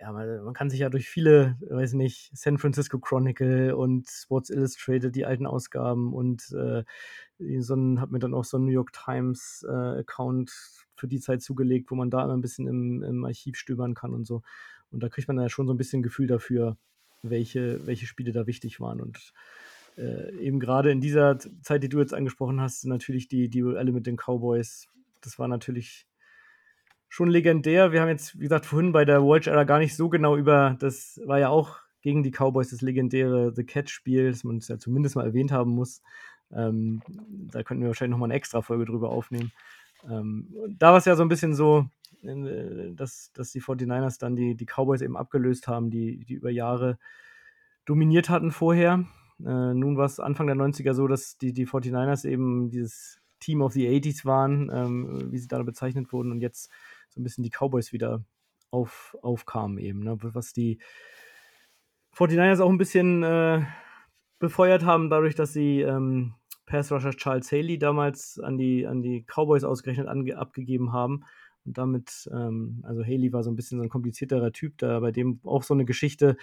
ja, 0.00 0.12
man, 0.12 0.44
man 0.44 0.54
kann 0.54 0.70
sich 0.70 0.80
ja 0.80 0.90
durch 0.90 1.08
viele, 1.08 1.56
weiß 1.68 1.94
nicht, 1.94 2.30
San 2.32 2.58
Francisco 2.58 2.98
Chronicle 2.98 3.74
und 3.74 4.08
Sports 4.08 4.50
Illustrated, 4.50 5.14
die 5.14 5.26
alten 5.26 5.46
Ausgaben 5.46 6.12
und 6.12 6.52
äh, 6.52 6.84
so 7.60 7.74
ein, 7.74 8.00
hat 8.00 8.10
mir 8.10 8.20
dann 8.20 8.34
auch 8.34 8.44
so 8.44 8.58
ein 8.58 8.64
New 8.64 8.72
York 8.72 8.92
Times 8.92 9.66
äh, 9.68 10.00
Account 10.00 10.52
für 10.94 11.08
die 11.08 11.20
Zeit 11.20 11.42
zugelegt, 11.42 11.90
wo 11.90 11.94
man 11.94 12.10
da 12.10 12.24
immer 12.24 12.36
ein 12.36 12.40
bisschen 12.40 12.66
im, 12.66 13.02
im 13.02 13.24
Archiv 13.24 13.56
stöbern 13.56 13.94
kann 13.94 14.14
und 14.14 14.24
so. 14.24 14.42
Und 14.90 15.02
da 15.02 15.08
kriegt 15.08 15.28
man 15.28 15.38
ja 15.38 15.48
schon 15.48 15.66
so 15.66 15.74
ein 15.74 15.78
bisschen 15.78 16.02
Gefühl 16.02 16.26
dafür, 16.26 16.76
welche, 17.22 17.86
welche 17.86 18.06
Spiele 18.06 18.32
da 18.32 18.46
wichtig 18.46 18.80
waren. 18.80 19.00
Und 19.00 19.32
äh, 19.96 20.34
eben 20.36 20.60
gerade 20.60 20.90
in 20.90 21.00
dieser 21.00 21.38
Zeit, 21.62 21.82
die 21.82 21.88
du 21.88 21.98
jetzt 21.98 22.14
angesprochen 22.14 22.60
hast, 22.60 22.84
natürlich 22.86 23.28
die, 23.28 23.48
die 23.48 23.60
Duelle 23.60 23.92
mit 23.92 24.06
den 24.06 24.16
Cowboys, 24.16 24.88
das 25.20 25.38
war 25.38 25.48
natürlich 25.48 26.07
schon 27.08 27.28
legendär. 27.28 27.92
Wir 27.92 28.00
haben 28.00 28.08
jetzt, 28.08 28.38
wie 28.38 28.42
gesagt, 28.42 28.66
vorhin 28.66 28.92
bei 28.92 29.04
der 29.04 29.22
Watch 29.22 29.46
Era 29.46 29.64
gar 29.64 29.78
nicht 29.78 29.96
so 29.96 30.08
genau 30.08 30.36
über, 30.36 30.76
das 30.78 31.20
war 31.24 31.38
ja 31.38 31.48
auch 31.48 31.78
gegen 32.00 32.22
die 32.22 32.30
Cowboys 32.30 32.70
das 32.70 32.80
legendäre 32.80 33.52
The 33.54 33.64
Catch-Spiel, 33.64 34.30
das 34.30 34.44
man 34.44 34.60
ja 34.60 34.78
zumindest 34.78 35.16
mal 35.16 35.26
erwähnt 35.26 35.52
haben 35.52 35.72
muss. 35.72 36.02
Ähm, 36.52 37.02
da 37.50 37.62
könnten 37.62 37.82
wir 37.82 37.88
wahrscheinlich 37.88 38.12
nochmal 38.12 38.28
eine 38.28 38.34
extra 38.34 38.62
Folge 38.62 38.84
drüber 38.84 39.10
aufnehmen. 39.10 39.52
Ähm, 40.08 40.54
da 40.78 40.90
war 40.90 40.98
es 40.98 41.04
ja 41.04 41.16
so 41.16 41.22
ein 41.22 41.28
bisschen 41.28 41.54
so, 41.54 41.86
äh, 42.22 42.92
dass, 42.94 43.32
dass 43.32 43.50
die 43.52 43.60
49ers 43.60 44.18
dann 44.18 44.36
die, 44.36 44.54
die 44.54 44.66
Cowboys 44.66 45.00
eben 45.00 45.16
abgelöst 45.16 45.68
haben, 45.68 45.90
die, 45.90 46.24
die 46.24 46.34
über 46.34 46.50
Jahre 46.50 46.98
dominiert 47.84 48.28
hatten 48.28 48.50
vorher. 48.50 49.04
Äh, 49.40 49.74
nun 49.74 49.96
war 49.96 50.06
es 50.06 50.20
Anfang 50.20 50.46
der 50.46 50.56
90er 50.56 50.94
so, 50.94 51.06
dass 51.06 51.38
die, 51.38 51.52
die 51.52 51.66
49ers 51.66 52.26
eben 52.28 52.70
dieses 52.70 53.20
Team 53.40 53.62
of 53.62 53.72
the 53.72 53.86
80s 53.86 54.24
waren, 54.24 54.70
ähm, 54.72 55.32
wie 55.32 55.38
sie 55.38 55.48
da 55.48 55.62
bezeichnet 55.62 56.12
wurden 56.12 56.32
und 56.32 56.40
jetzt 56.40 56.70
so 57.08 57.20
ein 57.20 57.24
bisschen 57.24 57.44
die 57.44 57.50
Cowboys 57.50 57.92
wieder 57.92 58.24
auf, 58.70 59.16
aufkamen 59.22 59.78
eben, 59.78 60.00
ne? 60.00 60.16
was 60.20 60.52
die 60.52 60.78
49ers 62.16 62.60
auch 62.60 62.70
ein 62.70 62.78
bisschen 62.78 63.22
äh, 63.22 63.64
befeuert 64.38 64.84
haben, 64.84 65.10
dadurch, 65.10 65.34
dass 65.34 65.52
sie 65.52 65.80
ähm, 65.82 66.34
Pass 66.66 66.92
Rusher 66.92 67.12
Charles 67.12 67.50
Haley 67.50 67.78
damals 67.78 68.38
an 68.38 68.58
die, 68.58 68.86
an 68.86 69.02
die 69.02 69.24
Cowboys 69.24 69.64
ausgerechnet 69.64 70.06
ange 70.06 70.36
abgegeben 70.36 70.92
haben. 70.92 71.24
Und 71.64 71.78
damit, 71.78 72.28
ähm, 72.32 72.82
also 72.86 73.02
Haley 73.02 73.32
war 73.32 73.42
so 73.42 73.50
ein 73.50 73.56
bisschen 73.56 73.78
so 73.78 73.84
ein 73.84 73.88
komplizierterer 73.88 74.52
Typ, 74.52 74.78
da 74.78 75.00
bei 75.00 75.12
dem 75.12 75.40
auch 75.44 75.62
so 75.62 75.74
eine 75.74 75.84
Geschichte 75.84 76.36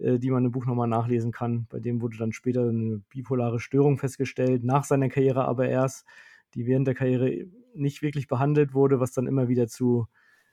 äh, 0.00 0.18
die 0.18 0.30
man 0.30 0.44
im 0.44 0.52
Buch 0.52 0.66
nochmal 0.66 0.88
nachlesen 0.88 1.32
kann. 1.32 1.66
Bei 1.68 1.78
dem 1.78 2.00
wurde 2.00 2.16
dann 2.16 2.32
später 2.32 2.68
eine 2.68 3.02
bipolare 3.10 3.60
Störung 3.60 3.98
festgestellt, 3.98 4.64
nach 4.64 4.84
seiner 4.84 5.08
Karriere 5.08 5.44
aber 5.44 5.68
erst, 5.68 6.06
die 6.54 6.66
während 6.66 6.86
der 6.86 6.94
Karriere 6.94 7.46
nicht 7.74 8.02
wirklich 8.02 8.28
behandelt 8.28 8.74
wurde, 8.74 9.00
was 9.00 9.12
dann 9.12 9.26
immer 9.26 9.48
wieder 9.48 9.68
zu 9.68 10.06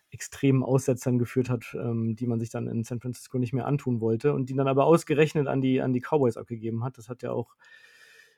extremen 0.10 0.64
Aussetzern 0.64 1.18
geführt 1.20 1.50
hat, 1.50 1.76
ähm, 1.78 2.16
die 2.16 2.28
man 2.28 2.40
sich 2.40 2.50
dann 2.50 2.68
in 2.68 2.84
San 2.84 3.00
Francisco 3.00 3.38
nicht 3.38 3.54
mehr 3.54 3.66
antun 3.66 4.00
wollte 4.00 4.34
und 4.34 4.50
die 4.50 4.56
dann 4.56 4.68
aber 4.68 4.86
ausgerechnet 4.86 5.48
an 5.48 5.62
die, 5.62 5.82
an 5.82 5.94
die 5.94 6.00
Cowboys 6.00 6.38
abgegeben 6.38 6.84
hat. 6.84 6.98
Das 6.98 7.10
hat 7.10 7.24
ja 7.24 7.32
auch 7.32 7.56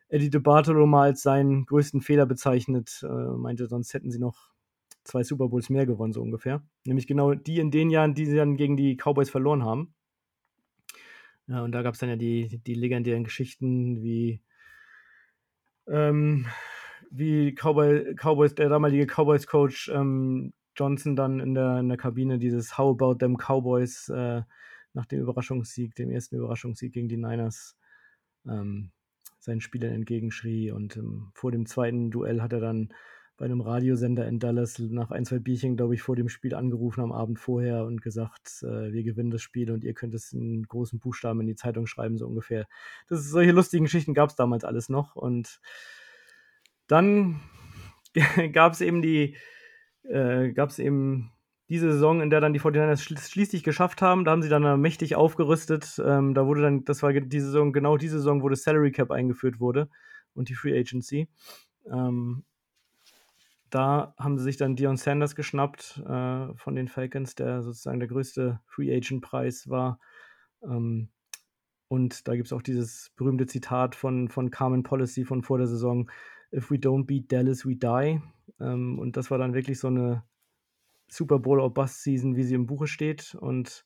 Eddie 0.07 0.31
DeBartolo 0.31 0.87
mal 0.87 1.09
als 1.09 1.21
seinen 1.21 1.65
größten 1.65 2.01
Fehler 2.01 2.25
bezeichnet, 2.25 3.01
äh, 3.03 3.07
meinte, 3.07 3.67
sonst 3.67 3.93
hätten 3.93 4.09
sie 4.09 4.19
noch 4.19 4.51
zwei 5.03 5.23
Super 5.23 5.49
Bowls 5.49 5.69
mehr 5.69 5.85
gewonnen, 5.85 6.13
so 6.13 6.21
ungefähr. 6.21 6.63
Nämlich 6.85 7.05
genau 7.05 7.35
die 7.35 7.59
in 7.59 7.71
den 7.71 7.91
Jahren, 7.91 8.15
die 8.15 8.25
sie 8.25 8.35
dann 8.35 8.57
gegen 8.57 8.75
die 8.75 8.95
Cowboys 8.95 9.29
verloren 9.29 9.63
haben. 9.63 9.93
Ja, 11.47 11.63
und 11.63 11.71
da 11.71 11.81
gab 11.83 11.93
es 11.93 11.99
dann 11.99 12.09
ja 12.09 12.15
die, 12.15 12.59
die 12.65 12.75
legendären 12.75 13.23
Geschichten 13.23 14.01
wie, 14.01 14.41
ähm, 15.87 16.45
wie 17.11 17.53
Cowboy, 17.53 18.15
Cowboys, 18.15 18.55
der 18.55 18.69
damalige 18.69 19.07
Cowboys-Coach 19.07 19.91
ähm, 19.93 20.53
Johnson 20.75 21.15
dann 21.15 21.39
in 21.39 21.53
der, 21.53 21.79
in 21.79 21.89
der 21.89 21.97
Kabine 21.97 22.39
dieses 22.39 22.77
How 22.77 22.95
about 22.95 23.15
them 23.15 23.37
Cowboys 23.37 24.09
äh, 24.09 24.41
nach 24.93 25.05
dem 25.05 25.19
Überraschungssieg, 25.19 25.95
dem 25.95 26.09
ersten 26.09 26.37
Überraschungssieg 26.37 26.93
gegen 26.93 27.09
die 27.09 27.17
Niners, 27.17 27.77
ähm, 28.47 28.91
seinen 29.39 29.61
Spielern 29.61 29.93
entgegenschrie. 29.93 30.71
Und 30.71 30.97
ähm, 30.97 31.31
vor 31.33 31.51
dem 31.51 31.65
zweiten 31.65 32.11
Duell 32.11 32.41
hat 32.41 32.53
er 32.53 32.59
dann 32.59 32.93
bei 33.37 33.45
einem 33.45 33.61
Radiosender 33.61 34.27
in 34.27 34.39
Dallas 34.39 34.79
nach 34.79 35.11
ein, 35.11 35.23
zwei 35.25 35.39
Bierchen, 35.39 35.77
glaube 35.77 35.95
ich, 35.95 36.01
vor 36.01 36.17
dem 36.17 36.27
Spiel 36.27 36.53
angerufen 36.53 37.01
am 37.01 37.13
Abend 37.13 37.39
vorher 37.39 37.85
und 37.85 38.01
gesagt, 38.01 38.63
äh, 38.63 38.91
wir 38.91 39.03
gewinnen 39.03 39.31
das 39.31 39.41
Spiel 39.41 39.71
und 39.71 39.85
ihr 39.85 39.93
könnt 39.93 40.13
es 40.13 40.33
in 40.33 40.63
großen 40.63 40.99
Buchstaben 40.99 41.39
in 41.39 41.47
die 41.47 41.55
Zeitung 41.55 41.87
schreiben, 41.87 42.17
so 42.17 42.27
ungefähr. 42.27 42.67
Das 43.07 43.23
solche 43.23 43.51
lustigen 43.51 43.85
Geschichten 43.85 44.13
gab 44.13 44.29
es 44.29 44.35
damals 44.35 44.65
alles 44.65 44.89
noch. 44.89 45.15
Und 45.15 45.61
dann 46.89 47.39
gab 48.51 48.73
es 48.73 48.81
eben 48.81 49.01
die, 49.01 49.37
äh, 50.03 50.51
gab 50.51 50.69
es 50.69 50.79
eben 50.79 51.31
diese 51.69 51.91
Saison, 51.91 52.19
in 52.19 52.31
der 52.31 52.41
dann 52.41 52.53
die 52.53 52.59
49ers 52.59 53.29
schließlich 53.29 53.63
geschafft 53.63 54.01
haben. 54.01 54.25
Da 54.25 54.31
haben 54.31 54.41
sie 54.41 54.49
dann 54.49 54.81
mächtig 54.81 55.15
aufgerüstet. 55.15 56.01
Ähm, 56.03 56.33
da 56.33 56.47
wurde 56.47 56.63
dann, 56.63 56.83
das 56.83 57.03
war 57.03 57.13
die 57.13 57.39
Saison, 57.39 57.71
genau 57.71 57.95
diese 57.95 58.17
Saison, 58.17 58.41
wo 58.41 58.49
das 58.49 58.63
Salary 58.63 58.91
Cap 58.91 59.11
eingeführt 59.11 59.59
wurde 59.59 59.87
und 60.33 60.49
die 60.49 60.55
Free 60.55 60.77
Agency. 60.77 61.29
Ähm, 61.89 62.43
da 63.69 64.15
haben 64.17 64.39
sie 64.39 64.45
sich 64.45 64.57
dann 64.57 64.75
Dion 64.75 64.97
Sanders 64.97 65.35
geschnappt 65.35 66.01
äh, 66.07 66.55
von 66.55 66.75
den 66.75 66.87
Falcons, 66.87 67.35
der 67.35 67.61
sozusagen 67.61 67.99
der 67.99 68.09
größte 68.09 68.59
Free 68.65 68.91
Agent 68.95 69.21
Preis 69.21 69.69
war. 69.69 69.99
Ähm, 70.63 71.09
und 71.87 72.27
da 72.27 72.35
gibt 72.35 72.47
es 72.47 72.53
auch 72.53 72.63
dieses 72.63 73.11
berühmte 73.15 73.45
Zitat 73.45 73.95
von, 73.95 74.29
von 74.29 74.49
Carmen 74.49 74.81
Policy 74.81 75.23
von 75.23 75.43
vor 75.43 75.59
der 75.59 75.67
Saison: 75.67 76.09
If 76.53 76.71
we 76.71 76.77
don't 76.77 77.05
beat 77.05 77.31
Dallas, 77.31 77.65
we 77.65 77.75
die. 77.75 78.21
Ähm, 78.59 78.99
und 78.99 79.17
das 79.17 79.29
war 79.31 79.37
dann 79.37 79.53
wirklich 79.53 79.79
so 79.79 79.87
eine 79.87 80.23
Super 81.07 81.39
Bowl 81.39 81.59
or 81.59 81.73
Bust 81.73 82.03
Season, 82.03 82.35
wie 82.35 82.43
sie 82.43 82.55
im 82.55 82.65
Buche 82.65 82.87
steht. 82.87 83.35
Und 83.35 83.85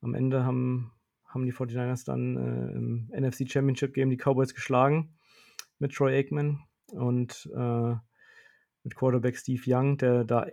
am 0.00 0.14
Ende 0.14 0.44
haben, 0.44 0.92
haben 1.26 1.44
die 1.44 1.52
49ers 1.52 2.04
dann 2.04 2.36
äh, 2.36 2.72
im 2.72 3.10
NFC 3.12 3.50
Championship 3.50 3.94
Game 3.94 4.10
die 4.10 4.16
Cowboys 4.16 4.54
geschlagen 4.54 5.14
mit 5.78 5.92
Troy 5.92 6.14
Aikman. 6.16 6.60
Und 6.92 7.48
äh, 7.54 7.94
mit 8.82 8.96
Quarterback 8.96 9.36
Steve 9.36 9.62
Young, 9.66 9.98
der 9.98 10.24
da 10.24 10.46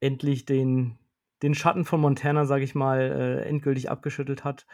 endlich 0.00 0.44
den, 0.44 0.98
den 1.42 1.54
Schatten 1.54 1.84
von 1.84 2.00
Montana, 2.00 2.44
sage 2.44 2.64
ich 2.64 2.74
mal, 2.74 3.00
äh, 3.00 3.48
endgültig 3.48 3.90
abgeschüttelt 3.90 4.44
hat. 4.44 4.66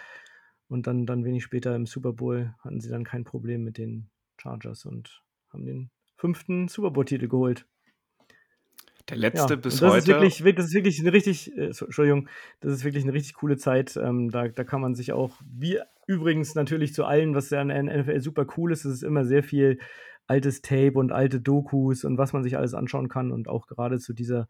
Und 0.69 0.87
dann, 0.87 1.07
dann 1.07 1.25
wenig 1.25 1.45
später 1.45 1.77
im 1.77 1.87
Super 1.87 2.13
Bowl 2.13 2.55
hatten 2.61 2.81
sie 2.81 2.89
dann 2.89 3.05
kein 3.05 3.25
Problem 3.25 3.63
mit 3.63 3.79
den 3.79 4.11
Chargers 4.39 4.85
und 4.85 5.23
haben 5.53 5.65
den 5.65 5.91
fünften 6.17 6.69
Super 6.69 6.91
Bowl-Titel 6.91 7.29
geholt. 7.29 7.67
Der 9.09 9.17
letzte 9.17 9.55
ja, 9.55 9.61
bis 9.61 9.79
das 9.79 9.91
heute. 9.91 9.99
Ist 9.99 10.09
wirklich, 10.09 10.57
das 10.57 10.67
ist 10.67 10.75
wirklich 10.75 11.01
eine 11.01 11.13
richtig, 11.13 11.57
äh, 11.57 11.67
Entschuldigung, 11.67 12.29
das 12.61 12.73
ist 12.73 12.85
wirklich 12.85 13.05
eine 13.05 13.13
richtig 13.13 13.35
coole 13.35 13.57
Zeit. 13.57 13.97
Ähm, 13.97 14.31
da, 14.31 14.49
da 14.49 14.65
kann 14.65 14.81
man 14.81 14.95
sich 14.97 15.13
auch, 15.13 15.41
wie 15.47 15.79
übrigens 16.09 16.55
natürlich 16.55 16.93
zu 16.93 17.05
allen, 17.05 17.35
was 17.35 17.51
ja 17.51 17.61
an 17.61 17.69
der 17.69 17.83
NFL 17.83 18.21
super 18.21 18.47
cool 18.57 18.73
ist, 18.73 18.85
es 18.85 18.95
ist 18.95 19.03
immer 19.03 19.25
sehr 19.25 19.45
viel 19.45 19.79
altes 20.27 20.61
Tape 20.61 20.95
und 20.95 21.13
alte 21.13 21.41
Dokus 21.41 22.05
und 22.05 22.19
was 22.19 22.33
man 22.33 22.43
sich 22.43 22.57
alles 22.57 22.75
anschauen 22.75 23.09
kann. 23.09 23.31
Und 23.31 23.49
auch 23.49 23.69
gerade 23.69 24.01
zu 24.01 24.13
dieser, 24.13 24.49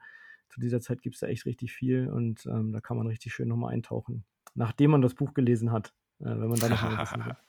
zu 0.48 0.60
dieser 0.60 0.80
Zeit 0.80 1.02
gibt 1.02 1.16
es 1.16 1.20
da 1.20 1.26
echt 1.26 1.44
richtig 1.44 1.72
viel 1.72 2.08
und 2.08 2.46
ähm, 2.46 2.72
da 2.72 2.80
kann 2.80 2.96
man 2.96 3.06
richtig 3.06 3.34
schön 3.34 3.48
nochmal 3.48 3.74
eintauchen, 3.74 4.24
nachdem 4.54 4.92
man 4.92 5.02
das 5.02 5.14
Buch 5.14 5.34
gelesen 5.34 5.70
hat. 5.70 5.92
Äh, 6.20 6.24
wenn 6.24 6.48
man 6.48 6.60
dann 6.60 6.70
noch. 6.70 7.12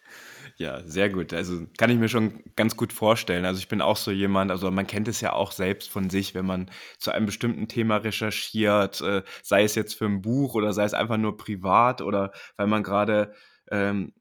Ja, 0.59 0.81
sehr 0.85 1.09
gut. 1.09 1.33
Also 1.33 1.67
kann 1.77 1.91
ich 1.91 1.99
mir 1.99 2.09
schon 2.09 2.41
ganz 2.55 2.75
gut 2.75 2.91
vorstellen. 2.91 3.45
Also 3.45 3.59
ich 3.59 3.67
bin 3.67 3.79
auch 3.81 3.97
so 3.97 4.09
jemand, 4.09 4.49
also 4.49 4.71
man 4.71 4.87
kennt 4.87 5.07
es 5.07 5.21
ja 5.21 5.33
auch 5.33 5.51
selbst 5.51 5.89
von 5.89 6.09
sich, 6.09 6.33
wenn 6.33 6.47
man 6.47 6.71
zu 6.97 7.11
einem 7.11 7.27
bestimmten 7.27 7.67
Thema 7.67 7.97
recherchiert, 7.97 9.01
äh, 9.01 9.21
sei 9.43 9.63
es 9.63 9.75
jetzt 9.75 9.93
für 9.93 10.05
ein 10.05 10.21
Buch 10.21 10.55
oder 10.55 10.73
sei 10.73 10.83
es 10.85 10.95
einfach 10.95 11.17
nur 11.17 11.37
privat 11.37 12.01
oder 12.01 12.31
weil 12.55 12.65
man 12.65 12.81
gerade 12.81 13.33
ähm, 13.69 14.13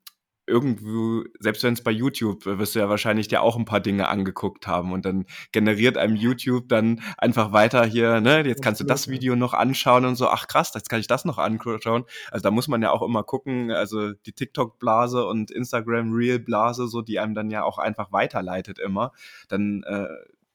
irgendwo, 0.46 1.24
selbst 1.40 1.62
wenn 1.62 1.74
es 1.74 1.82
bei 1.82 1.90
YouTube, 1.90 2.46
äh, 2.46 2.58
wirst 2.58 2.74
du 2.74 2.78
ja 2.78 2.88
wahrscheinlich 2.88 3.28
dir 3.28 3.42
auch 3.42 3.56
ein 3.56 3.64
paar 3.64 3.80
Dinge 3.80 4.08
angeguckt 4.08 4.66
haben 4.66 4.92
und 4.92 5.04
dann 5.04 5.26
generiert 5.52 5.98
einem 5.98 6.16
YouTube 6.16 6.68
dann 6.68 7.02
einfach 7.18 7.52
weiter 7.52 7.84
hier, 7.84 8.20
ne, 8.20 8.46
jetzt 8.46 8.62
kannst 8.62 8.80
du 8.80 8.84
das 8.84 9.08
Video 9.08 9.36
noch 9.36 9.54
anschauen 9.54 10.04
und 10.04 10.16
so, 10.16 10.28
ach 10.28 10.46
krass, 10.46 10.72
jetzt 10.74 10.88
kann 10.88 11.00
ich 11.00 11.06
das 11.06 11.24
noch 11.24 11.38
anschauen. 11.38 12.04
Also 12.30 12.42
da 12.42 12.50
muss 12.50 12.68
man 12.68 12.82
ja 12.82 12.90
auch 12.90 13.02
immer 13.02 13.24
gucken, 13.24 13.70
also 13.70 14.12
die 14.12 14.32
TikTok-Blase 14.32 15.26
und 15.26 15.50
Instagram 15.50 16.12
Reel-Blase, 16.12 16.88
so, 16.88 17.02
die 17.02 17.18
einem 17.18 17.34
dann 17.34 17.50
ja 17.50 17.64
auch 17.64 17.78
einfach 17.78 18.12
weiterleitet 18.12 18.78
immer, 18.78 19.12
dann 19.48 19.82
äh, 19.82 20.06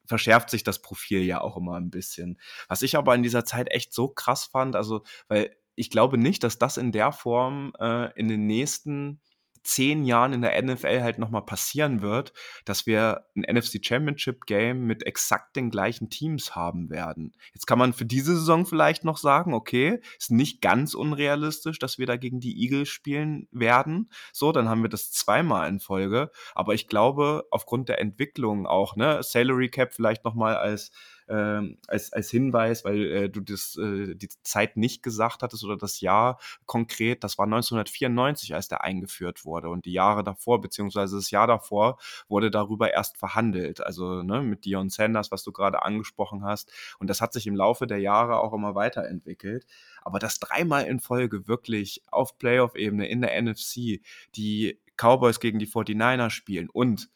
verschärft 0.06 0.50
sich 0.50 0.64
das 0.64 0.82
Profil 0.82 1.22
ja 1.22 1.42
auch 1.42 1.58
immer 1.58 1.76
ein 1.76 1.90
bisschen. 1.90 2.38
Was 2.68 2.82
ich 2.82 2.98
aber 2.98 3.16
in 3.16 3.24
dieser 3.24 3.46
Zeit 3.46 3.72
echt 3.72 3.94
so 3.94 4.10
krass 4.10 4.46
fand, 4.46 4.76
also, 4.76 5.04
weil 5.28 5.56
ich 5.76 5.90
glaube 5.90 6.18
nicht, 6.18 6.44
dass 6.44 6.58
das 6.58 6.78
in 6.78 6.92
der 6.92 7.12
Form 7.12 7.74
äh, 7.80 8.12
in 8.20 8.28
den 8.28 8.46
nächsten 8.46 9.22
zehn 9.64 10.04
Jahren 10.04 10.34
in 10.34 10.42
der 10.42 10.62
NFL 10.62 11.02
halt 11.02 11.20
nochmal 11.20 11.46
passieren 11.46 12.02
wird, 12.02 12.34
dass 12.66 12.86
wir 12.86 13.26
ein 13.36 13.42
NFC 13.42 13.84
Championship 13.84 14.46
Game 14.46 14.86
mit 14.86 15.06
exakt 15.06 15.56
den 15.56 15.70
gleichen 15.70 16.10
Teams 16.10 16.56
haben 16.56 16.90
werden. 16.90 17.34
Jetzt 17.54 17.68
kann 17.68 17.80
man 17.80 17.94
für 17.94 18.06
diese 18.06 18.36
Saison 18.36 18.66
vielleicht 18.66 19.04
noch 19.04 19.18
sagen, 19.18 19.54
okay, 19.54 20.02
ist 20.18 20.32
nicht 20.32 20.62
ganz 20.62 20.94
unrealistisch, 20.94 21.80
dass 21.80 21.98
wir 21.98 22.08
da 22.08 22.18
gegen 22.18 22.40
die 22.40 22.62
Eagles 22.64 22.90
spielen 22.90 23.48
werden. 23.52 24.10
So, 24.34 24.52
dann 24.52 24.70
haben 24.70 24.82
wir 24.82 24.90
das 24.90 25.12
zweimal 25.12 25.70
in 25.70 25.80
Folge. 25.80 26.32
Aber 26.56 26.74
ich 26.74 26.88
glaube, 26.88 27.46
aufgrund 27.52 27.90
der 27.90 28.00
Entwicklung 28.00 28.66
auch, 28.66 28.96
ne, 28.96 29.22
Salary 29.22 29.70
Cap 29.70 29.94
vielleicht 29.94 30.24
nochmal 30.26 30.56
als 30.56 30.92
äh, 31.32 31.76
als, 31.88 32.12
als 32.14 32.30
Hinweis, 32.30 32.84
weil 32.84 33.06
äh, 33.06 33.30
du 33.30 33.42
das, 33.42 33.78
äh, 33.78 34.16
die 34.16 34.30
Zeit 34.44 34.78
nicht 34.78 35.02
gesagt 35.02 35.42
hattest 35.42 35.64
oder 35.64 35.78
das 35.78 36.02
Jahr 36.02 36.40
konkret, 36.66 37.24
das 37.24 37.38
war 37.38 37.46
1994, 37.46 38.54
als 38.54 38.68
der 38.68 38.84
eingeführt 38.84 39.46
wurde. 39.46 39.70
Und 39.70 39.86
die 39.86 39.94
Jahre 39.94 40.24
davor, 40.24 40.62
beziehungsweise 40.62 41.16
das 41.16 41.32
Jahr 41.32 41.48
davor, 41.48 41.98
wurde 42.28 42.52
darüber 42.52 42.92
erst 42.92 43.18
verhandelt, 43.18 43.82
also 43.82 44.24
ne, 44.24 44.42
mit 44.42 44.66
Dion 44.66 44.90
Sanders, 44.90 45.32
was 45.32 45.44
du 45.44 45.52
gerade 45.52 45.84
angesprochen 45.84 46.44
hast. 46.44 46.72
Und 47.00 47.10
das 47.10 47.22
hat 47.22 47.34
sich 47.34 47.48
im 47.48 47.56
Laufe 47.56 47.88
der 47.88 48.00
Jahre 48.00 48.40
auch 48.40 48.54
immer 48.54 48.76
weiterentwickelt, 48.76 49.66
aber 50.02 50.20
das 50.20 50.40
dreimal 50.40 50.86
in 50.86 51.00
Folge 51.00 51.48
wirklich 51.48 52.04
auf 52.12 52.38
Playoff-Ebene 52.38 53.08
in 53.08 53.22
der 53.22 53.42
NFC 53.42 54.02
die 54.36 54.80
Cowboys 54.98 55.40
gegen 55.40 55.60
die 55.60 55.68
49er 55.68 56.30
spielen 56.30 56.70
und 56.70 57.10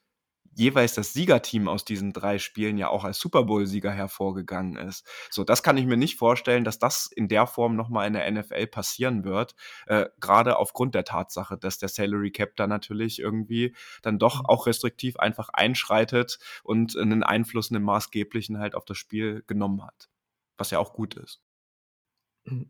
jeweils 0.56 0.96
das 0.96 1.14
Siegerteam 1.14 1.68
aus 1.68 1.86
diesen 1.86 2.14
drei 2.14 2.40
Spielen 2.40 2.78
ja 2.78 2.88
auch 2.90 3.04
als 3.04 3.20
Super 3.20 3.44
Bowl-Sieger 3.44 3.92
hervorgegangen 3.92 4.78
ist. 4.78 5.06
So, 5.30 5.44
das 5.44 5.64
kann 5.64 5.78
ich 5.78 5.86
mir 5.86 5.98
nicht 5.98 6.18
vorstellen, 6.18 6.64
dass 6.64 6.80
das 6.80 7.08
in 7.08 7.28
der 7.28 7.46
Form 7.46 7.76
nochmal 7.76 8.08
in 8.08 8.14
der 8.14 8.30
NFL 8.32 8.68
passieren 8.68 9.24
wird. 9.24 9.56
Äh, 9.86 10.08
Gerade 10.20 10.58
aufgrund 10.58 10.96
der 10.96 11.04
Tatsache, 11.04 11.58
dass 11.58 11.78
der 11.78 11.90
Salary 11.90 12.32
Cap 12.32 12.56
da 12.56 12.68
natürlich 12.68 13.20
irgendwie 13.20 13.76
dann 14.02 14.18
doch 14.18 14.40
mhm. 14.40 14.46
auch 14.48 14.66
restriktiv 14.66 15.18
einfach 15.18 15.50
einschreitet 15.50 16.40
und 16.64 16.98
einen 16.98 17.24
Einfluss, 17.24 17.72
einen 17.72 17.84
maßgeblichen 17.84 18.58
halt 18.58 18.76
auf 18.76 18.86
das 18.86 18.98
Spiel 18.98 19.44
genommen 19.48 19.84
hat. 19.86 20.10
Was 20.58 20.72
ja 20.72 20.80
auch 20.80 20.94
gut 20.94 21.16
ist. 21.16 21.42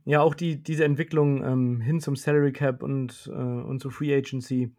Ja, 0.05 0.21
auch 0.21 0.35
die, 0.35 0.63
diese 0.63 0.85
Entwicklung 0.85 1.43
ähm, 1.43 1.81
hin 1.81 1.99
zum 1.99 2.15
Salary 2.15 2.53
Cap 2.53 2.81
und, 2.81 3.29
äh, 3.31 3.31
und 3.31 3.81
zur 3.81 3.91
Free 3.91 4.15
Agency 4.15 4.73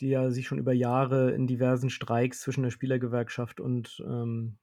die 0.00 0.08
ja 0.08 0.30
sich 0.30 0.46
schon 0.46 0.58
über 0.58 0.72
Jahre 0.72 1.32
in 1.32 1.46
diversen 1.46 1.90
Streiks 1.90 2.40
zwischen 2.40 2.62
der 2.62 2.70
Spielergewerkschaft 2.70 3.60
und, 3.60 4.02
ähm, 4.06 4.58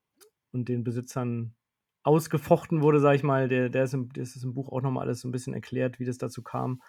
und 0.52 0.70
den 0.70 0.84
Besitzern 0.84 1.56
ausgefochten 2.04 2.82
wurde, 2.82 3.00
sage 3.00 3.16
ich 3.16 3.24
mal. 3.24 3.48
Der, 3.48 3.70
der 3.70 3.86
ist, 3.86 3.94
im, 3.94 4.10
das 4.14 4.36
ist 4.36 4.44
im 4.44 4.54
Buch 4.54 4.70
auch 4.70 4.82
nochmal 4.82 5.06
alles 5.06 5.22
so 5.22 5.28
ein 5.28 5.32
bisschen 5.32 5.54
erklärt, 5.54 6.00
wie 6.00 6.06
das 6.06 6.18
dazu 6.18 6.44
kam 6.44 6.82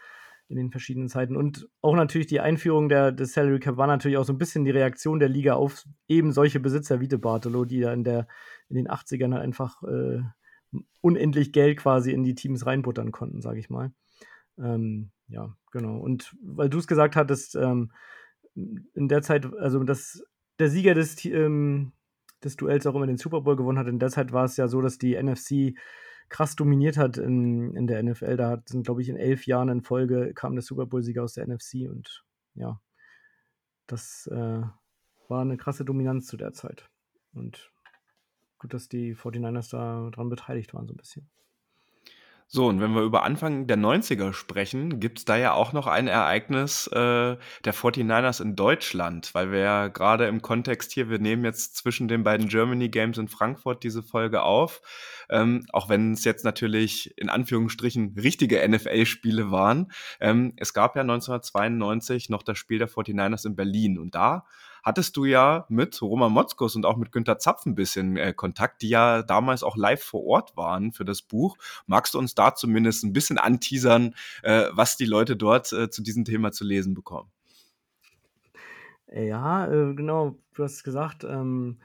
in 0.48 0.56
den 0.56 0.70
verschiedenen 0.70 1.08
Zeiten. 1.08 1.36
Und 1.36 1.68
auch 1.80 1.94
natürlich 1.94 2.26
die 2.26 2.40
Einführung 2.40 2.88
der, 2.88 3.12
des 3.12 3.32
Salary 3.32 3.60
Cap 3.60 3.76
war 3.76 3.86
natürlich 3.86 4.18
auch 4.18 4.24
so 4.24 4.32
ein 4.32 4.38
bisschen 4.38 4.64
die 4.64 4.70
Reaktion 4.70 5.18
der 5.18 5.28
Liga 5.28 5.54
auf 5.54 5.84
eben 6.06 6.32
solche 6.32 6.60
Besitzer 6.60 7.00
wie 7.00 7.08
De 7.08 7.18
Bartolo, 7.18 7.64
die 7.64 7.80
da 7.80 7.92
in, 7.92 8.04
der, 8.04 8.28
in 8.68 8.76
den 8.76 8.88
80ern 8.88 9.32
halt 9.32 9.42
einfach 9.42 9.82
äh, 9.84 10.20
unendlich 11.00 11.52
Geld 11.52 11.78
quasi 11.78 12.12
in 12.12 12.24
die 12.24 12.34
Teams 12.34 12.66
reinbuttern 12.66 13.10
konnten, 13.10 13.40
sage 13.40 13.58
ich 13.58 13.70
mal. 13.70 13.92
Ähm, 14.58 15.10
ja, 15.28 15.56
genau. 15.72 15.98
Und 15.98 16.36
weil 16.42 16.68
du 16.68 16.78
es 16.78 16.86
gesagt 16.86 17.16
hattest, 17.16 17.54
ähm, 17.56 17.92
in 18.54 19.08
der 19.08 19.22
Zeit, 19.22 19.52
also 19.54 19.82
das, 19.84 20.22
der 20.58 20.70
Sieger 20.70 20.94
des, 20.94 21.24
ähm, 21.24 21.92
des 22.42 22.56
Duells 22.56 22.86
auch 22.86 22.94
immer 22.94 23.06
den 23.06 23.16
Super 23.16 23.40
Bowl 23.40 23.56
gewonnen 23.56 23.78
hat, 23.78 23.88
in 23.88 23.98
der 23.98 24.10
Zeit 24.10 24.32
war 24.32 24.44
es 24.44 24.56
ja 24.56 24.68
so, 24.68 24.80
dass 24.80 24.98
die 24.98 25.20
NFC 25.20 25.76
krass 26.28 26.56
dominiert 26.56 26.96
hat 26.96 27.18
in, 27.18 27.74
in 27.76 27.86
der 27.86 28.02
NFL. 28.02 28.36
Da 28.36 28.50
hat, 28.50 28.68
sind, 28.68 28.84
glaube 28.84 29.02
ich, 29.02 29.08
in 29.08 29.16
elf 29.16 29.46
Jahren 29.46 29.68
in 29.68 29.82
Folge 29.82 30.32
kam 30.34 30.54
der 30.54 30.62
Super 30.62 30.86
Bowl-Sieger 30.86 31.22
aus 31.22 31.34
der 31.34 31.46
NFC 31.46 31.88
und 31.88 32.24
ja, 32.54 32.80
das 33.86 34.28
äh, 34.32 34.62
war 35.28 35.40
eine 35.40 35.56
krasse 35.56 35.84
Dominanz 35.84 36.26
zu 36.26 36.36
der 36.36 36.52
Zeit. 36.52 36.88
Und 37.32 37.72
gut, 38.58 38.72
dass 38.72 38.88
die 38.88 39.14
49ers 39.14 39.70
da 39.70 40.10
dran 40.10 40.28
beteiligt 40.28 40.74
waren, 40.74 40.86
so 40.86 40.94
ein 40.94 40.98
bisschen. 40.98 41.28
So, 42.46 42.68
und 42.68 42.80
wenn 42.80 42.94
wir 42.94 43.02
über 43.02 43.24
Anfang 43.24 43.66
der 43.66 43.78
90er 43.78 44.32
sprechen, 44.32 45.00
gibt 45.00 45.18
es 45.18 45.24
da 45.24 45.36
ja 45.36 45.54
auch 45.54 45.72
noch 45.72 45.86
ein 45.86 46.06
Ereignis 46.06 46.86
äh, 46.88 47.36
der 47.64 47.74
49ers 47.74 48.40
in 48.40 48.54
Deutschland, 48.54 49.34
weil 49.34 49.50
wir 49.50 49.58
ja 49.58 49.88
gerade 49.88 50.26
im 50.26 50.42
Kontext 50.42 50.92
hier, 50.92 51.08
wir 51.08 51.18
nehmen 51.18 51.44
jetzt 51.44 51.76
zwischen 51.76 52.06
den 52.06 52.22
beiden 52.22 52.48
Germany 52.48 52.90
Games 52.90 53.18
in 53.18 53.28
Frankfurt 53.28 53.82
diese 53.82 54.02
Folge 54.02 54.42
auf, 54.42 54.82
ähm, 55.30 55.66
auch 55.72 55.88
wenn 55.88 56.12
es 56.12 56.24
jetzt 56.24 56.44
natürlich 56.44 57.16
in 57.18 57.28
Anführungsstrichen 57.28 58.14
richtige 58.16 58.66
NFL-Spiele 58.68 59.50
waren. 59.50 59.90
Ähm, 60.20 60.52
es 60.56 60.74
gab 60.74 60.96
ja 60.96 61.02
1992 61.02 62.28
noch 62.28 62.42
das 62.42 62.58
Spiel 62.58 62.78
der 62.78 62.88
49ers 62.88 63.46
in 63.46 63.56
Berlin 63.56 63.98
und 63.98 64.14
da 64.14 64.44
hattest 64.84 65.16
du 65.16 65.24
ja 65.24 65.64
mit 65.68 66.00
Roman 66.02 66.30
Motzkos 66.30 66.76
und 66.76 66.84
auch 66.84 66.96
mit 66.96 67.10
Günter 67.10 67.38
Zapf 67.38 67.64
ein 67.66 67.74
bisschen 67.74 68.16
äh, 68.16 68.34
Kontakt, 68.34 68.82
die 68.82 68.90
ja 68.90 69.22
damals 69.22 69.62
auch 69.62 69.76
live 69.76 70.02
vor 70.02 70.24
Ort 70.24 70.56
waren 70.56 70.92
für 70.92 71.04
das 71.04 71.22
Buch. 71.22 71.56
Magst 71.86 72.14
du 72.14 72.18
uns 72.18 72.34
da 72.34 72.54
zumindest 72.54 73.02
ein 73.02 73.14
bisschen 73.14 73.38
anteasern, 73.38 74.14
äh, 74.42 74.66
was 74.72 74.96
die 74.96 75.06
Leute 75.06 75.36
dort 75.36 75.72
äh, 75.72 75.88
zu 75.90 76.02
diesem 76.02 76.24
Thema 76.24 76.52
zu 76.52 76.64
lesen 76.64 76.94
bekommen? 76.94 77.30
Ja, 79.10 79.66
äh, 79.66 79.94
genau, 79.94 80.38
du 80.54 80.64
hast 80.64 80.84
gesagt, 80.84 81.24
ähm, 81.24 81.78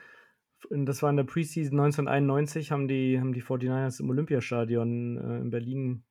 das 0.70 1.02
war 1.02 1.10
in 1.10 1.18
der 1.18 1.24
Preseason 1.24 1.80
1991, 1.80 2.72
haben 2.72 2.88
die, 2.88 3.20
haben 3.20 3.34
die 3.34 3.44
49ers 3.44 4.02
im 4.02 4.10
Olympiastadion 4.10 5.18
äh, 5.18 5.40
in 5.40 5.50
Berlin 5.50 6.04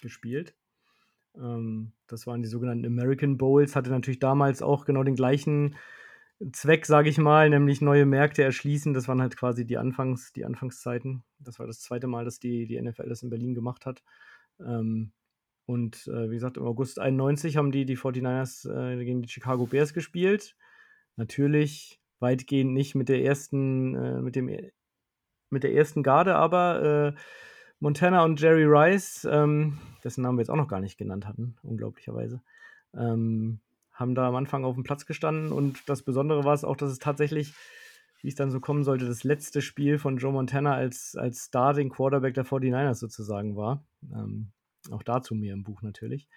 gespielt. 0.00 0.54
Ähm, 1.36 1.92
das 2.06 2.26
waren 2.26 2.42
die 2.42 2.48
sogenannten 2.48 2.84
American 2.84 3.38
Bowls, 3.38 3.74
hatte 3.74 3.90
natürlich 3.90 4.18
damals 4.18 4.60
auch 4.60 4.84
genau 4.84 5.02
den 5.02 5.16
gleichen 5.16 5.76
Zweck, 6.52 6.84
sage 6.84 7.08
ich 7.08 7.18
mal, 7.18 7.48
nämlich 7.48 7.80
neue 7.80 8.04
Märkte 8.04 8.42
erschließen. 8.42 8.92
Das 8.92 9.08
waren 9.08 9.22
halt 9.22 9.36
quasi 9.36 9.66
die, 9.66 9.78
Anfangs, 9.78 10.32
die 10.32 10.44
Anfangszeiten. 10.44 11.24
Das 11.38 11.58
war 11.58 11.66
das 11.66 11.80
zweite 11.80 12.06
Mal, 12.06 12.24
dass 12.24 12.38
die, 12.38 12.66
die 12.66 12.80
NFL 12.80 13.08
das 13.08 13.22
in 13.22 13.30
Berlin 13.30 13.54
gemacht 13.54 13.86
hat. 13.86 14.02
Ähm, 14.60 15.12
und 15.64 16.06
äh, 16.08 16.30
wie 16.30 16.34
gesagt, 16.34 16.58
im 16.58 16.64
August 16.64 17.00
91 17.00 17.56
haben 17.56 17.72
die, 17.72 17.86
die 17.86 17.96
49ers 17.96 18.70
äh, 18.70 19.04
gegen 19.04 19.22
die 19.22 19.28
Chicago 19.28 19.66
Bears 19.66 19.94
gespielt. 19.94 20.56
Natürlich 21.16 22.00
weitgehend 22.20 22.72
nicht 22.72 22.94
mit 22.94 23.08
der 23.08 23.24
ersten, 23.24 23.94
äh, 23.94 24.22
mit 24.22 24.36
dem 24.36 24.50
mit 25.50 25.62
der 25.62 25.74
ersten 25.74 26.02
Garde, 26.02 26.34
aber 26.34 27.14
äh, 27.14 27.20
Montana 27.78 28.24
und 28.24 28.40
Jerry 28.40 28.64
Rice, 28.64 29.26
ähm, 29.30 29.78
dessen 30.02 30.22
Namen 30.22 30.38
wir 30.38 30.42
jetzt 30.42 30.50
auch 30.50 30.56
noch 30.56 30.68
gar 30.68 30.80
nicht 30.80 30.98
genannt 30.98 31.26
hatten, 31.26 31.56
unglaublicherweise, 31.62 32.42
ähm, 32.94 33.60
haben 33.96 34.14
da 34.14 34.28
am 34.28 34.36
Anfang 34.36 34.64
auf 34.64 34.74
dem 34.74 34.84
Platz 34.84 35.06
gestanden 35.06 35.52
und 35.52 35.88
das 35.88 36.02
Besondere 36.02 36.44
war 36.44 36.54
es 36.54 36.64
auch, 36.64 36.76
dass 36.76 36.92
es 36.92 36.98
tatsächlich, 36.98 37.54
wie 38.22 38.28
es 38.28 38.34
dann 38.34 38.50
so 38.50 38.60
kommen 38.60 38.84
sollte, 38.84 39.06
das 39.06 39.24
letzte 39.24 39.62
Spiel 39.62 39.98
von 39.98 40.18
Joe 40.18 40.32
Montana 40.32 40.74
als, 40.74 41.16
als 41.16 41.46
Starting 41.46 41.88
Quarterback 41.88 42.34
der 42.34 42.44
49ers 42.44 42.94
sozusagen 42.94 43.56
war. 43.56 43.84
Ähm, 44.14 44.52
auch 44.90 45.02
dazu 45.02 45.34
mehr 45.34 45.54
im 45.54 45.64
Buch 45.64 45.82
natürlich. 45.82 46.28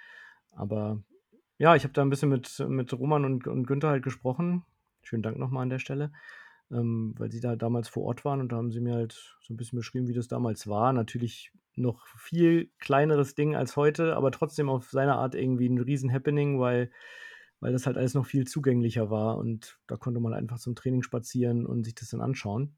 Aber 0.52 1.04
ja, 1.58 1.76
ich 1.76 1.84
habe 1.84 1.94
da 1.94 2.02
ein 2.02 2.10
bisschen 2.10 2.30
mit, 2.30 2.64
mit 2.68 2.94
Roman 2.94 3.26
und, 3.26 3.46
und 3.46 3.68
Günther 3.68 3.90
halt 3.90 4.04
gesprochen. 4.04 4.64
Schönen 5.04 5.24
Dank 5.24 5.38
nochmal 5.38 5.64
an 5.64 5.70
der 5.70 5.80
Stelle, 5.80 6.14
ähm, 6.72 7.14
weil 7.18 7.32
sie 7.32 7.42
da 7.42 7.58
damals 7.58 7.90
vor 7.90 8.04
Ort 8.04 8.24
waren 8.24 8.40
und 8.40 8.54
da 8.54 8.56
haben 8.56 8.72
sie 8.72 8.80
mir 8.80 8.94
halt 8.94 9.36
so 9.42 9.54
ein 9.54 9.58
bisschen 9.58 9.78
beschrieben, 9.78 10.08
wie 10.08 10.14
das 10.14 10.30
damals 10.30 10.68
war. 10.68 10.94
Natürlich 10.94 11.52
noch 11.76 12.08
viel 12.18 12.72
kleineres 12.80 13.36
Ding 13.36 13.56
als 13.56 13.76
heute, 13.76 14.16
aber 14.16 14.32
trotzdem 14.32 14.70
auf 14.70 14.90
seine 14.90 15.16
Art 15.16 15.36
irgendwie 15.36 15.68
ein 15.68 15.80
riesen 15.80 16.12
Happening, 16.12 16.60
weil 16.60 16.90
weil 17.60 17.72
das 17.74 17.86
halt 17.86 17.98
alles 17.98 18.14
noch 18.14 18.26
viel 18.26 18.48
zugänglicher 18.48 19.10
war 19.10 19.38
und 19.38 19.80
da 19.88 19.98
konnte 19.98 20.20
man 20.20 20.34
einfach 20.34 20.60
zum 20.60 20.76
Training 20.76 21.04
spazieren 21.04 21.66
und 21.66 21.84
sich 21.84 21.96
das 21.96 22.10
dann 22.10 22.22
anschauen. 22.22 22.78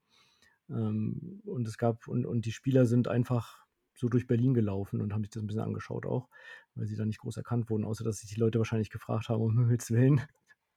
Ähm, 0.70 1.42
und 1.46 1.68
es 1.68 1.78
gab, 1.78 2.08
und, 2.08 2.26
und 2.26 2.46
die 2.46 2.52
Spieler 2.52 2.86
sind 2.86 3.08
einfach 3.08 3.66
so 3.94 4.10
durch 4.10 4.28
Berlin 4.28 4.54
gelaufen 4.54 5.02
und 5.02 5.14
haben 5.14 5.24
sich 5.24 5.32
das 5.32 5.44
ein 5.44 5.48
bisschen 5.48 5.62
angeschaut 5.62 6.06
auch, 6.06 6.30
weil 6.76 6.88
sie 6.88 6.96
da 6.96 7.06
nicht 7.06 7.20
groß 7.20 7.38
erkannt 7.38 7.70
wurden, 7.70 7.84
außer 7.84 8.04
dass 8.04 8.20
sich 8.20 8.34
die 8.34 8.40
Leute 8.40 8.58
wahrscheinlich 8.58 8.90
gefragt 8.90 9.30
haben, 9.30 9.42
um 9.42 9.58
Himmels 9.60 9.92
Willen, 9.92 10.22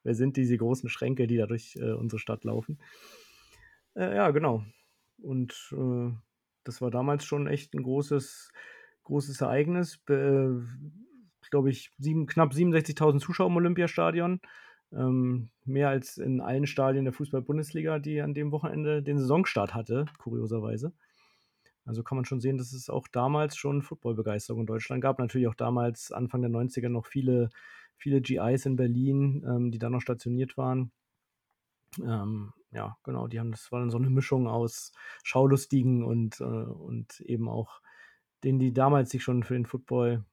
wer 0.03 0.15
sind 0.15 0.37
diese 0.37 0.57
großen 0.57 0.89
Schränke, 0.89 1.27
die 1.27 1.37
da 1.37 1.47
durch 1.47 1.75
äh, 1.77 1.93
unsere 1.93 2.19
Stadt 2.19 2.43
laufen. 2.43 2.79
Äh, 3.95 4.15
ja, 4.15 4.31
genau. 4.31 4.63
Und 5.17 5.73
äh, 5.75 6.11
das 6.63 6.81
war 6.81 6.91
damals 6.91 7.25
schon 7.25 7.47
echt 7.47 7.73
ein 7.73 7.83
großes, 7.83 8.51
großes 9.03 9.41
Ereignis. 9.41 9.97
Be 9.97 10.67
glaube 11.49 11.69
ich, 11.69 11.91
sieben, 11.97 12.25
knapp 12.27 12.51
67.000 12.53 13.19
Zuschauer 13.19 13.47
im 13.47 13.57
Olympiastadion. 13.57 14.41
Ähm, 14.91 15.49
mehr 15.65 15.89
als 15.89 16.17
in 16.17 16.41
allen 16.41 16.67
Stadien 16.67 17.05
der 17.05 17.13
Fußball-Bundesliga, 17.13 17.99
die 17.99 18.21
an 18.21 18.33
dem 18.33 18.51
Wochenende 18.51 19.01
den 19.03 19.17
Saisonstart 19.17 19.73
hatte, 19.73 20.05
kurioserweise. 20.19 20.93
Also 21.85 22.03
kann 22.03 22.17
man 22.17 22.25
schon 22.25 22.39
sehen, 22.39 22.57
dass 22.57 22.73
es 22.73 22.89
auch 22.89 23.07
damals 23.07 23.57
schon 23.57 23.81
Footballbegeisterung 23.81 24.61
in 24.61 24.67
Deutschland 24.67 25.01
gab. 25.01 25.19
Natürlich 25.19 25.47
auch 25.47 25.55
damals, 25.55 26.11
Anfang 26.11 26.41
der 26.41 26.51
90er, 26.51 26.89
noch 26.89 27.05
viele, 27.05 27.49
viele 27.97 28.21
GIs 28.21 28.65
in 28.65 28.75
Berlin, 28.75 29.45
ähm, 29.47 29.71
die 29.71 29.79
da 29.79 29.89
noch 29.89 30.01
stationiert 30.01 30.57
waren. 30.57 30.91
Ähm, 32.03 32.53
ja, 32.71 32.97
genau, 33.03 33.27
die 33.27 33.39
haben, 33.39 33.51
das 33.51 33.71
war 33.71 33.79
dann 33.79 33.89
so 33.89 33.97
eine 33.97 34.09
Mischung 34.09 34.47
aus 34.47 34.91
Schaulustigen 35.23 36.03
und, 36.03 36.41
äh, 36.41 36.43
und 36.43 37.21
eben 37.21 37.47
auch 37.47 37.81
denen, 38.43 38.59
die 38.59 38.73
damals 38.73 39.11
sich 39.11 39.23
schon 39.23 39.43
für 39.43 39.53
den 39.53 39.65
Football 39.65 40.25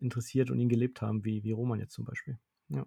interessiert 0.00 0.50
und 0.50 0.58
ihn 0.58 0.68
gelebt 0.68 1.02
haben, 1.02 1.24
wie, 1.24 1.42
wie 1.44 1.52
Roman 1.52 1.80
jetzt 1.80 1.94
zum 1.94 2.04
Beispiel. 2.04 2.38
Ja. 2.68 2.86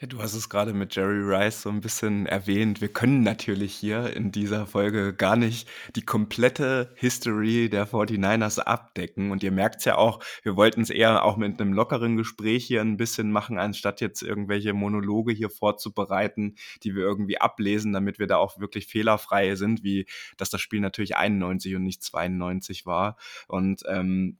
Ja, 0.00 0.06
du 0.06 0.20
hast 0.20 0.34
es 0.34 0.50
gerade 0.50 0.74
mit 0.74 0.94
Jerry 0.94 1.22
Rice 1.22 1.62
so 1.62 1.70
ein 1.70 1.80
bisschen 1.80 2.26
erwähnt. 2.26 2.80
Wir 2.80 2.88
können 2.88 3.22
natürlich 3.22 3.74
hier 3.74 4.14
in 4.14 4.30
dieser 4.30 4.66
Folge 4.66 5.14
gar 5.14 5.36
nicht 5.36 5.68
die 5.94 6.02
komplette 6.02 6.92
History 6.96 7.70
der 7.70 7.88
49ers 7.88 8.58
abdecken. 8.58 9.30
Und 9.30 9.42
ihr 9.42 9.52
merkt 9.52 9.76
es 9.78 9.86
ja 9.86 9.96
auch, 9.96 10.22
wir 10.42 10.56
wollten 10.56 10.82
es 10.82 10.90
eher 10.90 11.24
auch 11.24 11.38
mit 11.38 11.60
einem 11.60 11.72
lockeren 11.72 12.16
Gespräch 12.16 12.66
hier 12.66 12.82
ein 12.82 12.98
bisschen 12.98 13.32
machen, 13.32 13.58
anstatt 13.58 14.02
jetzt 14.02 14.22
irgendwelche 14.22 14.74
Monologe 14.74 15.32
hier 15.32 15.48
vorzubereiten, 15.48 16.56
die 16.82 16.94
wir 16.94 17.02
irgendwie 17.02 17.40
ablesen, 17.40 17.92
damit 17.92 18.18
wir 18.18 18.26
da 18.26 18.36
auch 18.36 18.58
wirklich 18.58 18.86
fehlerfrei 18.86 19.54
sind, 19.54 19.82
wie 19.82 20.06
dass 20.36 20.50
das 20.50 20.60
Spiel 20.60 20.80
natürlich 20.80 21.16
91 21.16 21.74
und 21.74 21.84
nicht 21.84 22.02
92 22.02 22.84
war. 22.84 23.16
Und 23.48 23.82
ähm, 23.88 24.36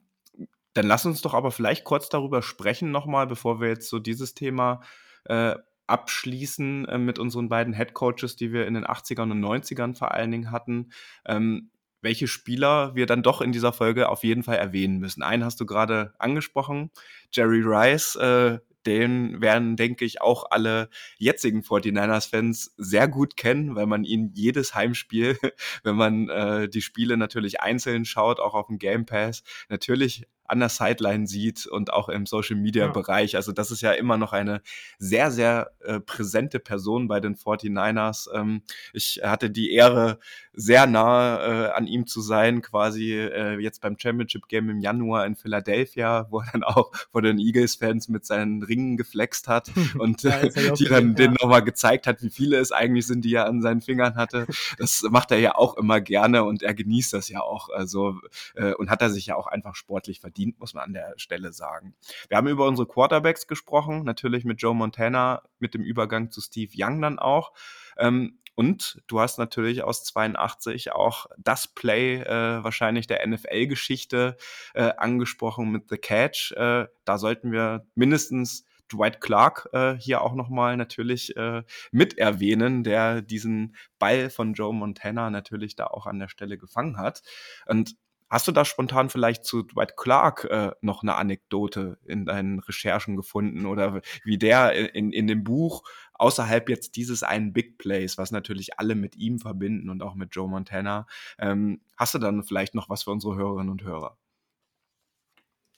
dann 0.77 0.85
lass 0.85 1.05
uns 1.05 1.21
doch 1.21 1.33
aber 1.33 1.51
vielleicht 1.51 1.83
kurz 1.83 2.07
darüber 2.07 2.43
sprechen 2.43 2.91
nochmal, 2.91 3.25
bevor 3.25 3.59
wir 3.59 3.67
jetzt 3.67 3.89
so 3.89 3.97
dieses 3.97 4.35
Thema 4.35 4.81
äh, 5.25 5.55
abschließen 5.87 6.87
äh, 6.87 6.97
mit 6.99 7.17
unseren 7.17 7.49
beiden 7.49 7.73
Head 7.73 7.93
Coaches, 7.95 8.35
die 8.35 8.53
wir 8.53 8.67
in 8.67 8.75
den 8.75 8.85
80ern 8.85 9.31
und 9.31 9.43
90ern 9.43 9.95
vor 9.95 10.11
allen 10.11 10.31
Dingen 10.31 10.51
hatten. 10.51 10.91
Ähm, 11.25 11.71
welche 12.01 12.27
Spieler 12.27 12.93
wir 12.93 13.07
dann 13.07 13.23
doch 13.23 13.41
in 13.41 13.51
dieser 13.51 13.73
Folge 13.73 14.09
auf 14.09 14.23
jeden 14.23 14.43
Fall 14.43 14.57
erwähnen 14.57 14.99
müssen. 14.99 15.23
Einen 15.23 15.43
hast 15.43 15.59
du 15.59 15.65
gerade 15.65 16.13
angesprochen, 16.19 16.91
Jerry 17.31 17.61
Rice, 17.63 18.15
äh, 18.15 18.59
den 18.85 19.41
werden, 19.41 19.75
denke 19.75 20.05
ich, 20.05 20.21
auch 20.21 20.45
alle 20.51 20.89
jetzigen 21.17 21.61
49ers-Fans 21.61 22.73
sehr 22.77 23.07
gut 23.07 23.35
kennen, 23.35 23.75
weil 23.75 23.87
man 23.87 24.03
ihn 24.03 24.31
jedes 24.33 24.75
Heimspiel, 24.75 25.37
wenn 25.83 25.95
man 25.95 26.29
äh, 26.29 26.69
die 26.69 26.81
Spiele 26.81 27.17
natürlich 27.17 27.61
einzeln 27.61 28.05
schaut, 28.05 28.39
auch 28.39 28.53
auf 28.53 28.67
dem 28.67 28.77
Game 28.77 29.05
Pass, 29.05 29.43
natürlich 29.69 30.25
an 30.47 30.59
der 30.59 30.69
Sideline 30.69 31.27
sieht 31.27 31.67
und 31.67 31.93
auch 31.93 32.09
im 32.09 32.25
Social 32.25 32.55
Media 32.55 32.87
Bereich. 32.87 33.33
Ja. 33.33 33.39
Also 33.39 33.51
das 33.51 33.71
ist 33.71 33.81
ja 33.81 33.91
immer 33.91 34.17
noch 34.17 34.33
eine 34.33 34.61
sehr, 34.97 35.31
sehr 35.31 35.71
äh, 35.83 35.99
präsente 35.99 36.59
Person 36.59 37.07
bei 37.07 37.19
den 37.19 37.35
49ers. 37.35 38.29
Ähm, 38.33 38.61
ich 38.93 39.21
hatte 39.23 39.49
die 39.49 39.71
Ehre, 39.71 40.19
sehr 40.59 40.87
nah 40.87 41.67
äh, 41.67 41.69
an 41.69 41.85
ihm 41.85 42.07
zu 42.07 42.19
sein, 42.19 42.63
quasi 42.63 43.13
äh, 43.13 43.59
jetzt 43.59 43.79
beim 43.79 43.97
Championship 43.97 44.47
Game 44.47 44.71
im 44.71 44.81
Januar 44.81 45.27
in 45.27 45.35
Philadelphia, 45.35 46.25
wo 46.31 46.39
er 46.39 46.47
dann 46.51 46.63
auch 46.63 46.91
vor 47.11 47.21
den 47.21 47.37
Eagles-Fans 47.37 48.09
mit 48.09 48.25
seinen 48.25 48.63
Ringen 48.63 48.97
geflext 48.97 49.47
hat 49.47 49.71
und 49.99 50.23
ja, 50.23 50.41
die 50.75 50.85
dann 50.85 51.09
ja. 51.09 51.13
denen 51.13 51.35
nochmal 51.39 51.63
gezeigt 51.63 52.07
hat, 52.07 52.23
wie 52.23 52.31
viele 52.31 52.57
es 52.57 52.71
eigentlich 52.71 53.05
sind, 53.05 53.23
die 53.23 53.35
er 53.35 53.45
an 53.45 53.61
seinen 53.61 53.81
Fingern 53.81 54.15
hatte. 54.15 54.47
Das 54.79 55.03
macht 55.03 55.29
er 55.29 55.37
ja 55.37 55.53
auch 55.55 55.77
immer 55.77 56.01
gerne 56.01 56.43
und 56.43 56.63
er 56.63 56.73
genießt 56.73 57.13
das 57.13 57.29
ja 57.29 57.41
auch. 57.41 57.69
Also 57.69 58.19
äh, 58.55 58.73
und 58.73 58.89
hat 58.89 59.03
er 59.03 59.11
sich 59.11 59.27
ja 59.27 59.35
auch 59.35 59.45
einfach 59.45 59.75
sportlich 59.75 60.21
verdient 60.21 60.36
verdient, 60.37 60.59
muss 60.59 60.73
man 60.73 60.83
an 60.83 60.93
der 60.93 61.13
Stelle 61.17 61.51
sagen. 61.51 61.95
Wir 62.29 62.37
haben 62.37 62.47
über 62.47 62.67
unsere 62.67 62.87
Quarterbacks 62.87 63.47
gesprochen, 63.47 64.03
natürlich 64.03 64.45
mit 64.45 64.61
Joe 64.61 64.75
Montana, 64.75 65.41
mit 65.59 65.73
dem 65.73 65.81
Übergang 65.81 66.31
zu 66.31 66.41
Steve 66.41 66.71
Young 66.75 67.01
dann 67.01 67.19
auch. 67.19 67.53
Ähm, 67.97 68.39
und 68.55 69.01
du 69.07 69.19
hast 69.19 69.37
natürlich 69.37 69.83
aus 69.83 70.03
82 70.03 70.91
auch 70.91 71.27
das 71.37 71.67
Play 71.67 72.21
äh, 72.21 72.63
wahrscheinlich 72.63 73.05
der 73.05 73.25
NFL-Geschichte 73.27 74.35
äh, 74.73 74.91
angesprochen 74.97 75.71
mit 75.71 75.89
The 75.89 75.97
Catch. 75.97 76.53
Äh, 76.53 76.87
da 77.05 77.17
sollten 77.17 77.51
wir 77.51 77.85
mindestens 77.93 78.65
Dwight 78.91 79.21
Clark 79.21 79.69
äh, 79.73 79.95
hier 79.95 80.21
auch 80.21 80.33
nochmal 80.33 80.77
natürlich 80.77 81.35
äh, 81.35 81.63
mit 81.91 82.17
erwähnen, 82.17 82.83
der 82.83 83.21
diesen 83.21 83.75
Ball 83.99 84.29
von 84.29 84.53
Joe 84.53 84.73
Montana 84.73 85.29
natürlich 85.29 85.75
da 85.75 85.87
auch 85.87 86.07
an 86.07 86.19
der 86.19 86.29
Stelle 86.29 86.57
gefangen 86.57 86.97
hat. 86.97 87.21
Und 87.67 87.95
Hast 88.29 88.47
du 88.47 88.51
da 88.51 88.65
spontan 88.65 89.09
vielleicht 89.09 89.45
zu 89.45 89.63
Dwight 89.63 89.95
Clark 89.95 90.45
äh, 90.45 90.71
noch 90.81 91.01
eine 91.01 91.15
Anekdote 91.15 91.97
in 92.05 92.25
deinen 92.25 92.59
Recherchen 92.59 93.15
gefunden 93.15 93.65
oder 93.65 94.01
wie 94.23 94.37
der 94.37 94.93
in, 94.93 95.11
in 95.11 95.27
dem 95.27 95.43
Buch 95.43 95.83
außerhalb 96.13 96.69
jetzt 96.69 96.95
dieses 96.95 97.23
einen 97.23 97.53
Big 97.53 97.77
Plays, 97.77 98.17
was 98.17 98.31
natürlich 98.31 98.79
alle 98.79 98.95
mit 98.95 99.15
ihm 99.15 99.39
verbinden 99.39 99.89
und 99.89 100.03
auch 100.03 100.15
mit 100.15 100.35
Joe 100.35 100.49
Montana, 100.49 101.07
ähm, 101.39 101.81
hast 101.95 102.13
du 102.15 102.19
dann 102.19 102.43
vielleicht 102.43 102.75
noch 102.75 102.89
was 102.89 103.03
für 103.03 103.11
unsere 103.11 103.35
Hörerinnen 103.35 103.69
und 103.69 103.83
Hörer? 103.83 104.17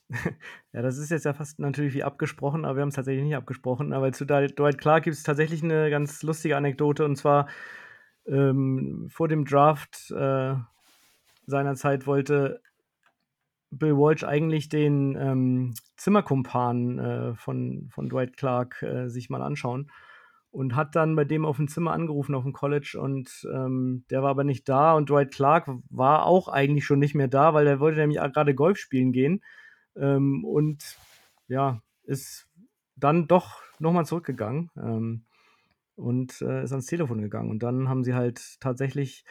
Ja, 0.73 0.81
das 0.81 0.97
ist 0.97 1.09
jetzt 1.09 1.25
ja 1.25 1.33
fast 1.33 1.59
natürlich 1.59 1.93
wie 1.93 2.03
abgesprochen, 2.03 2.65
aber 2.65 2.77
wir 2.77 2.81
haben 2.81 2.89
es 2.89 2.95
tatsächlich 2.95 3.23
nicht 3.23 3.35
abgesprochen. 3.35 3.93
Aber 3.93 4.11
zu 4.11 4.25
Dwight 4.25 4.77
Clark 4.77 5.03
gibt 5.03 5.15
es 5.15 5.23
tatsächlich 5.23 5.63
eine 5.63 5.89
ganz 5.89 6.21
lustige 6.23 6.57
Anekdote 6.57 7.05
und 7.05 7.15
zwar 7.15 7.47
ähm, 8.27 9.07
vor 9.09 9.27
dem 9.27 9.45
Draft 9.45 10.11
äh, 10.11 10.55
seinerzeit 11.49 12.07
wollte 12.07 12.61
Bill 13.71 13.95
Walsh 13.95 14.23
eigentlich 14.23 14.69
den 14.69 15.15
ähm, 15.19 15.73
Zimmerkumpan 15.95 16.99
äh, 16.99 17.35
von, 17.35 17.89
von 17.91 18.09
Dwight 18.09 18.37
Clark 18.37 18.81
äh, 18.81 19.09
sich 19.09 19.29
mal 19.29 19.41
anschauen 19.41 19.91
und 20.51 20.75
hat 20.75 20.95
dann 20.95 21.15
bei 21.15 21.25
dem 21.25 21.45
auf 21.45 21.57
dem 21.57 21.67
Zimmer 21.67 21.91
angerufen 21.91 22.33
auf 22.33 22.43
dem 22.43 22.53
College 22.53 22.97
und 22.99 23.47
ähm, 23.53 24.05
der 24.09 24.23
war 24.23 24.31
aber 24.31 24.43
nicht 24.43 24.67
da 24.67 24.93
und 24.93 25.09
Dwight 25.09 25.31
Clark 25.31 25.69
war 25.89 26.25
auch 26.25 26.47
eigentlich 26.47 26.85
schon 26.85 26.99
nicht 26.99 27.13
mehr 27.13 27.27
da, 27.27 27.53
weil 27.53 27.67
er 27.67 27.79
wollte 27.79 27.99
nämlich 27.99 28.19
gerade 28.19 28.55
Golf 28.55 28.79
spielen 28.79 29.11
gehen 29.11 29.43
ähm, 29.95 30.43
und 30.43 30.97
ja, 31.47 31.81
ist 32.03 32.47
dann 32.95 33.27
doch 33.27 33.61
nochmal 33.79 34.05
zurückgegangen 34.05 34.71
ähm, 34.77 35.25
und 35.95 36.41
äh, 36.41 36.63
ist 36.63 36.71
ans 36.71 36.85
Telefon 36.85 37.21
gegangen. 37.21 37.49
Und 37.49 37.63
dann 37.63 37.89
haben 37.89 38.03
sie 38.03 38.13
halt 38.13 38.59
tatsächlich 38.59 39.25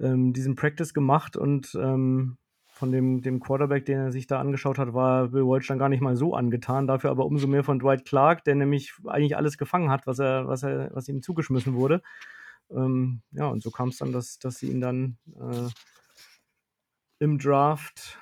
ähm, 0.00 0.32
diesen 0.32 0.54
Practice 0.54 0.94
gemacht 0.94 1.36
und 1.36 1.76
ähm, 1.80 2.38
von 2.78 2.92
dem, 2.92 3.22
dem 3.22 3.40
Quarterback, 3.40 3.86
den 3.86 3.98
er 3.98 4.12
sich 4.12 4.28
da 4.28 4.38
angeschaut 4.38 4.78
hat, 4.78 4.94
war 4.94 5.28
Bill 5.28 5.44
Walsh 5.44 5.66
dann 5.66 5.80
gar 5.80 5.88
nicht 5.88 6.00
mal 6.00 6.16
so 6.16 6.34
angetan. 6.34 6.86
Dafür 6.86 7.10
aber 7.10 7.26
umso 7.26 7.48
mehr 7.48 7.64
von 7.64 7.80
Dwight 7.80 8.04
Clark, 8.04 8.44
der 8.44 8.54
nämlich 8.54 8.94
eigentlich 9.06 9.36
alles 9.36 9.58
gefangen 9.58 9.90
hat, 9.90 10.06
was 10.06 10.20
er, 10.20 10.46
was 10.46 10.62
er, 10.62 10.90
was 10.94 11.08
ihm 11.08 11.20
zugeschmissen 11.20 11.74
wurde. 11.74 12.02
Ähm, 12.70 13.22
ja, 13.32 13.46
und 13.48 13.62
so 13.62 13.72
kam 13.72 13.88
es 13.88 13.98
dann, 13.98 14.12
dass, 14.12 14.38
dass 14.38 14.58
sie 14.58 14.70
ihn 14.70 14.80
dann 14.80 15.18
äh, 15.40 15.68
im 17.18 17.38
Draft 17.38 18.18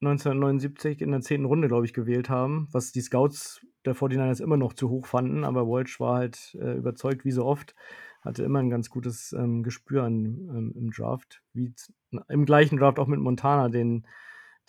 1979 0.00 1.00
in 1.00 1.12
der 1.12 1.20
zehnten 1.20 1.46
Runde, 1.46 1.68
glaube 1.68 1.86
ich, 1.86 1.94
gewählt 1.94 2.28
haben, 2.28 2.68
was 2.72 2.92
die 2.92 3.00
Scouts 3.00 3.64
der 3.84 3.94
49ers 3.94 4.42
immer 4.42 4.56
noch 4.56 4.72
zu 4.72 4.90
hoch 4.90 5.06
fanden, 5.06 5.44
aber 5.44 5.66
Walsh 5.68 6.00
war 6.00 6.16
halt 6.16 6.56
äh, 6.60 6.74
überzeugt, 6.76 7.24
wie 7.24 7.30
so 7.30 7.44
oft, 7.44 7.74
hatte 8.26 8.42
immer 8.42 8.58
ein 8.58 8.70
ganz 8.70 8.90
gutes 8.90 9.32
ähm, 9.32 9.62
Gespür 9.62 10.04
an, 10.04 10.24
ähm, 10.24 10.72
im 10.76 10.90
Draft, 10.90 11.42
wie 11.52 11.72
im 12.28 12.44
gleichen 12.44 12.78
Draft 12.78 12.98
auch 12.98 13.06
mit 13.06 13.20
Montana, 13.20 13.68
den, 13.68 14.06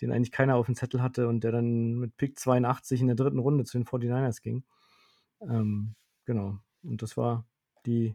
den 0.00 0.12
eigentlich 0.12 0.32
keiner 0.32 0.56
auf 0.56 0.66
dem 0.66 0.74
Zettel 0.74 1.02
hatte 1.02 1.28
und 1.28 1.44
der 1.44 1.52
dann 1.52 1.94
mit 1.94 2.16
Pick 2.16 2.38
82 2.38 3.00
in 3.00 3.08
der 3.08 3.16
dritten 3.16 3.38
Runde 3.38 3.64
zu 3.64 3.78
den 3.78 3.86
49ers 3.86 4.42
ging. 4.42 4.64
Ähm, 5.40 5.94
genau, 6.24 6.58
und 6.82 7.02
das 7.02 7.16
war 7.16 7.46
die 7.86 8.14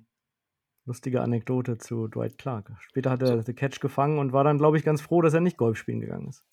lustige 0.85 1.21
Anekdote 1.21 1.77
zu 1.77 2.07
Dwight 2.07 2.37
Clark. 2.37 2.71
Später 2.79 3.11
hat 3.11 3.21
er 3.21 3.37
so. 3.37 3.41
The 3.41 3.53
Catch 3.53 3.79
gefangen 3.79 4.19
und 4.19 4.33
war 4.33 4.43
dann, 4.43 4.57
glaube 4.57 4.77
ich, 4.77 4.83
ganz 4.83 5.01
froh, 5.01 5.21
dass 5.21 5.33
er 5.33 5.39
nicht 5.39 5.57
Golf 5.57 5.77
spielen 5.77 6.01
gegangen 6.01 6.27
ist. 6.27 6.45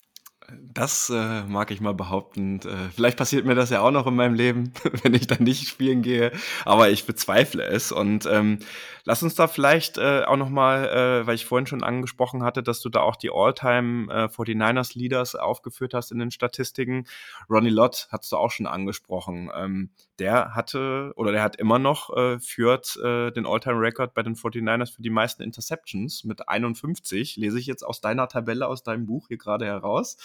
Das 0.73 1.09
äh, 1.09 1.43
mag 1.43 1.71
ich 1.71 1.81
mal 1.81 1.93
behaupten. 1.93 2.59
Äh, 2.59 2.89
vielleicht 2.93 3.17
passiert 3.17 3.45
mir 3.45 3.55
das 3.55 3.69
ja 3.69 3.81
auch 3.81 3.91
noch 3.91 4.07
in 4.07 4.15
meinem 4.15 4.33
Leben, 4.33 4.73
wenn 5.03 5.13
ich 5.13 5.27
dann 5.27 5.43
nicht 5.43 5.67
spielen 5.67 6.01
gehe. 6.01 6.31
Aber 6.65 6.89
ich 6.89 7.05
bezweifle 7.05 7.63
es. 7.63 7.91
Und 7.91 8.25
ähm, 8.25 8.59
lass 9.03 9.23
uns 9.23 9.35
da 9.35 9.47
vielleicht 9.47 9.97
äh, 9.97 10.23
auch 10.23 10.37
noch 10.37 10.49
mal, 10.49 10.87
äh, 10.87 11.27
weil 11.27 11.35
ich 11.35 11.45
vorhin 11.45 11.67
schon 11.67 11.83
angesprochen 11.83 12.43
hatte, 12.43 12.63
dass 12.63 12.81
du 12.81 12.89
da 12.89 13.01
auch 13.01 13.15
die 13.15 13.31
All-Time 13.31 14.11
äh, 14.13 14.25
49ers 14.25 14.97
Leaders 14.97 15.35
aufgeführt 15.35 15.93
hast 15.93 16.11
in 16.11 16.19
den 16.19 16.31
Statistiken. 16.31 17.05
Ronnie 17.49 17.69
Lott 17.69 18.07
hast 18.11 18.31
du 18.31 18.37
auch 18.37 18.51
schon 18.51 18.67
angesprochen. 18.67 19.51
Ähm, 19.55 19.89
der 20.19 20.53
hatte 20.53 21.13
oder 21.15 21.31
der 21.31 21.41
hat 21.41 21.55
immer 21.55 21.79
noch 21.79 22.15
äh, 22.15 22.39
führt 22.39 22.95
äh, 22.97 23.31
den 23.31 23.45
All-Time-Record 23.45 24.13
bei 24.13 24.21
den 24.21 24.35
49ers 24.35 24.93
für 24.93 25.01
die 25.01 25.09
meisten 25.09 25.41
Interceptions 25.41 26.23
mit 26.23 26.47
51. 26.47 27.37
Lese 27.37 27.57
ich 27.57 27.65
jetzt 27.65 27.83
aus 27.83 28.01
deiner 28.01 28.27
Tabelle, 28.27 28.67
aus 28.67 28.83
deinem 28.83 29.05
Buch 29.07 29.29
hier 29.29 29.37
gerade 29.37 29.65
heraus. 29.65 30.17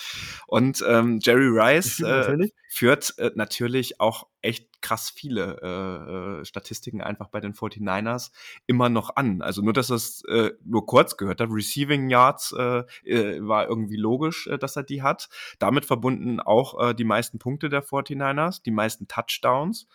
Und 0.46 0.84
ähm, 0.86 1.18
Jerry 1.22 1.48
Rice 1.48 2.00
äh, 2.00 2.48
führt 2.68 3.14
äh, 3.18 3.30
natürlich 3.34 4.00
auch 4.00 4.26
echt 4.42 4.82
krass 4.82 5.10
viele 5.10 5.58
äh, 5.62 6.40
äh 6.40 6.44
Statistiken 6.44 7.00
einfach 7.00 7.28
bei 7.28 7.40
den 7.40 7.54
49ers 7.54 8.30
immer 8.66 8.88
noch 8.88 9.16
an. 9.16 9.42
Also 9.42 9.62
nur, 9.62 9.72
dass 9.72 9.90
es 9.90 10.22
äh, 10.28 10.52
nur 10.64 10.86
kurz 10.86 11.16
gehört 11.16 11.40
hat. 11.40 11.48
Receiving 11.50 12.10
Yards 12.10 12.52
äh, 12.52 12.84
äh, 13.04 13.40
war 13.40 13.68
irgendwie 13.68 13.96
logisch, 13.96 14.46
äh, 14.46 14.58
dass 14.58 14.76
er 14.76 14.82
die 14.82 15.02
hat. 15.02 15.28
Damit 15.58 15.84
verbunden 15.84 16.40
auch 16.40 16.90
äh, 16.90 16.94
die 16.94 17.04
meisten 17.04 17.38
Punkte 17.38 17.68
der 17.68 17.84
49ers, 17.84 18.62
die 18.62 18.70
meisten 18.70 19.08
Touchdowns. 19.08 19.86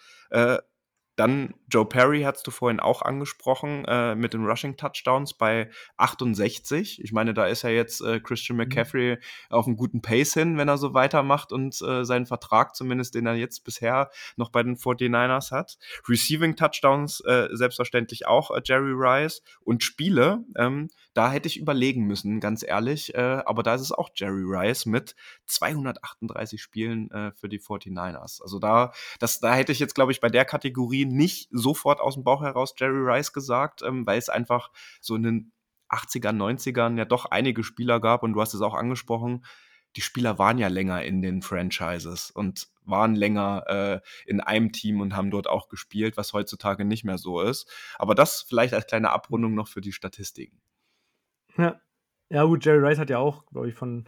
Dann 1.22 1.54
Joe 1.70 1.86
Perry 1.86 2.24
hast 2.24 2.48
du 2.48 2.52
vorhin 2.52 2.80
auch 2.80 3.04
angesprochen 3.04 3.86
äh, 3.86 4.16
mit 4.16 4.34
den 4.34 4.44
Rushing 4.44 4.76
Touchdowns 4.76 5.36
bei 5.36 5.70
68. 5.98 7.00
Ich 7.00 7.12
meine, 7.12 7.36
da 7.36 7.46
ist 7.46 7.62
ja 7.62 7.70
jetzt 7.70 8.02
äh, 8.02 8.20
Christian 8.20 8.58
mhm. 8.58 8.64
McCaffrey 8.64 9.20
auf 9.52 9.68
einem 9.68 9.78
guten 9.78 10.02
Pace 10.02 10.34
hin, 10.34 10.58
wenn 10.58 10.68
er 10.68 10.80
so 10.80 10.96
weitermacht 10.96 11.52
und 11.52 11.80
äh, 11.84 12.06
seinen 12.06 12.26
Vertrag 12.26 12.76
zumindest, 12.76 13.14
den 13.14 13.28
er 13.28 13.36
jetzt 13.36 13.64
bisher 13.64 14.10
noch 14.36 14.50
bei 14.50 14.64
den 14.64 14.78
49ers 14.78 15.52
hat. 15.52 15.78
Receiving 16.10 16.56
Touchdowns 16.56 17.20
äh, 17.20 17.50
selbstverständlich 17.52 18.26
auch 18.26 18.50
äh, 18.50 18.60
Jerry 18.66 18.94
Rice 18.96 19.44
und 19.64 19.84
Spiele. 19.84 20.44
Ähm, 20.58 20.90
da 21.14 21.32
hätte 21.32 21.48
ich 21.48 21.60
überlegen 21.60 22.08
müssen, 22.08 22.40
ganz 22.40 22.64
ehrlich. 22.64 23.14
Äh, 23.14 23.44
aber 23.46 23.62
da 23.62 23.76
ist 23.76 23.82
es 23.82 23.92
auch 23.92 24.10
Jerry 24.16 24.44
Rice 24.44 24.88
mit 24.88 25.16
238 25.46 26.60
Spielen 26.60 27.10
für 27.36 27.50
die 27.50 27.60
49ers. 27.60 28.42
Also 28.42 28.58
da, 28.58 28.94
das, 29.20 29.40
da 29.40 29.54
hätte 29.54 29.72
ich 29.72 29.80
jetzt, 29.80 29.96
glaube 29.96 30.14
ich, 30.14 30.22
bei 30.22 30.30
der 30.30 30.46
Kategorie 30.46 31.11
nicht 31.12 31.50
sofort 31.52 32.00
aus 32.00 32.16
dem 32.16 32.24
Bauch 32.24 32.42
heraus 32.42 32.74
Jerry 32.78 33.00
Rice 33.00 33.34
gesagt, 33.34 33.82
ähm, 33.84 34.06
weil 34.06 34.18
es 34.18 34.30
einfach 34.30 34.72
so 35.00 35.16
in 35.16 35.24
den 35.24 35.52
80ern, 35.90 36.38
90ern 36.38 36.98
ja 36.98 37.06
doch 37.06 37.26
einige 37.26 37.64
Spieler 37.64 38.00
gab 38.00 38.24
und 38.24 38.34
du 38.34 38.42
hast 38.42 38.54
es 38.54 38.62
auch 38.62 38.74
angesprochen, 38.74 39.44
die 39.98 40.02
Spieler 40.02 40.40
waren 40.40 40.58
ja 40.58 40.70
länger 40.70 41.04
in 41.04 41.22
den 41.22 41.42
Franchises 41.42 42.32
und 42.32 42.70
waren 42.86 43.16
länger 43.16 43.66
äh, 43.68 44.00
in 44.26 44.40
einem 44.40 44.72
Team 44.72 45.02
und 45.02 45.16
haben 45.16 45.32
dort 45.32 45.48
auch 45.48 45.68
gespielt, 45.68 46.18
was 46.18 46.34
heutzutage 46.34 46.86
nicht 46.86 47.04
mehr 47.04 47.18
so 47.18 47.42
ist. 47.42 47.70
Aber 47.98 48.16
das 48.16 48.42
vielleicht 48.42 48.74
als 48.74 48.88
kleine 48.88 49.12
Abrundung 49.12 49.54
noch 49.54 49.68
für 49.68 49.82
die 49.82 49.92
Statistiken. 49.92 50.62
Ja. 51.58 51.80
Ja, 52.30 52.46
gut, 52.46 52.64
Jerry 52.64 52.80
Rice 52.80 53.00
hat 53.00 53.10
ja 53.10 53.18
auch, 53.18 53.46
glaube 53.48 53.68
ich, 53.68 53.76
von 53.76 54.06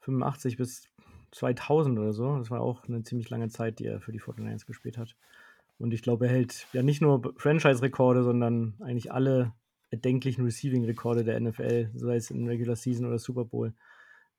85 0.00 0.56
bis 0.56 0.88
2000 1.32 1.98
oder 1.98 2.14
so. 2.14 2.38
Das 2.38 2.50
war 2.50 2.62
auch 2.62 2.84
eine 2.88 3.02
ziemlich 3.02 3.28
lange 3.28 3.48
Zeit, 3.48 3.78
die 3.78 3.84
er 3.84 4.00
für 4.00 4.12
die 4.12 4.22
49ers 4.22 4.64
gespielt 4.64 4.96
hat. 4.96 5.14
Und 5.78 5.94
ich 5.94 6.02
glaube, 6.02 6.26
er 6.26 6.32
hält 6.32 6.66
ja 6.72 6.82
nicht 6.82 7.00
nur 7.00 7.34
Franchise-Rekorde, 7.36 8.24
sondern 8.24 8.74
eigentlich 8.80 9.12
alle 9.12 9.52
erdenklichen 9.90 10.44
Receiving-Rekorde 10.44 11.24
der 11.24 11.38
NFL, 11.40 11.90
sei 11.94 12.16
es 12.16 12.30
in 12.30 12.46
Regular 12.46 12.76
Season 12.76 13.06
oder 13.06 13.18
Super 13.18 13.44
Bowl. 13.44 13.74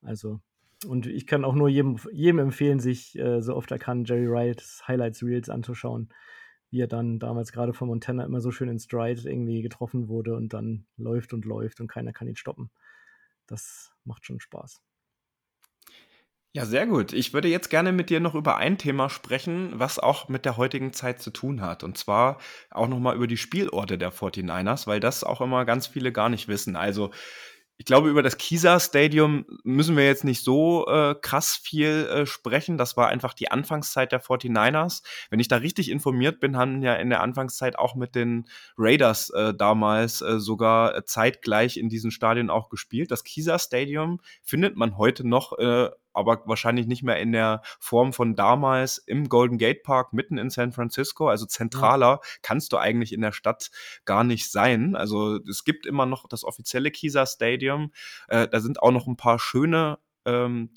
Also, 0.02 0.40
und 0.86 1.06
ich 1.06 1.26
kann 1.26 1.44
auch 1.44 1.54
nur 1.54 1.68
jedem, 1.68 1.98
jedem 2.12 2.38
empfehlen, 2.38 2.78
sich 2.78 3.18
äh, 3.18 3.40
so 3.42 3.56
oft 3.56 3.70
er 3.70 3.78
kann 3.78 4.04
Jerry 4.04 4.26
Rice 4.26 4.82
Highlights 4.86 5.22
Reels 5.22 5.48
anzuschauen 5.48 6.10
wie 6.70 6.80
er 6.80 6.86
dann 6.86 7.18
damals 7.18 7.52
gerade 7.52 7.72
von 7.72 7.88
Montana 7.88 8.24
immer 8.24 8.40
so 8.40 8.50
schön 8.50 8.68
in 8.68 8.78
Stride 8.78 9.28
irgendwie 9.28 9.62
getroffen 9.62 10.08
wurde 10.08 10.36
und 10.36 10.52
dann 10.52 10.86
läuft 10.96 11.32
und 11.32 11.44
läuft 11.44 11.80
und 11.80 11.88
keiner 11.88 12.12
kann 12.12 12.28
ihn 12.28 12.36
stoppen. 12.36 12.70
Das 13.46 13.92
macht 14.04 14.24
schon 14.24 14.40
Spaß. 14.40 14.80
Ja, 16.52 16.64
sehr 16.64 16.84
gut. 16.88 17.12
Ich 17.12 17.32
würde 17.32 17.46
jetzt 17.46 17.70
gerne 17.70 17.92
mit 17.92 18.10
dir 18.10 18.18
noch 18.18 18.34
über 18.34 18.56
ein 18.56 18.76
Thema 18.76 19.08
sprechen, 19.08 19.70
was 19.74 20.00
auch 20.00 20.28
mit 20.28 20.44
der 20.44 20.56
heutigen 20.56 20.92
Zeit 20.92 21.22
zu 21.22 21.30
tun 21.30 21.60
hat. 21.60 21.84
Und 21.84 21.96
zwar 21.96 22.38
auch 22.72 22.88
nochmal 22.88 23.14
über 23.14 23.28
die 23.28 23.36
Spielorte 23.36 23.98
der 23.98 24.12
49ers, 24.12 24.88
weil 24.88 24.98
das 24.98 25.22
auch 25.22 25.40
immer 25.40 25.64
ganz 25.64 25.86
viele 25.86 26.10
gar 26.10 26.28
nicht 26.28 26.48
wissen. 26.48 26.74
Also 26.74 27.12
ich 27.76 27.86
glaube, 27.86 28.10
über 28.10 28.22
das 28.22 28.36
Kieser 28.36 28.78
Stadium 28.80 29.46
müssen 29.62 29.96
wir 29.96 30.04
jetzt 30.04 30.24
nicht 30.24 30.44
so 30.44 30.86
äh, 30.88 31.14
krass 31.22 31.56
viel 31.56 32.06
äh, 32.12 32.26
sprechen. 32.26 32.76
Das 32.76 32.96
war 32.96 33.08
einfach 33.08 33.32
die 33.32 33.50
Anfangszeit 33.50 34.10
der 34.12 34.20
49ers. 34.20 35.02
Wenn 35.30 35.40
ich 35.40 35.48
da 35.48 35.56
richtig 35.56 35.88
informiert 35.88 36.40
bin, 36.40 36.56
haben 36.56 36.82
ja 36.82 36.94
in 36.94 37.10
der 37.10 37.22
Anfangszeit 37.22 37.78
auch 37.78 37.94
mit 37.94 38.14
den 38.16 38.46
Raiders 38.76 39.30
äh, 39.30 39.54
damals 39.54 40.20
äh, 40.20 40.40
sogar 40.40 41.06
zeitgleich 41.06 41.76
in 41.78 41.88
diesem 41.88 42.10
Stadion 42.10 42.50
auch 42.50 42.68
gespielt. 42.68 43.12
Das 43.12 43.24
Kieser 43.24 43.58
Stadium 43.58 44.20
findet 44.42 44.76
man 44.76 44.98
heute 44.98 45.26
noch 45.26 45.56
äh, 45.58 45.88
aber 46.12 46.42
wahrscheinlich 46.46 46.86
nicht 46.86 47.02
mehr 47.02 47.18
in 47.18 47.32
der 47.32 47.62
Form 47.78 48.12
von 48.12 48.34
damals 48.34 48.98
im 48.98 49.28
Golden 49.28 49.58
Gate 49.58 49.82
Park 49.82 50.12
mitten 50.12 50.38
in 50.38 50.50
San 50.50 50.72
Francisco. 50.72 51.28
Also 51.28 51.46
zentraler 51.46 52.20
kannst 52.42 52.72
du 52.72 52.76
eigentlich 52.76 53.12
in 53.12 53.20
der 53.20 53.32
Stadt 53.32 53.70
gar 54.04 54.24
nicht 54.24 54.50
sein. 54.50 54.96
Also 54.96 55.38
es 55.48 55.64
gibt 55.64 55.86
immer 55.86 56.06
noch 56.06 56.28
das 56.28 56.44
offizielle 56.44 56.90
Kisa 56.90 57.26
Stadium. 57.26 57.92
Äh, 58.28 58.48
da 58.48 58.60
sind 58.60 58.82
auch 58.82 58.92
noch 58.92 59.06
ein 59.06 59.16
paar 59.16 59.38
schöne 59.38 59.98
ähm, 60.24 60.70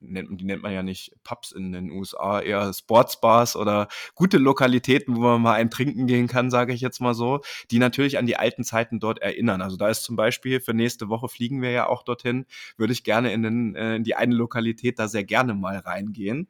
nennt, 0.00 0.40
die 0.40 0.44
nennt 0.44 0.62
man 0.62 0.72
ja 0.72 0.82
nicht 0.82 1.12
Pubs 1.24 1.52
in 1.52 1.72
den 1.72 1.90
USA, 1.90 2.40
eher 2.40 2.72
Sportsbars 2.72 3.56
oder 3.56 3.88
gute 4.14 4.38
Lokalitäten, 4.38 5.16
wo 5.16 5.20
man 5.20 5.42
mal 5.42 5.54
ein 5.54 5.70
Trinken 5.70 6.06
gehen 6.06 6.26
kann, 6.28 6.50
sage 6.50 6.72
ich 6.72 6.80
jetzt 6.80 7.00
mal 7.00 7.14
so, 7.14 7.40
die 7.70 7.78
natürlich 7.78 8.18
an 8.18 8.26
die 8.26 8.36
alten 8.36 8.64
Zeiten 8.64 9.00
dort 9.00 9.18
erinnern. 9.18 9.62
Also 9.62 9.76
da 9.76 9.88
ist 9.88 10.02
zum 10.02 10.16
Beispiel 10.16 10.60
für 10.60 10.74
nächste 10.74 11.08
Woche 11.08 11.28
fliegen 11.28 11.62
wir 11.62 11.70
ja 11.70 11.86
auch 11.86 12.02
dorthin, 12.02 12.46
würde 12.76 12.92
ich 12.92 13.04
gerne 13.04 13.32
in, 13.32 13.42
den, 13.42 13.74
äh, 13.74 13.96
in 13.96 14.04
die 14.04 14.14
eine 14.14 14.34
Lokalität 14.34 14.98
da 14.98 15.08
sehr 15.08 15.24
gerne 15.24 15.54
mal 15.54 15.78
reingehen. 15.78 16.48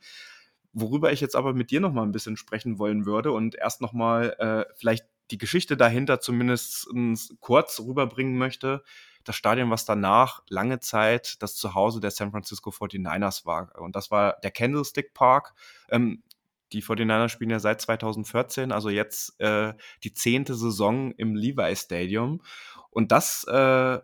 Worüber 0.73 1.13
ich 1.13 1.21
jetzt 1.21 1.37
aber 1.37 1.55
mit 1.55 1.71
dir 1.71 1.81
noch 1.81 1.93
mal 1.93 2.03
ein 2.03 2.13
bisschen 2.13 2.37
sprechen 2.37 2.79
wollen 2.79 3.07
würde 3.07 3.33
und 3.33 3.55
erst 3.55 3.81
noch 3.81 3.93
mal 3.93 4.37
äh, 4.39 4.73
vielleicht 4.77 5.07
die 5.31 5.39
Geschichte 5.39 5.77
dahinter 5.77 6.21
zumindest 6.21 6.89
kurz 7.41 7.81
rüberbringen 7.81 8.37
möchte, 8.37 8.83
das 9.29 9.37
Stadion, 9.37 9.71
was 9.71 9.85
danach 9.85 10.43
lange 10.49 10.81
Zeit 10.81 11.43
das 11.43 11.57
Zuhause 11.57 12.01
der 12.01 12.11
San 12.11 12.31
Francisco 12.31 12.71
49ers 12.71 13.45
war. 13.45 13.79
Und 13.79 13.97
das 13.97 14.11
war 14.11 14.39
der 14.43 14.51
Candlestick 14.51 15.15
Park. 15.15 15.55
Ähm, 15.91 16.23
die 16.73 16.83
49ers 16.83 17.29
spielen 17.29 17.51
ja 17.51 17.61
seit 17.61 17.81
2014, 17.81 18.73
also 18.73 18.91
jetzt 18.91 19.39
äh, 19.41 19.75
die 20.03 20.13
zehnte 20.13 20.55
Saison 20.55 21.13
im 21.13 21.35
Levi 21.35 21.75
Stadium. 21.77 22.43
Und 22.91 23.13
das 23.13 23.45
äh, 23.45 23.99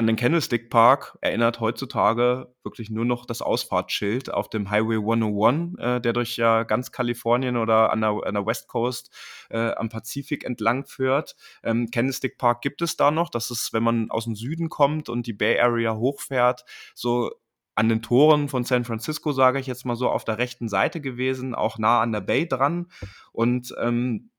an 0.00 0.06
den 0.06 0.16
Candlestick 0.16 0.70
Park 0.70 1.18
erinnert 1.20 1.60
heutzutage 1.60 2.54
wirklich 2.62 2.88
nur 2.88 3.04
noch 3.04 3.26
das 3.26 3.42
Ausfahrtsschild 3.42 4.32
auf 4.32 4.48
dem 4.48 4.70
Highway 4.70 4.96
101, 4.96 5.78
äh, 5.78 6.00
der 6.00 6.14
durch 6.14 6.38
ja 6.38 6.62
ganz 6.62 6.90
Kalifornien 6.90 7.58
oder 7.58 7.92
an 7.92 8.00
der, 8.00 8.18
an 8.24 8.32
der 8.32 8.46
West 8.46 8.66
Coast 8.66 9.14
äh, 9.50 9.72
am 9.72 9.90
Pazifik 9.90 10.44
entlang 10.44 10.86
führt. 10.86 11.36
Ähm, 11.62 11.90
Candlestick 11.90 12.38
Park 12.38 12.62
gibt 12.62 12.80
es 12.80 12.96
da 12.96 13.10
noch. 13.10 13.28
Das 13.28 13.50
ist, 13.50 13.74
wenn 13.74 13.82
man 13.82 14.10
aus 14.10 14.24
dem 14.24 14.36
Süden 14.36 14.70
kommt 14.70 15.10
und 15.10 15.26
die 15.26 15.34
Bay 15.34 15.60
Area 15.60 15.94
hochfährt, 15.94 16.64
so 16.94 17.32
an 17.74 17.90
den 17.90 18.00
Toren 18.00 18.48
von 18.48 18.64
San 18.64 18.86
Francisco, 18.86 19.32
sage 19.32 19.60
ich 19.60 19.66
jetzt 19.66 19.84
mal 19.84 19.96
so, 19.96 20.08
auf 20.08 20.24
der 20.24 20.38
rechten 20.38 20.70
Seite 20.70 21.02
gewesen, 21.02 21.54
auch 21.54 21.76
nah 21.76 22.00
an 22.00 22.12
der 22.12 22.22
Bay 22.22 22.48
dran. 22.48 22.86
Und 23.32 23.74
ähm, 23.78 24.30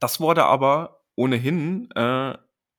das 0.00 0.20
wurde 0.20 0.46
aber 0.46 1.02
ohnehin 1.16 1.90
äh, 1.90 2.38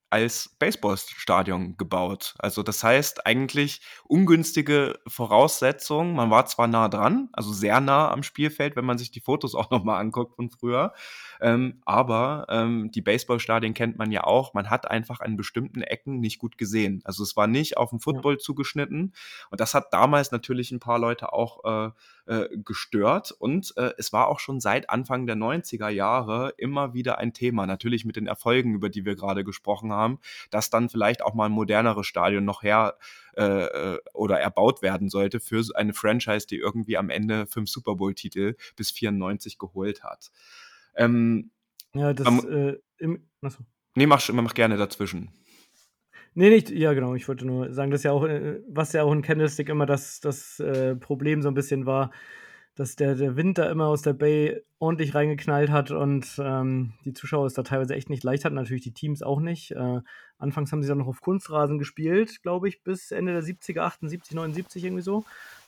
als 0.09 0.55
Baseballstadion 0.59 1.75
gebaut. 1.77 2.35
Also 2.39 2.63
das 2.63 2.83
heißt 2.83 3.25
eigentlich 3.25 3.81
ungünstige 4.05 4.99
Voraussetzungen. 5.05 6.15
Man 6.15 6.29
war 6.29 6.45
zwar 6.45 6.67
nah 6.67 6.87
dran, 6.87 7.29
also 7.33 7.51
sehr 7.51 7.81
nah 7.81 8.09
am 8.11 8.23
Spielfeld, 8.23 8.75
wenn 8.75 8.85
man 8.85 8.97
sich 8.97 9.11
die 9.11 9.19
Fotos 9.19 9.55
auch 9.55 9.69
nochmal 9.69 9.99
anguckt 9.99 10.35
von 10.35 10.49
früher, 10.49 10.93
ähm, 11.41 11.81
aber 11.85 12.45
ähm, 12.49 12.89
die 12.91 13.01
Baseballstadien 13.01 13.73
kennt 13.73 13.97
man 13.97 14.11
ja 14.11 14.23
auch. 14.23 14.53
Man 14.53 14.69
hat 14.69 14.89
einfach 14.89 15.19
an 15.19 15.35
bestimmten 15.35 15.81
Ecken 15.81 16.19
nicht 16.19 16.39
gut 16.39 16.57
gesehen. 16.57 17.01
Also 17.03 17.23
es 17.23 17.35
war 17.35 17.47
nicht 17.47 17.77
auf 17.77 17.89
den 17.89 17.99
Football 17.99 18.33
ja. 18.33 18.39
zugeschnitten 18.39 19.13
und 19.49 19.59
das 19.59 19.73
hat 19.73 19.93
damals 19.93 20.31
natürlich 20.31 20.71
ein 20.71 20.79
paar 20.79 20.99
Leute 20.99 21.33
auch 21.33 21.65
äh, 21.65 21.91
äh, 22.27 22.47
gestört 22.63 23.31
und 23.31 23.73
äh, 23.77 23.93
es 23.97 24.13
war 24.13 24.27
auch 24.27 24.39
schon 24.39 24.59
seit 24.59 24.89
Anfang 24.89 25.25
der 25.25 25.35
90er 25.35 25.89
Jahre 25.89 26.53
immer 26.57 26.93
wieder 26.93 27.17
ein 27.17 27.33
Thema, 27.33 27.65
natürlich 27.65 28.05
mit 28.05 28.15
den 28.15 28.27
Erfolgen, 28.27 28.73
über 28.73 28.89
die 28.89 29.05
wir 29.05 29.15
gerade 29.15 29.43
gesprochen 29.43 29.91
haben, 29.91 30.19
dass 30.49 30.69
dann 30.69 30.89
vielleicht 30.89 31.21
auch 31.21 31.33
mal 31.33 31.45
ein 31.45 31.51
moderneres 31.51 32.05
Stadion 32.05 32.45
noch 32.45 32.63
her 32.63 32.97
äh, 33.35 33.43
äh 33.43 33.99
oder 34.13 34.39
erbaut 34.39 34.81
werden 34.81 35.09
sollte 35.09 35.39
für 35.39 35.63
eine 35.75 35.93
Franchise, 35.93 36.47
die 36.47 36.57
irgendwie 36.57 36.97
am 36.97 37.09
Ende 37.09 37.47
fünf 37.47 37.69
Super 37.69 37.95
Bowl-Titel 37.95 38.55
bis 38.75 38.91
94 38.91 39.57
geholt 39.57 40.03
hat. 40.03 40.31
Ähm, 40.95 41.51
ja, 41.93 42.13
das 42.13 42.27
ähm, 42.27 42.45
äh, 42.49 43.03
im, 43.03 43.27
achso. 43.41 43.63
Nee, 43.95 44.05
mach, 44.05 44.27
mach 44.29 44.53
gerne 44.53 44.77
dazwischen. 44.77 45.31
Nee, 46.39 46.51
nicht, 46.51 46.69
ja, 46.69 46.93
genau. 46.93 47.15
Ich 47.15 47.27
wollte 47.27 47.47
nur 47.47 47.73
sagen, 47.73 47.89
dass 47.89 48.03
ja 48.03 48.11
auch, 48.11 48.23
äh, 48.23 48.61
was 48.69 48.93
ja 48.93 49.01
auch 49.01 49.11
in 49.11 49.23
Candlestick 49.23 49.69
immer 49.69 49.87
das, 49.87 50.19
das 50.19 50.59
äh, 50.59 50.95
Problem 50.95 51.41
so 51.41 51.47
ein 51.47 51.55
bisschen 51.55 51.87
war, 51.87 52.11
dass 52.75 52.95
der, 52.95 53.15
der 53.15 53.35
Wind 53.35 53.57
da 53.57 53.71
immer 53.71 53.87
aus 53.87 54.03
der 54.03 54.13
Bay 54.13 54.61
ordentlich 54.77 55.15
reingeknallt 55.15 55.71
hat 55.71 55.89
und 55.89 56.27
ähm, 56.37 56.93
die 57.05 57.13
Zuschauer 57.13 57.47
es 57.47 57.55
da 57.55 57.63
teilweise 57.63 57.95
echt 57.95 58.11
nicht 58.11 58.23
leicht 58.23 58.45
hatten. 58.45 58.53
Natürlich 58.53 58.83
die 58.83 58.93
Teams 58.93 59.23
auch 59.23 59.39
nicht. 59.39 59.71
Äh, 59.71 60.01
anfangs 60.37 60.71
haben 60.71 60.83
sie 60.83 60.87
dann 60.87 60.99
noch 60.99 61.07
auf 61.07 61.21
Kunstrasen 61.21 61.79
gespielt, 61.79 62.43
glaube 62.43 62.67
ich, 62.67 62.83
bis 62.83 63.09
Ende 63.09 63.33
der 63.33 63.41
70er, 63.41 63.79
78, 63.79 64.35
79 64.35 64.83
irgendwie 64.83 65.01
so. 65.01 65.23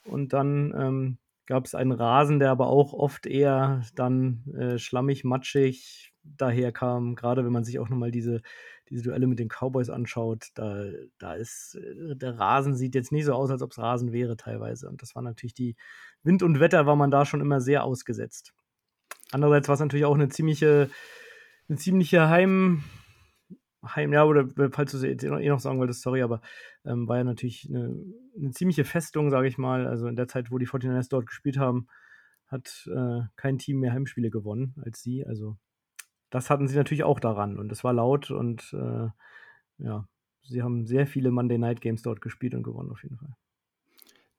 Und 0.06 0.34
dann 0.34 0.72
ähm, 0.78 1.18
gab 1.48 1.66
es 1.66 1.74
einen 1.74 1.94
Rasen, 1.94 2.38
der 2.38 2.52
aber 2.52 2.68
auch 2.68 2.94
oft 2.94 3.26
eher 3.26 3.82
dann 3.96 4.44
äh, 4.56 4.78
schlammig, 4.78 5.24
matschig 5.24 6.14
daherkam. 6.24 7.16
Gerade 7.16 7.44
wenn 7.44 7.52
man 7.52 7.64
sich 7.64 7.80
auch 7.80 7.90
nochmal 7.90 8.12
diese 8.12 8.44
diese 8.90 9.04
Duelle 9.04 9.28
mit 9.28 9.40
den 9.40 9.50
Cowboys 9.50 9.90
anschaut, 9.90 10.48
da, 10.56 10.84
da 11.18 11.34
ist 11.34 11.76
äh, 11.76 12.16
der 12.16 12.40
Rasen 12.40 12.76
sieht 12.76 12.96
jetzt 12.96 13.12
nicht 13.12 13.26
so 13.26 13.34
aus, 13.34 13.50
als 13.52 13.62
ob 13.62 13.72
es 13.72 13.78
Rasen 13.78 14.12
wäre 14.12 14.38
teilweise. 14.38 14.90
Und 14.90 15.02
das 15.02 15.16
war 15.16 15.22
natürlich 15.22 15.54
die 15.54 15.76
Wind 16.24 16.44
und 16.44 16.60
Wetter 16.60 16.86
war 16.86 16.96
man 16.96 17.12
da 17.12 17.26
schon 17.26 17.42
immer 17.42 17.62
sehr 17.62 17.84
ausgesetzt. 17.84 18.54
Andererseits 19.32 19.68
war 19.68 19.76
es 19.76 19.80
natürlich 19.80 20.06
auch 20.06 20.16
eine 20.16 20.30
ziemliche, 20.30 20.90
eine 21.68 21.78
ziemliche 21.78 22.30
Heim, 22.30 22.84
Heim, 23.86 24.12
ja, 24.12 24.26
oder 24.26 24.48
falls 24.72 24.92
du 24.92 24.98
es 24.98 25.04
eh 25.04 25.50
noch 25.50 25.60
sagen 25.60 25.80
wolltest, 25.80 26.02
sorry, 26.02 26.22
aber 26.22 26.42
ähm, 26.86 27.08
war 27.08 27.18
ja 27.18 27.24
natürlich 27.24 27.68
eine, 27.70 27.96
eine 28.38 28.52
ziemliche 28.52 28.84
Festung, 28.84 29.30
sage 29.30 29.48
ich 29.48 29.58
mal. 29.58 29.88
Also 29.88 30.08
in 30.08 30.16
der 30.16 30.28
Zeit, 30.28 30.52
wo 30.52 30.58
die 30.58 30.68
49ers 30.68 31.10
dort 31.10 31.28
gespielt 31.28 31.58
haben, 31.58 31.88
hat 32.48 32.90
äh, 32.94 33.22
kein 33.36 33.58
Team 33.58 33.80
mehr 33.80 33.94
Heimspiele 33.94 34.30
gewonnen 34.30 34.76
als 34.84 35.02
sie. 35.02 35.26
Also 35.26 35.58
das 36.30 36.50
hatten 36.50 36.68
sie 36.68 36.76
natürlich 36.76 37.04
auch 37.04 37.20
daran 37.20 37.58
und 37.58 37.72
es 37.72 37.84
war 37.84 37.94
laut 37.94 38.32
und 38.32 38.74
äh, 38.74 39.08
ja, 39.84 40.06
sie 40.44 40.62
haben 40.62 40.86
sehr 40.86 41.08
viele 41.08 41.32
Monday 41.32 41.58
Night 41.58 41.82
Games 41.82 42.02
dort 42.02 42.22
gespielt 42.22 42.54
und 42.54 42.64
gewonnen 42.64 42.92
auf 42.92 43.04
jeden 43.04 43.18
Fall. 43.18 43.36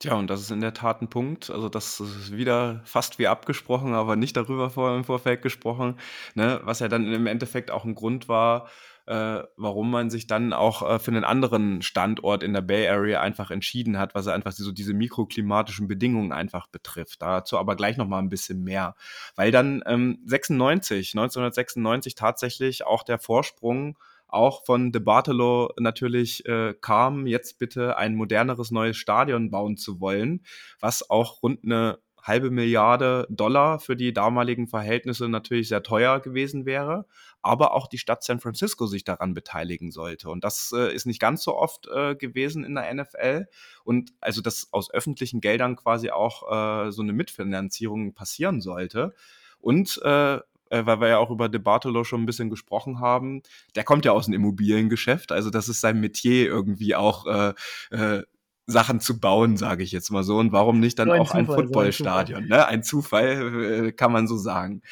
Tja, 0.01 0.15
und 0.15 0.31
das 0.31 0.41
ist 0.41 0.51
in 0.51 0.63
der 0.63 0.73
Tat 0.73 1.03
ein 1.03 1.11
Punkt. 1.11 1.51
Also, 1.51 1.69
das 1.69 2.01
ist 2.01 2.35
wieder 2.35 2.81
fast 2.85 3.19
wie 3.19 3.27
abgesprochen, 3.27 3.93
aber 3.93 4.17
nicht 4.17 4.35
darüber 4.35 4.71
vor, 4.71 4.97
im 4.97 5.05
Vorfeld 5.05 5.43
gesprochen, 5.43 5.97
ne? 6.35 6.59
was 6.65 6.81
ja 6.81 6.89
dann 6.89 7.13
im 7.13 7.27
Endeffekt 7.27 7.71
auch 7.71 7.85
ein 7.85 7.95
Grund 7.95 8.27
war, 8.27 8.67
äh, 9.11 9.43
warum 9.57 9.91
man 9.91 10.09
sich 10.09 10.29
dann 10.29 10.53
auch 10.53 10.89
äh, 10.89 10.99
für 11.01 11.11
einen 11.11 11.25
anderen 11.25 11.83
Standort 11.83 12.45
in 12.45 12.53
der 12.53 12.61
Bay 12.61 12.89
Area 12.89 13.21
einfach 13.21 13.51
entschieden 13.51 13.99
hat, 13.99 14.15
was 14.15 14.29
einfach 14.29 14.53
so 14.53 14.71
diese 14.71 14.95
mikroklimatischen 14.95 15.89
Bedingungen 15.89 16.31
einfach 16.31 16.69
betrifft. 16.69 17.21
Dazu 17.21 17.59
aber 17.59 17.75
gleich 17.75 17.97
noch 17.97 18.07
mal 18.07 18.21
ein 18.21 18.29
bisschen 18.29 18.63
mehr, 18.63 18.95
weil 19.35 19.51
dann 19.51 19.83
ähm, 19.87 20.21
96, 20.27 21.15
1996 21.15 22.15
tatsächlich 22.15 22.87
auch 22.87 23.03
der 23.03 23.19
Vorsprung 23.19 23.99
auch 24.29 24.65
von 24.65 24.93
De 24.93 25.03
Bartolo 25.03 25.73
natürlich 25.77 26.47
äh, 26.47 26.75
kam, 26.81 27.27
jetzt 27.27 27.59
bitte 27.59 27.97
ein 27.97 28.15
moderneres 28.15 28.71
neues 28.71 28.97
Stadion 28.97 29.51
bauen 29.51 29.77
zu 29.77 29.99
wollen, 29.99 30.45
was 30.79 31.11
auch 31.11 31.43
rund 31.43 31.65
eine 31.65 31.99
halbe 32.23 32.51
Milliarde 32.51 33.27
Dollar 33.31 33.81
für 33.81 33.97
die 33.97 34.13
damaligen 34.13 34.69
Verhältnisse 34.69 35.29
natürlich 35.29 35.69
sehr 35.69 35.83
teuer 35.83 36.21
gewesen 36.21 36.67
wäre, 36.67 37.07
aber 37.43 37.75
auch 37.75 37.87
die 37.87 37.99
Stadt 37.99 38.23
San 38.23 38.41
Francisco 38.41 38.87
sich 38.87 39.05
daran 39.05 39.35
beteiligen 39.35 39.91
sollte. 39.91 40.31
Und 40.31 40.45
das 40.45 40.73
äh, 40.75 40.95
ist 40.95 41.07
nicht 41.07 41.21
ganz 41.21 41.43
so 41.43 41.57
oft 41.57 41.89
äh, 41.89 42.15
gewesen 42.15 42.65
in 42.65 42.75
der 42.75 42.93
NFL. 42.93 43.47
Und 43.85 44.13
also, 44.21 44.43
dass 44.43 44.73
aus 44.73 44.93
öffentlichen 44.93 45.41
Geldern 45.41 45.77
quasi 45.77 46.11
auch 46.11 46.87
äh, 46.87 46.93
so 46.93 47.03
eine 47.03 47.13
Mitfinanzierung 47.13 48.15
passieren 48.15 48.61
sollte. 48.61 49.15
Und 49.59 50.01
äh, 50.05 50.35
äh 50.37 50.41
weil 50.71 51.01
wir 51.01 51.09
ja 51.09 51.19
auch 51.19 51.31
über 51.31 51.49
De 51.49 51.61
Bartolo 51.61 52.05
schon 52.05 52.23
ein 52.23 52.27
bisschen 52.27 52.51
gesprochen 52.51 53.01
haben, 53.01 53.43
der 53.75 53.85
kommt 53.85 54.05
ja 54.05 54.13
aus 54.13 54.27
dem 54.27 54.35
Immobiliengeschäft, 54.35 55.33
also 55.33 55.51
das 55.51 55.69
ist 55.69 55.81
sein 55.81 56.01
Metier 56.01 56.47
irgendwie 56.47 56.95
auch 56.95 57.27
äh, 57.27 57.55
äh, 57.91 58.23
Sachen 58.71 59.01
zu 59.01 59.21
bauen, 59.21 59.57
sage 59.57 59.83
ich 59.83 59.93
jetzt 59.93 60.11
mal 60.11 60.23
so. 60.23 60.39
Und 60.39 60.53
warum 60.53 60.81
nicht 60.81 60.99
dann 60.99 61.09
so 61.09 61.15
ein 61.15 61.21
auch 61.21 61.27
Zufall, 61.27 61.41
ein 61.41 61.47
Footballstadion? 61.47 62.43
So 62.43 62.49
ne? 62.49 62.67
Ein 62.67 62.83
Zufall, 62.83 63.87
äh, 63.89 63.93
kann 63.93 64.13
man 64.13 64.27
so 64.27 64.37
sagen. 64.37 64.83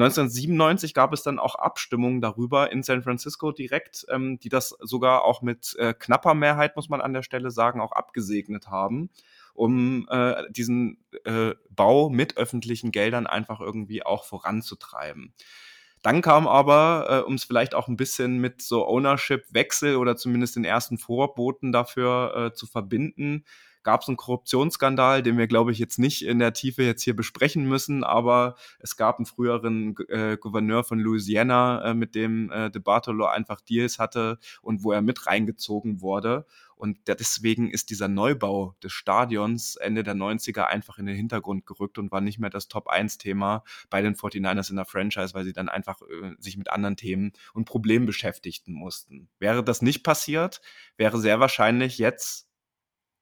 1997 0.00 0.94
gab 0.94 1.12
es 1.12 1.22
dann 1.22 1.38
auch 1.38 1.54
Abstimmungen 1.54 2.20
darüber 2.20 2.72
in 2.72 2.82
San 2.82 3.02
Francisco 3.02 3.52
direkt, 3.52 4.06
ähm, 4.08 4.38
die 4.38 4.48
das 4.48 4.76
sogar 4.80 5.24
auch 5.24 5.42
mit 5.42 5.76
äh, 5.78 5.94
knapper 5.94 6.34
Mehrheit, 6.34 6.76
muss 6.76 6.88
man 6.88 7.00
an 7.00 7.12
der 7.12 7.22
Stelle 7.22 7.50
sagen, 7.50 7.80
auch 7.80 7.92
abgesegnet 7.92 8.68
haben, 8.68 9.10
um 9.54 10.08
äh, 10.10 10.44
diesen 10.50 10.98
äh, 11.24 11.54
Bau 11.68 12.08
mit 12.08 12.36
öffentlichen 12.36 12.92
Geldern 12.92 13.26
einfach 13.26 13.60
irgendwie 13.60 14.04
auch 14.04 14.24
voranzutreiben. 14.24 15.34
Dann 16.02 16.22
kam 16.22 16.48
aber, 16.48 17.06
äh, 17.10 17.26
um 17.26 17.34
es 17.34 17.44
vielleicht 17.44 17.74
auch 17.74 17.88
ein 17.88 17.96
bisschen 17.96 18.38
mit 18.38 18.62
so 18.62 18.86
Ownership-Wechsel 18.86 19.96
oder 19.96 20.16
zumindest 20.16 20.56
den 20.56 20.64
ersten 20.64 20.96
Vorboten 20.96 21.72
dafür 21.72 22.34
äh, 22.34 22.52
zu 22.54 22.66
verbinden, 22.66 23.44
gab 23.82 24.02
es 24.02 24.08
einen 24.08 24.16
Korruptionsskandal, 24.16 25.22
den 25.22 25.38
wir, 25.38 25.46
glaube 25.46 25.72
ich, 25.72 25.78
jetzt 25.78 25.98
nicht 25.98 26.24
in 26.24 26.38
der 26.38 26.52
Tiefe 26.52 26.82
jetzt 26.82 27.02
hier 27.02 27.16
besprechen 27.16 27.66
müssen, 27.68 28.04
aber 28.04 28.56
es 28.78 28.96
gab 28.96 29.18
einen 29.18 29.26
früheren 29.26 29.94
äh, 30.08 30.36
Gouverneur 30.36 30.84
von 30.84 30.98
Louisiana, 30.98 31.84
äh, 31.84 31.94
mit 31.94 32.14
dem 32.14 32.50
äh, 32.50 32.70
De 32.70 32.80
Bartolo 32.80 33.26
einfach 33.26 33.60
Deals 33.60 33.98
hatte 33.98 34.38
und 34.62 34.84
wo 34.84 34.92
er 34.92 35.02
mit 35.02 35.26
reingezogen 35.26 36.00
wurde. 36.00 36.46
Und 36.80 36.96
deswegen 37.08 37.70
ist 37.70 37.90
dieser 37.90 38.08
Neubau 38.08 38.74
des 38.82 38.92
Stadions 38.92 39.76
Ende 39.76 40.02
der 40.02 40.14
90er 40.14 40.64
einfach 40.64 40.98
in 40.98 41.04
den 41.04 41.14
Hintergrund 41.14 41.66
gerückt 41.66 41.98
und 41.98 42.10
war 42.10 42.22
nicht 42.22 42.38
mehr 42.38 42.48
das 42.48 42.68
Top-1-Thema 42.68 43.64
bei 43.90 44.00
den 44.00 44.14
49ers 44.14 44.70
in 44.70 44.76
der 44.76 44.86
Franchise, 44.86 45.34
weil 45.34 45.44
sie 45.44 45.52
dann 45.52 45.68
einfach 45.68 46.00
äh, 46.00 46.34
sich 46.38 46.56
mit 46.56 46.70
anderen 46.70 46.96
Themen 46.96 47.32
und 47.52 47.66
Problemen 47.66 48.06
beschäftigten 48.06 48.72
mussten. 48.72 49.28
Wäre 49.38 49.62
das 49.62 49.82
nicht 49.82 50.02
passiert, 50.02 50.62
wäre 50.96 51.18
sehr 51.18 51.38
wahrscheinlich 51.38 51.98
jetzt 51.98 52.49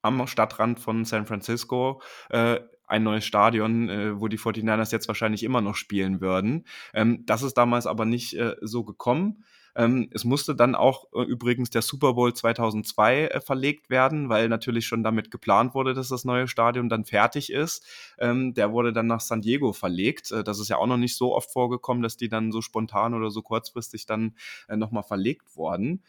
am 0.03 0.27
Stadtrand 0.27 0.81
von 0.81 1.05
San 1.05 1.27
Francisco 1.27 2.01
äh, 2.31 2.61
ein 2.87 3.03
neues 3.03 3.25
Stadion, 3.25 3.89
äh, 3.89 4.21
wo 4.21 4.29
die 4.29 4.39
49ers 4.39 4.93
jetzt 4.93 5.09
wahrscheinlich 5.09 5.43
immer 5.43 5.61
noch 5.61 5.77
spielen 5.77 6.21
würden. 6.21 6.65
Ähm, 6.95 7.25
das 7.27 7.43
ist 7.43 7.55
damals 7.55 7.87
aber 7.87 8.05
nicht 8.05 8.35
äh, 8.35 8.57
so 8.63 8.83
gekommen. 8.85 9.45
Ähm, 9.77 10.09
es 10.13 10.25
musste 10.25 10.57
dann 10.57 10.75
auch 10.75 11.07
äh, 11.13 11.23
übrigens 11.23 11.71
der 11.71 11.83
Super 11.83 12.15
Bowl 12.15 12.35
2002 12.35 13.27
äh, 13.27 13.41
verlegt 13.41 13.91
werden, 13.91 14.29
weil 14.29 14.49
natürlich 14.49 14.87
schon 14.87 15.05
damit 15.05 15.31
geplant 15.31 15.75
wurde, 15.75 15.95
dass 15.95 16.09
das 16.09 16.25
neue 16.25 16.49
Stadion 16.49 16.89
dann 16.89 17.05
fertig 17.05 17.53
ist. 17.53 17.87
Ähm, 18.19 18.55
der 18.55 18.73
wurde 18.73 18.93
dann 18.93 19.07
nach 19.07 19.21
San 19.21 19.41
Diego 19.41 19.73
verlegt. 19.73 20.33
Äh, 20.33 20.43
das 20.43 20.59
ist 20.59 20.69
ja 20.69 20.79
auch 20.79 20.87
noch 20.87 20.97
nicht 20.97 21.17
so 21.17 21.35
oft 21.35 21.53
vorgekommen, 21.53 22.03
dass 22.03 22.17
die 22.17 22.29
dann 22.29 22.51
so 22.51 22.61
spontan 22.61 23.15
oder 23.15 23.31
so 23.31 23.43
kurzfristig 23.43 24.07
dann 24.07 24.35
äh, 24.69 24.77
nochmal 24.77 25.05
verlegt 25.05 25.55
wurden. 25.55 26.03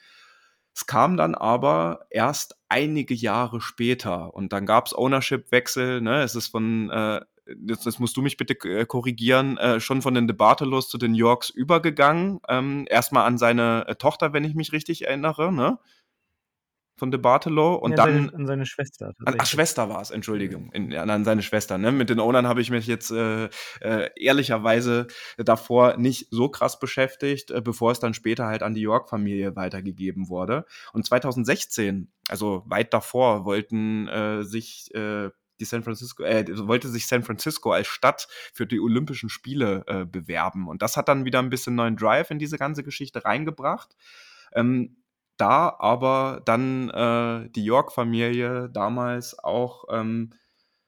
Es 0.73 0.85
kam 0.85 1.17
dann 1.17 1.35
aber 1.35 2.05
erst 2.09 2.57
einige 2.69 3.13
Jahre 3.13 3.61
später 3.61 4.33
und 4.33 4.53
dann 4.53 4.65
gab 4.65 4.85
es 4.85 4.97
Ownership-Wechsel. 4.97 6.01
Ne? 6.01 6.21
Es 6.21 6.35
ist 6.35 6.47
von, 6.47 6.89
äh, 6.89 7.21
jetzt, 7.67 7.85
jetzt, 7.85 7.99
musst 7.99 8.15
du 8.15 8.21
mich 8.21 8.37
bitte 8.37 8.53
äh, 8.69 8.85
korrigieren, 8.85 9.57
äh, 9.57 9.79
schon 9.79 10.01
von 10.01 10.13
den 10.13 10.27
Debatelos 10.27 10.89
zu 10.89 10.97
den 10.97 11.15
Yorks 11.15 11.49
übergegangen. 11.49 12.39
Ähm, 12.47 12.85
erstmal 12.89 13.25
an 13.25 13.37
seine 13.37 13.85
äh, 13.87 13.95
Tochter, 13.95 14.33
wenn 14.33 14.43
ich 14.43 14.55
mich 14.55 14.71
richtig 14.71 15.05
erinnere. 15.05 15.51
Ne? 15.51 15.79
Von 16.99 17.11
De 17.11 17.19
Bartolo 17.19 17.75
und 17.75 17.91
ja, 17.91 17.97
dann 17.97 18.13
seine, 18.13 18.33
an 18.33 18.45
seine 18.47 18.65
Schwester. 18.65 19.13
An, 19.25 19.35
ach, 19.37 19.45
Schwester 19.45 19.89
war 19.89 20.01
es, 20.01 20.11
Entschuldigung, 20.11 20.71
in, 20.73 20.93
an 20.95 21.25
seine 21.25 21.41
Schwester. 21.41 21.77
Ne? 21.77 21.91
Mit 21.91 22.09
den 22.09 22.19
Ownern 22.19 22.47
habe 22.47 22.61
ich 22.61 22.69
mich 22.69 22.85
jetzt 22.85 23.11
äh, 23.11 23.45
äh, 23.81 24.09
ehrlicherweise 24.15 25.07
davor 25.37 25.97
nicht 25.97 26.27
so 26.31 26.49
krass 26.49 26.79
beschäftigt, 26.79 27.51
äh, 27.51 27.61
bevor 27.61 27.91
es 27.91 27.99
dann 27.99 28.13
später 28.13 28.45
halt 28.45 28.61
an 28.61 28.73
die 28.73 28.81
York-Familie 28.81 29.55
weitergegeben 29.55 30.29
wurde. 30.29 30.65
Und 30.93 31.05
2016, 31.05 32.11
also 32.27 32.63
weit 32.67 32.93
davor, 32.93 33.45
wollten 33.45 34.07
äh, 34.07 34.43
sich 34.43 34.93
äh, 34.93 35.29
die 35.59 35.65
San 35.65 35.83
Francisco, 35.83 36.23
äh, 36.23 36.45
wollte 36.67 36.87
sich 36.87 37.07
San 37.07 37.23
Francisco 37.23 37.71
als 37.71 37.87
Stadt 37.87 38.27
für 38.53 38.65
die 38.65 38.79
Olympischen 38.79 39.29
Spiele 39.29 39.83
äh, 39.87 40.05
bewerben. 40.05 40.67
Und 40.67 40.81
das 40.81 40.97
hat 40.97 41.07
dann 41.07 41.25
wieder 41.25 41.39
ein 41.39 41.49
bisschen 41.49 41.75
neuen 41.75 41.97
Drive 41.97 42.31
in 42.31 42.39
diese 42.39 42.57
ganze 42.57 42.83
Geschichte 42.83 43.25
reingebracht. 43.25 43.95
Ähm, 44.53 44.97
da 45.39 45.75
aber 45.79 46.41
dann 46.45 46.89
äh, 46.89 47.49
die 47.51 47.63
York-Familie 47.63 48.69
damals 48.69 49.39
auch 49.39 49.85
ähm, 49.89 50.31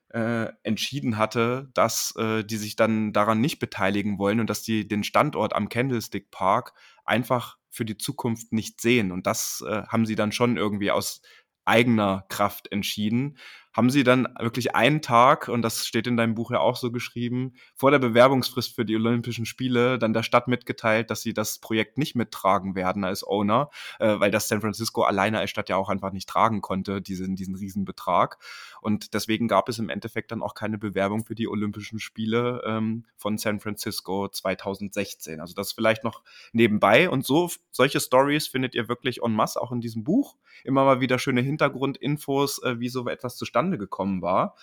äh, 0.09 0.49
entschieden 0.63 1.17
hatte, 1.17 1.69
dass 1.73 2.13
äh, 2.17 2.43
die 2.43 2.57
sich 2.57 2.75
dann 2.75 3.13
daran 3.13 3.39
nicht 3.39 3.59
beteiligen 3.59 4.19
wollen 4.19 4.39
und 4.39 4.49
dass 4.49 4.61
die 4.61 4.87
den 4.87 5.03
Standort 5.03 5.55
am 5.55 5.69
Candlestick 5.69 6.31
Park 6.31 6.73
einfach 7.05 7.57
für 7.69 7.85
die 7.85 7.97
Zukunft 7.97 8.51
nicht 8.51 8.81
sehen. 8.81 9.11
Und 9.11 9.25
das 9.25 9.63
äh, 9.65 9.83
haben 9.87 10.05
sie 10.05 10.15
dann 10.15 10.33
schon 10.33 10.57
irgendwie 10.57 10.91
aus 10.91 11.21
eigener 11.63 12.25
Kraft 12.27 12.71
entschieden 12.71 13.37
haben 13.73 13.89
sie 13.89 14.03
dann 14.03 14.27
wirklich 14.39 14.75
einen 14.75 15.01
Tag, 15.01 15.47
und 15.47 15.61
das 15.61 15.87
steht 15.87 16.07
in 16.07 16.17
deinem 16.17 16.35
Buch 16.35 16.51
ja 16.51 16.59
auch 16.59 16.75
so 16.75 16.91
geschrieben, 16.91 17.53
vor 17.75 17.91
der 17.91 17.99
Bewerbungsfrist 17.99 18.75
für 18.75 18.85
die 18.85 18.95
Olympischen 18.95 19.45
Spiele 19.45 19.97
dann 19.97 20.13
der 20.13 20.23
Stadt 20.23 20.47
mitgeteilt, 20.47 21.09
dass 21.09 21.21
sie 21.21 21.33
das 21.33 21.59
Projekt 21.59 21.97
nicht 21.97 22.15
mittragen 22.15 22.75
werden 22.75 23.03
als 23.05 23.25
Owner, 23.25 23.69
äh, 23.99 24.19
weil 24.19 24.31
das 24.31 24.47
San 24.47 24.61
Francisco 24.61 25.03
alleine 25.03 25.39
als 25.39 25.49
Stadt 25.49 25.69
ja 25.69 25.77
auch 25.77 25.89
einfach 25.89 26.11
nicht 26.11 26.27
tragen 26.27 26.61
konnte, 26.61 27.01
diesen, 27.01 27.35
diesen 27.35 27.55
Riesenbetrag. 27.55 28.37
Und 28.81 29.13
deswegen 29.13 29.47
gab 29.47 29.69
es 29.69 29.79
im 29.79 29.89
Endeffekt 29.89 30.31
dann 30.31 30.43
auch 30.43 30.53
keine 30.53 30.77
Bewerbung 30.77 31.23
für 31.23 31.35
die 31.35 31.47
Olympischen 31.47 31.99
Spiele 31.99 32.61
ähm, 32.65 33.05
von 33.15 33.37
San 33.37 33.59
Francisco 33.59 34.27
2016. 34.27 35.39
Also 35.39 35.53
das 35.53 35.71
vielleicht 35.71 36.03
noch 36.03 36.23
nebenbei. 36.51 37.09
Und 37.09 37.25
so 37.25 37.49
solche 37.71 37.99
Stories 37.99 38.47
findet 38.47 38.75
ihr 38.75 38.89
wirklich 38.89 39.21
en 39.23 39.33
masse 39.33 39.61
auch 39.61 39.71
in 39.71 39.81
diesem 39.81 40.03
Buch. 40.03 40.35
Immer 40.63 40.83
mal 40.83 40.99
wieder 40.99 41.19
schöne 41.19 41.41
Hintergrundinfos, 41.41 42.63
äh, 42.63 42.79
wie 42.79 42.89
so 42.89 43.07
etwas 43.07 43.37
zustande 43.37 43.60
zustande 43.61 43.77
gekommen 43.77 44.21
war. 44.21 44.55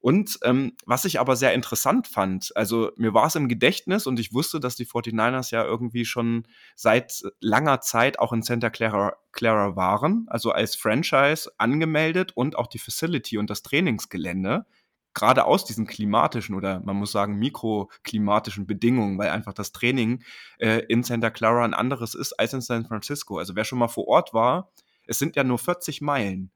Und 0.00 0.38
ähm, 0.44 0.76
was 0.86 1.04
ich 1.04 1.18
aber 1.18 1.34
sehr 1.34 1.54
interessant 1.54 2.06
fand, 2.06 2.52
also 2.54 2.92
mir 2.96 3.14
war 3.14 3.26
es 3.26 3.34
im 3.34 3.48
Gedächtnis 3.48 4.06
und 4.06 4.20
ich 4.20 4.32
wusste, 4.32 4.60
dass 4.60 4.76
die 4.76 4.86
49ers 4.86 5.50
ja 5.50 5.64
irgendwie 5.64 6.04
schon 6.04 6.46
seit 6.76 7.20
langer 7.40 7.80
Zeit 7.80 8.20
auch 8.20 8.32
in 8.32 8.42
Santa 8.42 8.70
Clara, 8.70 9.16
Clara 9.32 9.74
waren, 9.74 10.26
also 10.28 10.52
als 10.52 10.76
Franchise 10.76 11.50
angemeldet 11.58 12.30
und 12.36 12.56
auch 12.56 12.68
die 12.68 12.78
Facility 12.78 13.38
und 13.38 13.50
das 13.50 13.64
Trainingsgelände, 13.64 14.66
gerade 15.14 15.46
aus 15.46 15.64
diesen 15.64 15.88
klimatischen 15.88 16.54
oder 16.54 16.78
man 16.78 16.94
muss 16.94 17.10
sagen 17.10 17.34
mikroklimatischen 17.34 18.68
Bedingungen, 18.68 19.18
weil 19.18 19.30
einfach 19.30 19.52
das 19.52 19.72
Training 19.72 20.22
äh, 20.58 20.84
in 20.88 21.02
Santa 21.02 21.30
Clara 21.30 21.64
ein 21.64 21.74
anderes 21.74 22.14
ist 22.14 22.34
als 22.34 22.52
in 22.52 22.60
San 22.60 22.86
Francisco. 22.86 23.38
Also 23.38 23.56
wer 23.56 23.64
schon 23.64 23.80
mal 23.80 23.88
vor 23.88 24.06
Ort 24.06 24.32
war, 24.32 24.70
es 25.08 25.18
sind 25.18 25.34
ja 25.34 25.42
nur 25.42 25.58
40 25.58 26.02
Meilen. 26.02 26.52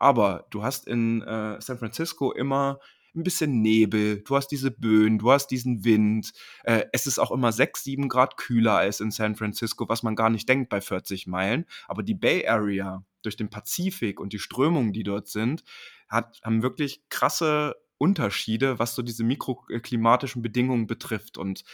Aber 0.00 0.46
du 0.50 0.62
hast 0.62 0.88
in 0.88 1.22
äh, 1.22 1.60
San 1.60 1.78
Francisco 1.78 2.32
immer 2.32 2.80
ein 3.14 3.22
bisschen 3.22 3.60
Nebel, 3.60 4.22
du 4.22 4.36
hast 4.36 4.48
diese 4.48 4.70
Böen, 4.70 5.18
du 5.18 5.30
hast 5.30 5.48
diesen 5.48 5.84
Wind. 5.84 6.32
Äh, 6.64 6.84
es 6.92 7.06
ist 7.06 7.18
auch 7.18 7.30
immer 7.30 7.52
6, 7.52 7.84
7 7.84 8.08
Grad 8.08 8.36
kühler 8.36 8.76
als 8.76 9.00
in 9.00 9.10
San 9.10 9.36
Francisco, 9.36 9.88
was 9.88 10.02
man 10.02 10.16
gar 10.16 10.30
nicht 10.30 10.48
denkt 10.48 10.70
bei 10.70 10.80
40 10.80 11.26
Meilen. 11.26 11.66
Aber 11.86 12.02
die 12.02 12.14
Bay 12.14 12.46
Area 12.46 13.04
durch 13.22 13.36
den 13.36 13.50
Pazifik 13.50 14.20
und 14.20 14.32
die 14.32 14.38
Strömungen, 14.38 14.92
die 14.92 15.02
dort 15.02 15.28
sind, 15.28 15.64
hat, 16.08 16.40
haben 16.42 16.62
wirklich 16.62 17.02
krasse 17.10 17.76
Unterschiede, 17.98 18.78
was 18.78 18.94
so 18.94 19.02
diese 19.02 19.24
mikroklimatischen 19.24 20.40
Bedingungen 20.40 20.86
betrifft. 20.86 21.36
Und 21.36 21.64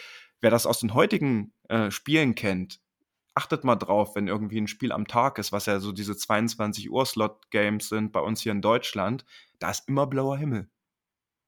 wer 0.41 0.51
das 0.51 0.67
aus 0.67 0.81
den 0.81 0.95
heutigen 0.95 1.53
äh, 1.69 1.93
Spielen 1.93 2.35
kennt, 2.35 2.81
achtet 3.37 3.65
mal 3.65 3.77
drauf, 3.77 4.17
wenn 4.17 4.29
irgendwie 4.29 4.61
ein 4.61 4.67
Spiel 4.67 4.93
am 4.93 5.07
Tag 5.07 5.39
ist, 5.39 5.53
was 5.53 5.67
ja 5.67 5.79
so 5.79 5.93
diese 5.93 6.17
22 6.17 6.91
Uhr 6.91 7.05
Slot 7.05 7.51
Games 7.51 7.89
sind 7.89 8.13
bei 8.13 8.21
uns 8.21 8.41
hier 8.41 8.53
in 8.53 8.63
Deutschland, 8.63 9.25
da 9.59 9.71
ist 9.71 9.89
immer 9.89 10.07
blauer 10.07 10.39
Himmel. 10.39 10.71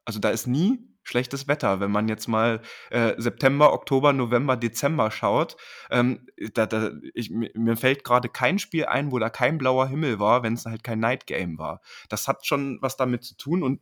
Also 0.05 0.21
da 0.21 0.31
ist 0.31 0.47
nie 0.47 0.89
schlechtes 1.03 1.49
Wetter. 1.49 1.81
Wenn 1.81 1.91
man 1.91 2.09
jetzt 2.09 2.29
mal 2.29 2.61
äh, 2.91 3.15
September, 3.17 3.73
Oktober, 3.73 4.13
November, 4.13 4.57
Dezember 4.57 5.11
schaut, 5.11 5.57
ähm, 5.91 6.27
da, 6.53 6.67
da, 6.67 6.93
ich, 7.15 7.31
mir 7.31 7.77
fällt 7.77 8.05
gerade 8.05 8.29
kein 8.29 8.59
Spiel 8.59 8.85
ein, 8.85 9.11
wo 9.11 9.19
da 9.19 9.31
kein 9.31 9.57
blauer 9.57 9.89
Himmel 9.89 10.21
war, 10.21 10.43
wenn 10.43 10.55
es 10.55 10.67
halt 10.67 10.85
kein 10.85 11.01
Night 11.01 11.27
Game 11.27 11.59
war. 11.59 11.81
Das 12.11 12.29
hat 12.29 12.47
schon 12.47 12.79
was 12.83 12.97
damit 12.97 13.25
zu 13.25 13.37
tun 13.37 13.63
und 13.63 13.81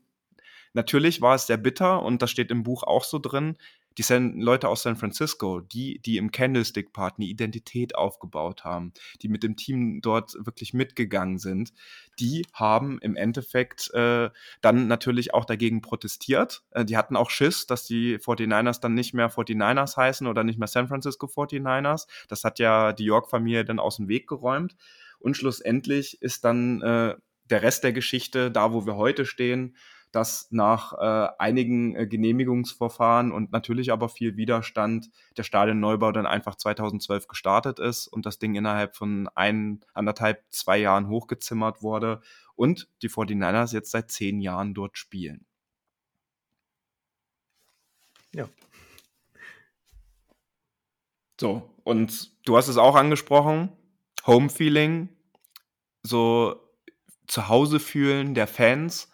natürlich 0.72 1.20
war 1.20 1.34
es 1.34 1.46
sehr 1.46 1.56
bitter 1.56 2.02
und 2.02 2.22
das 2.22 2.30
steht 2.30 2.52
im 2.52 2.62
Buch 2.62 2.84
auch 2.84 3.04
so 3.04 3.18
drin 3.18 3.56
die 3.98 4.02
San 4.02 4.38
Leute 4.40 4.68
aus 4.68 4.82
San 4.82 4.96
Francisco, 4.96 5.60
die, 5.60 6.00
die 6.00 6.18
im 6.18 6.30
Candlestick-Part 6.30 7.14
eine 7.18 7.26
Identität 7.26 7.94
aufgebaut 7.94 8.64
haben, 8.64 8.92
die 9.22 9.28
mit 9.28 9.42
dem 9.42 9.56
Team 9.56 10.00
dort 10.02 10.34
wirklich 10.44 10.74
mitgegangen 10.74 11.38
sind, 11.38 11.72
die 12.18 12.46
haben 12.52 12.98
im 13.00 13.16
Endeffekt 13.16 13.92
äh, 13.94 14.30
dann 14.60 14.86
natürlich 14.86 15.34
auch 15.34 15.44
dagegen 15.44 15.80
protestiert. 15.80 16.62
Äh, 16.70 16.84
die 16.84 16.96
hatten 16.96 17.16
auch 17.16 17.30
Schiss, 17.30 17.66
dass 17.66 17.84
die 17.84 18.18
49ers 18.18 18.80
dann 18.80 18.94
nicht 18.94 19.14
mehr 19.14 19.30
49ers 19.30 19.96
heißen 19.96 20.26
oder 20.26 20.44
nicht 20.44 20.58
mehr 20.58 20.68
San 20.68 20.88
Francisco 20.88 21.26
49ers. 21.26 22.06
Das 22.28 22.44
hat 22.44 22.58
ja 22.58 22.92
die 22.92 23.04
York-Familie 23.04 23.64
dann 23.64 23.78
aus 23.78 23.96
dem 23.96 24.08
Weg 24.08 24.28
geräumt. 24.28 24.76
Und 25.18 25.36
schlussendlich 25.36 26.20
ist 26.20 26.44
dann 26.44 26.82
äh, 26.82 27.14
der 27.50 27.62
Rest 27.62 27.84
der 27.84 27.92
Geschichte, 27.92 28.50
da 28.50 28.72
wo 28.72 28.86
wir 28.86 28.96
heute 28.96 29.24
stehen, 29.24 29.76
dass 30.16 30.50
nach 30.50 30.94
äh, 30.94 31.28
einigen 31.38 31.94
äh, 31.94 32.06
Genehmigungsverfahren 32.06 33.32
und 33.32 33.52
natürlich 33.52 33.92
aber 33.92 34.08
viel 34.08 34.38
Widerstand 34.38 35.10
der 35.36 35.42
Stadionneubau 35.42 36.10
dann 36.10 36.24
einfach 36.24 36.54
2012 36.54 37.28
gestartet 37.28 37.78
ist 37.78 38.06
und 38.06 38.24
das 38.24 38.38
Ding 38.38 38.54
innerhalb 38.54 38.96
von 38.96 39.28
ein, 39.34 39.84
anderthalb, 39.92 40.42
zwei 40.48 40.78
Jahren 40.78 41.08
hochgezimmert 41.08 41.82
wurde 41.82 42.22
und 42.54 42.88
die 43.02 43.10
49ers 43.10 43.74
jetzt 43.74 43.90
seit 43.90 44.10
zehn 44.10 44.40
Jahren 44.40 44.72
dort 44.72 44.96
spielen. 44.96 45.44
Ja. 48.32 48.48
So, 51.38 51.74
und 51.84 52.30
du 52.48 52.56
hast 52.56 52.68
es 52.68 52.78
auch 52.78 52.96
angesprochen, 52.96 53.70
Home 54.26 54.48
Feeling, 54.48 55.10
so 56.02 56.58
zu 57.26 57.48
Hause 57.48 57.80
fühlen 57.80 58.34
der 58.34 58.46
Fans 58.46 59.10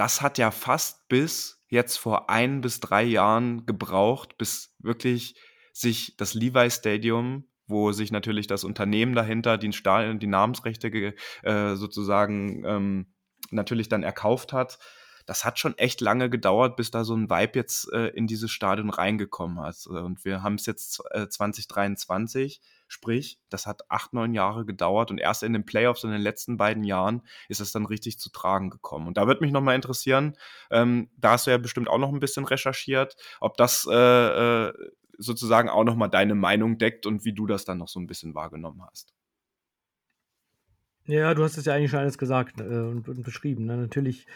das 0.00 0.22
hat 0.22 0.38
ja 0.38 0.50
fast 0.50 1.08
bis 1.08 1.62
jetzt 1.68 1.98
vor 1.98 2.30
ein 2.30 2.62
bis 2.62 2.80
drei 2.80 3.02
Jahren 3.02 3.66
gebraucht, 3.66 4.38
bis 4.38 4.74
wirklich 4.78 5.34
sich 5.74 6.16
das 6.16 6.32
Levi 6.32 6.70
Stadium, 6.70 7.44
wo 7.66 7.92
sich 7.92 8.10
natürlich 8.10 8.46
das 8.46 8.64
Unternehmen 8.64 9.14
dahinter 9.14 9.58
die, 9.58 9.70
Stadion, 9.74 10.18
die 10.18 10.26
Namensrechte 10.26 11.14
äh, 11.42 11.76
sozusagen 11.76 12.64
ähm, 12.64 13.12
natürlich 13.50 13.90
dann 13.90 14.02
erkauft 14.02 14.54
hat, 14.54 14.78
das 15.26 15.44
hat 15.44 15.58
schon 15.58 15.76
echt 15.76 16.00
lange 16.00 16.30
gedauert, 16.30 16.76
bis 16.76 16.90
da 16.90 17.04
so 17.04 17.14
ein 17.14 17.28
Vibe 17.28 17.58
jetzt 17.58 17.92
äh, 17.92 18.06
in 18.08 18.26
dieses 18.26 18.50
Stadion 18.50 18.88
reingekommen 18.88 19.62
ist. 19.68 19.86
Und 19.86 20.24
wir 20.24 20.42
haben 20.42 20.54
es 20.54 20.64
jetzt 20.64 21.02
äh, 21.10 21.28
2023. 21.28 22.62
Sprich, 22.92 23.38
das 23.50 23.68
hat 23.68 23.88
acht, 23.88 24.14
neun 24.14 24.34
Jahre 24.34 24.66
gedauert 24.66 25.12
und 25.12 25.18
erst 25.18 25.44
in 25.44 25.52
den 25.52 25.64
Playoffs 25.64 26.02
in 26.02 26.10
den 26.10 26.20
letzten 26.20 26.56
beiden 26.56 26.82
Jahren 26.82 27.22
ist 27.48 27.60
es 27.60 27.70
dann 27.70 27.86
richtig 27.86 28.18
zu 28.18 28.30
tragen 28.30 28.68
gekommen. 28.68 29.06
Und 29.06 29.16
da 29.16 29.28
würde 29.28 29.42
mich 29.44 29.52
nochmal 29.52 29.76
interessieren, 29.76 30.36
ähm, 30.72 31.08
da 31.16 31.30
hast 31.30 31.46
du 31.46 31.52
ja 31.52 31.58
bestimmt 31.58 31.88
auch 31.88 31.98
noch 31.98 32.12
ein 32.12 32.18
bisschen 32.18 32.44
recherchiert, 32.44 33.14
ob 33.38 33.56
das 33.56 33.86
äh, 33.88 33.94
äh, 33.94 34.72
sozusagen 35.18 35.68
auch 35.68 35.84
nochmal 35.84 36.10
deine 36.10 36.34
Meinung 36.34 36.78
deckt 36.78 37.06
und 37.06 37.24
wie 37.24 37.32
du 37.32 37.46
das 37.46 37.64
dann 37.64 37.78
noch 37.78 37.86
so 37.86 38.00
ein 38.00 38.08
bisschen 38.08 38.34
wahrgenommen 38.34 38.82
hast. 38.90 39.14
Ja, 41.06 41.32
du 41.34 41.44
hast 41.44 41.58
es 41.58 41.66
ja 41.66 41.74
eigentlich 41.74 41.92
schon 41.92 42.00
alles 42.00 42.18
gesagt 42.18 42.60
äh, 42.60 42.64
und, 42.64 43.08
und, 43.08 43.22
beschrieben. 43.22 43.66
Ne? 43.66 43.76
Natürlich 43.76 44.26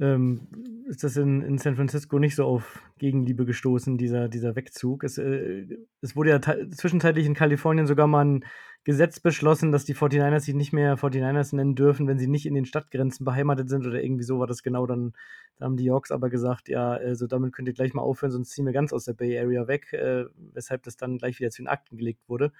ähm, 0.00 0.48
ist 0.86 1.04
das 1.04 1.16
in, 1.16 1.42
in 1.42 1.58
San 1.58 1.76
Francisco 1.76 2.18
nicht 2.18 2.34
so 2.34 2.44
auf 2.44 2.82
Gegenliebe 2.98 3.44
gestoßen, 3.44 3.96
dieser, 3.96 4.28
dieser 4.28 4.56
Wegzug. 4.56 5.04
Es, 5.04 5.18
äh, 5.18 5.66
es 6.00 6.16
wurde 6.16 6.30
ja 6.30 6.40
zwischenzeitlich 6.40 7.26
in 7.26 7.34
Kalifornien 7.34 7.86
sogar 7.86 8.06
mal 8.06 8.24
ein 8.24 8.44
Gesetz 8.82 9.18
beschlossen, 9.20 9.72
dass 9.72 9.84
die 9.84 9.94
49ers 9.94 10.40
sich 10.40 10.54
nicht 10.54 10.72
mehr 10.72 10.98
49ers 10.98 11.56
nennen 11.56 11.74
dürfen, 11.74 12.06
wenn 12.06 12.18
sie 12.18 12.26
nicht 12.26 12.44
in 12.44 12.54
den 12.54 12.66
Stadtgrenzen 12.66 13.24
beheimatet 13.24 13.68
sind 13.68 13.86
oder 13.86 14.02
irgendwie 14.02 14.24
so 14.24 14.38
war 14.40 14.46
das 14.46 14.62
genau. 14.62 14.86
Dann, 14.86 15.14
dann 15.58 15.66
haben 15.66 15.76
die 15.76 15.84
Yorks 15.84 16.10
aber 16.10 16.28
gesagt, 16.28 16.68
ja, 16.68 16.90
also 16.90 17.26
damit 17.26 17.54
könnt 17.54 17.68
ihr 17.68 17.74
gleich 17.74 17.94
mal 17.94 18.02
aufhören, 18.02 18.32
sonst 18.32 18.50
ziehen 18.50 18.66
wir 18.66 18.72
ganz 18.72 18.92
aus 18.92 19.04
der 19.04 19.14
Bay 19.14 19.38
Area 19.38 19.68
weg, 19.68 19.92
äh, 19.92 20.24
weshalb 20.52 20.82
das 20.82 20.96
dann 20.96 21.18
gleich 21.18 21.38
wieder 21.38 21.50
zu 21.50 21.62
den 21.62 21.68
Akten 21.68 21.96
gelegt 21.96 22.28
wurde. 22.28 22.52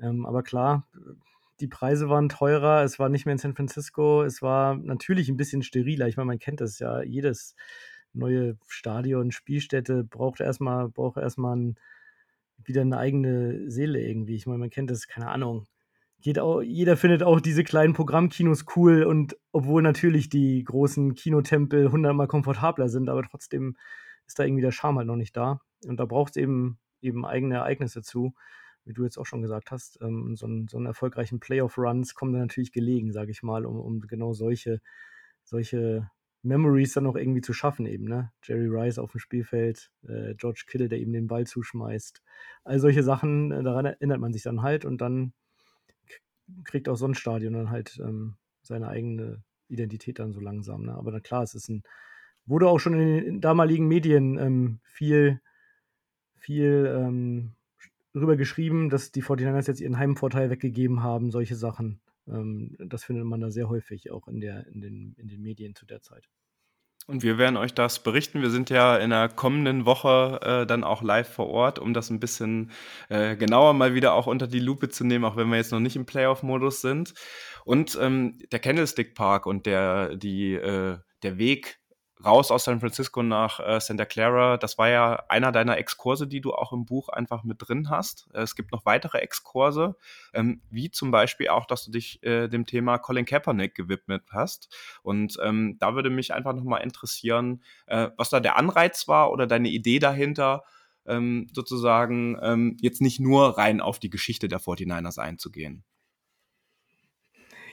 Ähm, 0.00 0.24
aber 0.24 0.42
klar, 0.42 0.86
die 1.62 1.68
Preise 1.68 2.08
waren 2.08 2.28
teurer, 2.28 2.82
es 2.82 2.98
war 2.98 3.08
nicht 3.08 3.24
mehr 3.24 3.34
in 3.34 3.38
San 3.38 3.54
Francisco, 3.54 4.24
es 4.24 4.42
war 4.42 4.74
natürlich 4.74 5.28
ein 5.28 5.36
bisschen 5.36 5.62
steriler. 5.62 6.08
Ich 6.08 6.16
meine, 6.16 6.26
man 6.26 6.40
kennt 6.40 6.60
das 6.60 6.80
ja, 6.80 7.02
jedes 7.02 7.54
neue 8.12 8.58
Stadion, 8.66 9.30
Spielstätte 9.30 10.02
braucht 10.02 10.40
erstmal, 10.40 10.88
braucht 10.88 11.18
erstmal 11.18 11.56
ein, 11.56 11.76
wieder 12.64 12.82
eine 12.82 12.98
eigene 12.98 13.70
Seele 13.70 14.00
irgendwie. 14.00 14.34
Ich 14.34 14.46
meine, 14.46 14.58
man 14.58 14.70
kennt 14.70 14.90
das, 14.90 15.06
keine 15.06 15.28
Ahnung. 15.28 15.66
Auch, 16.38 16.62
jeder 16.62 16.96
findet 16.96 17.22
auch 17.22 17.40
diese 17.40 17.64
kleinen 17.64 17.94
Programmkinos 17.94 18.64
cool 18.76 19.04
und 19.04 19.36
obwohl 19.52 19.82
natürlich 19.82 20.28
die 20.28 20.62
großen 20.64 21.14
Kinotempel 21.14 21.90
hundertmal 21.90 22.28
komfortabler 22.28 22.88
sind, 22.88 23.08
aber 23.08 23.22
trotzdem 23.22 23.76
ist 24.26 24.38
da 24.38 24.44
irgendwie 24.44 24.62
der 24.62 24.72
Charme 24.72 24.98
halt 24.98 25.06
noch 25.06 25.16
nicht 25.16 25.36
da. 25.36 25.60
Und 25.86 25.98
da 25.98 26.06
braucht 26.06 26.32
es 26.32 26.42
eben, 26.42 26.78
eben 27.00 27.24
eigene 27.24 27.56
Ereignisse 27.56 28.02
zu 28.02 28.34
wie 28.84 28.92
du 28.92 29.04
jetzt 29.04 29.18
auch 29.18 29.26
schon 29.26 29.42
gesagt 29.42 29.70
hast, 29.70 29.98
ähm, 30.02 30.36
so, 30.36 30.46
einen, 30.46 30.68
so 30.68 30.76
einen 30.76 30.86
erfolgreichen 30.86 31.40
Playoff-Runs 31.40 32.14
kommen 32.14 32.32
dann 32.32 32.42
natürlich 32.42 32.72
gelegen, 32.72 33.12
sage 33.12 33.30
ich 33.30 33.42
mal, 33.42 33.64
um, 33.66 33.78
um 33.80 34.00
genau 34.00 34.32
solche, 34.32 34.80
solche 35.44 36.10
Memories 36.42 36.94
dann 36.94 37.06
auch 37.06 37.16
irgendwie 37.16 37.40
zu 37.40 37.52
schaffen 37.52 37.86
eben, 37.86 38.04
ne? 38.04 38.32
Jerry 38.42 38.66
Rice 38.66 38.98
auf 38.98 39.12
dem 39.12 39.20
Spielfeld, 39.20 39.90
äh, 40.08 40.34
George 40.34 40.64
Kittle, 40.66 40.88
der 40.88 40.98
ihm 40.98 41.12
den 41.12 41.28
Ball 41.28 41.46
zuschmeißt. 41.46 42.20
All 42.64 42.80
solche 42.80 43.04
Sachen, 43.04 43.52
äh, 43.52 43.62
daran 43.62 43.86
erinnert 43.86 44.18
man 44.20 44.32
sich 44.32 44.42
dann 44.42 44.62
halt 44.62 44.84
und 44.84 45.00
dann 45.00 45.32
kriegt 46.64 46.88
auch 46.88 46.96
so 46.96 47.06
ein 47.06 47.14
Stadion 47.14 47.52
dann 47.52 47.70
halt 47.70 48.00
ähm, 48.04 48.36
seine 48.62 48.88
eigene 48.88 49.42
Identität 49.68 50.18
dann 50.18 50.32
so 50.32 50.40
langsam, 50.40 50.84
ne? 50.84 50.94
Aber 50.94 51.12
na 51.12 51.20
klar, 51.20 51.44
es 51.44 51.54
ist 51.54 51.68
ein, 51.68 51.84
wurde 52.44 52.68
auch 52.68 52.78
schon 52.78 52.94
in 52.94 53.24
den 53.24 53.40
damaligen 53.40 53.86
Medien 53.86 54.36
ähm, 54.38 54.80
viel, 54.82 55.40
viel 56.36 56.92
ähm, 56.92 57.54
drüber 58.12 58.36
geschrieben, 58.36 58.90
dass 58.90 59.12
die 59.12 59.22
49ers 59.22 59.68
jetzt 59.68 59.80
ihren 59.80 59.98
Heimvorteil 59.98 60.50
weggegeben 60.50 61.02
haben, 61.02 61.30
solche 61.30 61.56
Sachen. 61.56 62.00
Ähm, 62.28 62.76
das 62.78 63.04
findet 63.04 63.24
man 63.24 63.40
da 63.40 63.50
sehr 63.50 63.68
häufig 63.68 64.10
auch 64.10 64.28
in, 64.28 64.40
der, 64.40 64.66
in, 64.68 64.80
den, 64.80 65.14
in 65.16 65.28
den 65.28 65.42
Medien 65.42 65.74
zu 65.74 65.86
der 65.86 66.02
Zeit. 66.02 66.28
Und 67.08 67.24
wir 67.24 67.36
werden 67.36 67.56
euch 67.56 67.74
das 67.74 68.00
berichten. 68.02 68.42
Wir 68.42 68.50
sind 68.50 68.70
ja 68.70 68.96
in 68.96 69.10
der 69.10 69.28
kommenden 69.28 69.86
Woche 69.86 70.38
äh, 70.42 70.66
dann 70.66 70.84
auch 70.84 71.02
live 71.02 71.28
vor 71.28 71.48
Ort, 71.48 71.80
um 71.80 71.94
das 71.94 72.10
ein 72.10 72.20
bisschen 72.20 72.70
äh, 73.08 73.34
genauer 73.36 73.74
mal 73.74 73.94
wieder 73.94 74.14
auch 74.14 74.28
unter 74.28 74.46
die 74.46 74.60
Lupe 74.60 74.88
zu 74.88 75.04
nehmen, 75.04 75.24
auch 75.24 75.36
wenn 75.36 75.48
wir 75.48 75.56
jetzt 75.56 75.72
noch 75.72 75.80
nicht 75.80 75.96
im 75.96 76.06
Playoff-Modus 76.06 76.80
sind. 76.80 77.14
Und 77.64 77.98
ähm, 78.00 78.38
der 78.52 78.60
Candlestick 78.60 79.16
Park 79.16 79.46
und 79.46 79.66
der, 79.66 80.14
die, 80.14 80.54
äh, 80.54 80.98
der 81.24 81.38
Weg 81.38 81.81
raus 82.24 82.50
aus 82.50 82.64
San 82.64 82.80
Francisco 82.80 83.22
nach 83.22 83.60
äh, 83.60 83.80
Santa 83.80 84.04
Clara. 84.04 84.56
Das 84.56 84.78
war 84.78 84.88
ja 84.88 85.24
einer 85.28 85.52
deiner 85.52 85.78
Exkurse, 85.78 86.26
die 86.26 86.40
du 86.40 86.52
auch 86.52 86.72
im 86.72 86.84
Buch 86.84 87.08
einfach 87.08 87.44
mit 87.44 87.58
drin 87.60 87.90
hast. 87.90 88.28
Äh, 88.34 88.42
es 88.42 88.54
gibt 88.54 88.72
noch 88.72 88.84
weitere 88.86 89.18
Exkurse, 89.18 89.96
ähm, 90.32 90.62
wie 90.70 90.90
zum 90.90 91.10
Beispiel 91.10 91.48
auch, 91.48 91.66
dass 91.66 91.84
du 91.84 91.90
dich 91.90 92.22
äh, 92.22 92.48
dem 92.48 92.66
Thema 92.66 92.98
Colin 92.98 93.24
Kaepernick 93.24 93.74
gewidmet 93.74 94.22
hast. 94.30 94.74
Und 95.02 95.38
ähm, 95.42 95.76
da 95.78 95.94
würde 95.94 96.10
mich 96.10 96.32
einfach 96.32 96.54
nochmal 96.54 96.82
interessieren, 96.82 97.62
äh, 97.86 98.08
was 98.16 98.30
da 98.30 98.40
der 98.40 98.56
Anreiz 98.56 99.08
war 99.08 99.30
oder 99.30 99.46
deine 99.46 99.68
Idee 99.68 99.98
dahinter, 99.98 100.64
ähm, 101.06 101.48
sozusagen 101.52 102.38
ähm, 102.42 102.76
jetzt 102.80 103.00
nicht 103.00 103.20
nur 103.20 103.58
rein 103.58 103.80
auf 103.80 103.98
die 103.98 104.10
Geschichte 104.10 104.48
der 104.48 104.60
49ers 104.60 105.18
einzugehen. 105.18 105.84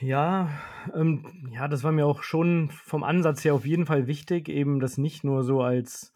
Ja, 0.00 0.48
ähm, 0.94 1.50
ja, 1.52 1.68
das 1.68 1.84
war 1.84 1.92
mir 1.92 2.06
auch 2.06 2.22
schon 2.22 2.70
vom 2.70 3.04
Ansatz 3.04 3.44
her 3.44 3.54
auf 3.54 3.66
jeden 3.66 3.84
Fall 3.84 4.06
wichtig, 4.06 4.48
eben 4.48 4.80
das 4.80 4.96
nicht 4.96 5.24
nur 5.24 5.42
so 5.44 5.60
als 5.60 6.14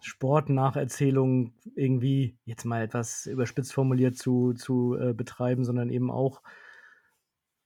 Sportnacherzählung 0.00 1.52
irgendwie 1.74 2.36
jetzt 2.44 2.64
mal 2.64 2.82
etwas 2.82 3.26
überspitzt 3.26 3.72
formuliert 3.74 4.16
zu, 4.16 4.52
zu 4.52 4.96
äh, 4.96 5.12
betreiben, 5.14 5.64
sondern 5.64 5.90
eben 5.90 6.12
auch 6.12 6.42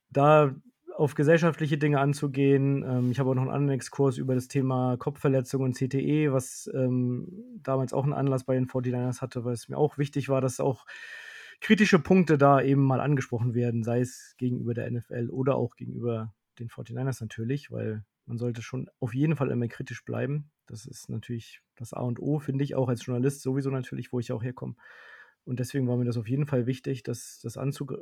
da 0.09 0.55
auf 0.95 1.13
gesellschaftliche 1.13 1.77
Dinge 1.77 1.99
anzugehen. 1.99 2.83
Ähm, 2.83 3.11
ich 3.11 3.19
habe 3.19 3.29
auch 3.29 3.35
noch 3.35 3.43
einen 3.43 3.51
anderen 3.51 3.75
Exkurs 3.75 4.17
über 4.17 4.33
das 4.33 4.47
Thema 4.47 4.97
Kopfverletzung 4.97 5.61
und 5.61 5.75
CTE, 5.75 6.33
was 6.33 6.67
ähm, 6.73 7.59
damals 7.61 7.93
auch 7.93 8.05
einen 8.05 8.13
Anlass 8.13 8.43
bei 8.43 8.55
den 8.55 8.67
49ers 8.67 9.21
hatte, 9.21 9.45
weil 9.45 9.53
es 9.53 9.69
mir 9.69 9.77
auch 9.77 9.99
wichtig 9.99 10.29
war, 10.29 10.41
dass 10.41 10.59
auch 10.59 10.85
kritische 11.61 11.99
Punkte 11.99 12.37
da 12.37 12.61
eben 12.61 12.81
mal 12.81 12.99
angesprochen 12.99 13.53
werden, 13.53 13.83
sei 13.83 14.01
es 14.01 14.35
gegenüber 14.37 14.73
der 14.73 14.89
NFL 14.91 15.29
oder 15.29 15.55
auch 15.55 15.75
gegenüber 15.75 16.33
den 16.59 16.69
49ers 16.69 17.21
natürlich, 17.21 17.71
weil 17.71 18.03
man 18.25 18.37
sollte 18.37 18.61
schon 18.61 18.89
auf 18.99 19.13
jeden 19.13 19.35
Fall 19.35 19.51
immer 19.51 19.67
kritisch 19.67 20.03
bleiben. 20.03 20.51
Das 20.65 20.85
ist 20.85 21.09
natürlich 21.09 21.61
das 21.75 21.93
A 21.93 22.01
und 22.01 22.19
O, 22.19 22.39
finde 22.39 22.63
ich, 22.63 22.75
auch 22.75 22.89
als 22.89 23.05
Journalist 23.05 23.41
sowieso 23.41 23.69
natürlich, 23.69 24.11
wo 24.11 24.19
ich 24.19 24.31
auch 24.31 24.43
herkomme. 24.43 24.75
Und 25.43 25.59
deswegen 25.59 25.87
war 25.87 25.97
mir 25.97 26.05
das 26.05 26.17
auf 26.17 26.27
jeden 26.27 26.45
Fall 26.45 26.65
wichtig, 26.65 27.03
das, 27.03 27.39
das 27.41 27.57
Anzug 27.57 27.97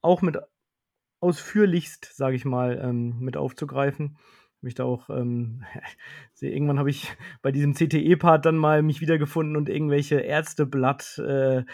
auch 0.00 0.22
mit 0.22 0.38
ausführlichst, 1.20 2.14
sage 2.14 2.36
ich 2.36 2.44
mal, 2.44 2.80
ähm, 2.82 3.18
mit 3.20 3.36
aufzugreifen. 3.36 4.18
Mich 4.60 4.74
da 4.74 4.84
auch, 4.84 5.08
ähm, 5.10 5.64
irgendwann 6.40 6.78
habe 6.78 6.90
ich 6.90 7.14
bei 7.42 7.52
diesem 7.52 7.74
CTE-Part 7.74 8.44
dann 8.44 8.56
mal 8.56 8.82
mich 8.82 9.00
wiedergefunden 9.00 9.56
und 9.56 9.68
irgendwelche 9.68 10.20
Ärzteblatt 10.20 11.18
äh, 11.18 11.64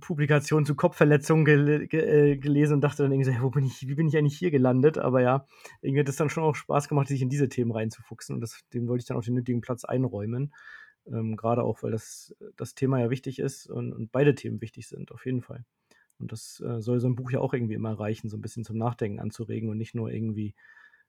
Publikation 0.00 0.64
zu 0.64 0.74
Kopfverletzungen 0.74 1.44
gel 1.44 1.86
ge 1.86 2.32
äh, 2.32 2.36
gelesen 2.36 2.74
und 2.74 2.80
dachte 2.80 3.02
dann 3.02 3.12
irgendwie 3.12 3.32
so, 3.32 3.42
wo 3.42 3.50
bin 3.50 3.64
ich, 3.64 3.86
wie 3.86 3.94
bin 3.94 4.08
ich 4.08 4.16
eigentlich 4.16 4.38
hier 4.38 4.50
gelandet? 4.50 4.98
Aber 4.98 5.20
ja, 5.20 5.46
irgendwie 5.82 6.00
hat 6.00 6.08
es 6.08 6.16
dann 6.16 6.30
schon 6.30 6.44
auch 6.44 6.54
Spaß 6.54 6.88
gemacht, 6.88 7.08
sich 7.08 7.22
in 7.22 7.28
diese 7.28 7.48
Themen 7.48 7.72
reinzufuchsen 7.72 8.34
und 8.34 8.40
das, 8.40 8.60
dem 8.72 8.88
wollte 8.88 9.02
ich 9.02 9.06
dann 9.06 9.16
auch 9.16 9.24
den 9.24 9.34
nötigen 9.34 9.60
Platz 9.60 9.84
einräumen. 9.84 10.54
Ähm, 11.06 11.36
Gerade 11.36 11.62
auch, 11.62 11.82
weil 11.82 11.90
das, 11.90 12.34
das 12.56 12.74
Thema 12.74 13.00
ja 13.00 13.10
wichtig 13.10 13.38
ist 13.38 13.66
und, 13.66 13.92
und 13.92 14.12
beide 14.12 14.34
Themen 14.34 14.60
wichtig 14.60 14.88
sind, 14.88 15.12
auf 15.12 15.26
jeden 15.26 15.42
Fall. 15.42 15.64
Und 16.18 16.32
das 16.32 16.60
äh, 16.60 16.80
soll 16.80 17.00
so 17.00 17.08
ein 17.08 17.16
Buch 17.16 17.30
ja 17.30 17.40
auch 17.40 17.54
irgendwie 17.54 17.74
immer 17.74 17.98
reichen, 17.98 18.28
so 18.28 18.36
ein 18.36 18.42
bisschen 18.42 18.64
zum 18.64 18.76
Nachdenken 18.76 19.20
anzuregen 19.20 19.70
und 19.70 19.78
nicht 19.78 19.94
nur 19.94 20.10
irgendwie 20.10 20.54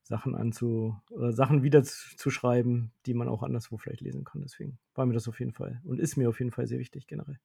Sachen 0.03 0.36
anzu 0.36 0.97
oder 1.09 1.32
Sachen 1.32 1.63
wieder 1.63 1.84
zu, 1.84 2.15
zu 2.15 2.30
schreiben, 2.30 2.91
die 3.05 3.13
man 3.13 3.28
auch 3.28 3.43
anderswo 3.43 3.78
vielleicht 3.78 4.01
lesen 4.01 4.24
kann. 4.24 4.41
Deswegen 4.41 4.80
war 4.95 5.05
mir 5.05 5.13
das 5.13 5.28
auf 5.28 5.39
jeden 5.39 5.53
Fall 5.53 5.82
und 5.84 5.99
ist 5.99 6.17
mir 6.17 6.30
auf 6.30 6.39
jeden 6.39 6.51
Fall 6.51 6.67
sehr 6.67 6.80
wichtig 6.80 7.07
generell. 7.07 7.39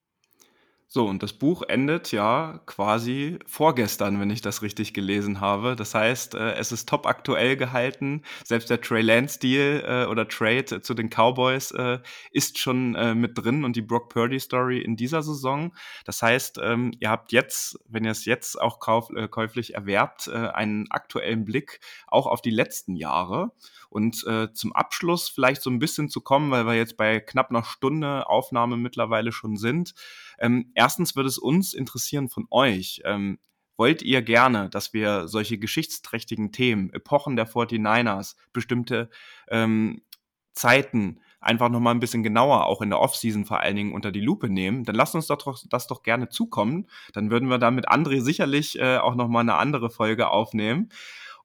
So, 0.89 1.07
und 1.07 1.22
das 1.24 1.32
Buch 1.32 1.62
endet 1.62 2.12
ja 2.12 2.61
quasi 2.64 3.41
vorgestern, 3.45 4.20
wenn 4.20 4.30
ich 4.30 4.41
das 4.41 4.62
richtig 4.62 4.95
gelesen 4.95 5.41
habe. 5.41 5.74
Das 5.74 5.97
heißt, 5.97 6.37
äh, 6.37 6.53
es 6.53 6.70
ist 6.70 6.89
top 6.89 7.07
aktuell 7.07 7.57
gehalten. 7.57 8.22
Selbst 8.45 8.70
der 8.70 8.80
Trey 8.80 9.03
Lance 9.03 9.41
Deal 9.41 9.82
äh, 9.84 10.09
oder 10.09 10.28
Trade 10.28 10.80
zu 10.80 10.95
den 10.95 11.11
Cowboys 11.11 11.72
äh, 11.72 11.99
ist 12.30 12.59
schon 12.61 12.95
äh, 12.95 13.16
mit 13.16 13.37
drin 13.37 13.64
und 13.64 13.74
die 13.74 13.82
Brock 13.82 14.11
Purdy 14.11 14.39
Story 14.39 14.78
in 14.78 14.95
dieser 14.97 15.24
Saison. 15.24 15.74
Das 16.05 16.22
heißt, 16.22 16.61
ähm, 16.62 16.93
ihr 17.01 17.11
habt 17.11 17.32
jetzt, 17.32 17.80
wenn 17.89 18.05
ihr 18.05 18.12
es 18.12 18.24
jetzt 18.24 18.61
auch 18.61 18.78
kauf, 18.78 19.11
äh, 19.11 19.26
käuflich 19.26 19.74
erwerbt, 19.74 20.28
äh, 20.28 20.37
einen 20.37 20.89
aktuellen 20.91 21.45
Blick 21.45 21.80
auch 22.07 22.26
auf 22.26 22.43
die 22.43 22.51
letzten 22.51 22.95
Jahre. 22.95 23.51
Und 23.89 24.24
äh, 24.26 24.53
zum 24.53 24.72
Abschluss 24.72 25.28
vielleicht 25.28 25.62
so 25.62 25.70
ein 25.70 25.78
bisschen 25.78 26.09
zu 26.09 26.20
kommen, 26.20 26.51
weil 26.51 26.66
wir 26.66 26.74
jetzt 26.74 26.97
bei 26.97 27.18
knapp 27.18 27.51
einer 27.51 27.64
Stunde 27.64 28.28
Aufnahme 28.28 28.76
mittlerweile 28.76 29.32
schon 29.32 29.57
sind. 29.57 29.95
Ähm, 30.39 30.70
erstens 30.74 31.16
würde 31.16 31.28
es 31.28 31.39
uns 31.39 31.74
interessieren 31.74 32.28
von 32.28 32.47
euch. 32.51 33.03
Ähm, 33.05 33.39
wollt 33.76 34.03
ihr 34.03 34.22
gerne, 34.22 34.70
dass 34.70 34.93
wir 34.93 35.28
solche 35.28 35.59
geschichtsträchtigen 35.59 36.53
Themen, 36.53 36.91
Epochen 36.93 37.37
der 37.37 37.49
49ers, 37.49 38.37
bestimmte 38.53 39.11
ähm, 39.49 40.03
Zeiten 40.53 41.20
einfach 41.41 41.68
nochmal 41.68 41.95
ein 41.95 42.01
bisschen 42.01 42.22
genauer, 42.22 42.66
auch 42.66 42.82
in 42.82 42.91
der 42.91 43.01
Offseason 43.01 43.45
vor 43.45 43.61
allen 43.61 43.76
Dingen 43.76 43.93
unter 43.93 44.11
die 44.11 44.20
Lupe 44.20 44.49
nehmen, 44.49 44.84
dann 44.84 44.95
lasst 44.95 45.14
uns 45.14 45.26
doch 45.26 45.57
das 45.68 45.87
doch 45.87 46.03
gerne 46.03 46.28
zukommen. 46.28 46.89
Dann 47.12 47.30
würden 47.30 47.49
wir 47.49 47.59
da 47.59 47.70
mit 47.70 47.89
André 47.89 48.20
sicherlich 48.20 48.78
äh, 48.78 48.99
auch 48.99 49.14
nochmal 49.14 49.43
eine 49.43 49.55
andere 49.55 49.91
Folge 49.91 50.28
aufnehmen. 50.30 50.89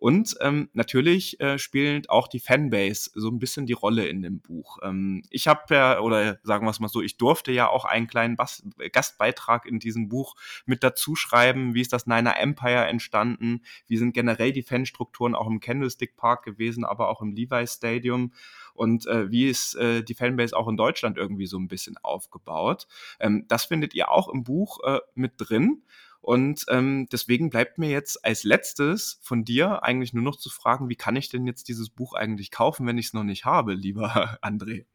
Und 0.01 0.35
ähm, 0.41 0.67
natürlich 0.73 1.39
äh, 1.41 1.59
spielt 1.59 2.09
auch 2.09 2.27
die 2.27 2.39
Fanbase 2.39 3.11
so 3.13 3.29
ein 3.29 3.37
bisschen 3.37 3.67
die 3.67 3.73
Rolle 3.73 4.07
in 4.07 4.23
dem 4.23 4.39
Buch. 4.39 4.79
Ähm, 4.81 5.21
ich 5.29 5.47
habe 5.47 5.75
ja, 5.75 5.99
oder 5.99 6.39
sagen 6.41 6.65
wir 6.65 6.71
es 6.71 6.79
mal 6.79 6.87
so, 6.87 7.03
ich 7.03 7.17
durfte 7.17 7.51
ja 7.51 7.69
auch 7.69 7.85
einen 7.85 8.07
kleinen 8.07 8.35
Bas 8.35 8.63
Gastbeitrag 8.93 9.67
in 9.67 9.77
diesem 9.77 10.09
Buch 10.09 10.33
mit 10.65 10.83
dazu 10.83 11.15
schreiben. 11.15 11.75
Wie 11.75 11.81
ist 11.81 11.93
das 11.93 12.07
Niner 12.07 12.39
Empire 12.39 12.87
entstanden? 12.87 13.61
Wie 13.85 13.97
sind 13.97 14.13
generell 14.13 14.51
die 14.51 14.63
Fanstrukturen 14.63 15.35
auch 15.35 15.45
im 15.45 15.59
Candlestick 15.59 16.17
Park 16.17 16.45
gewesen, 16.45 16.83
aber 16.83 17.07
auch 17.07 17.21
im 17.21 17.33
Levi's 17.33 17.75
Stadium? 17.75 18.31
und 18.73 19.05
äh, 19.07 19.29
wie 19.29 19.49
ist 19.49 19.75
äh, 19.75 20.01
die 20.01 20.15
Fanbase 20.15 20.55
auch 20.55 20.67
in 20.67 20.77
Deutschland 20.77 21.17
irgendwie 21.17 21.45
so 21.45 21.57
ein 21.57 21.67
bisschen 21.67 21.97
aufgebaut. 22.01 22.87
Ähm, 23.19 23.45
das 23.47 23.65
findet 23.65 23.93
ihr 23.93 24.09
auch 24.09 24.29
im 24.29 24.43
Buch 24.43 24.79
äh, 24.83 24.99
mit 25.13 25.33
drin. 25.37 25.83
Und 26.21 26.65
ähm, 26.69 27.07
deswegen 27.11 27.49
bleibt 27.49 27.79
mir 27.79 27.89
jetzt 27.89 28.23
als 28.23 28.43
letztes 28.43 29.19
von 29.23 29.43
dir 29.43 29.83
eigentlich 29.83 30.13
nur 30.13 30.23
noch 30.23 30.35
zu 30.35 30.49
fragen, 30.49 30.87
wie 30.87 30.95
kann 30.95 31.15
ich 31.15 31.29
denn 31.29 31.47
jetzt 31.47 31.67
dieses 31.67 31.89
Buch 31.89 32.13
eigentlich 32.13 32.51
kaufen, 32.51 32.85
wenn 32.85 32.99
ich 32.99 33.07
es 33.07 33.13
noch 33.13 33.23
nicht 33.23 33.45
habe, 33.45 33.73
lieber 33.73 34.37
André? 34.43 34.85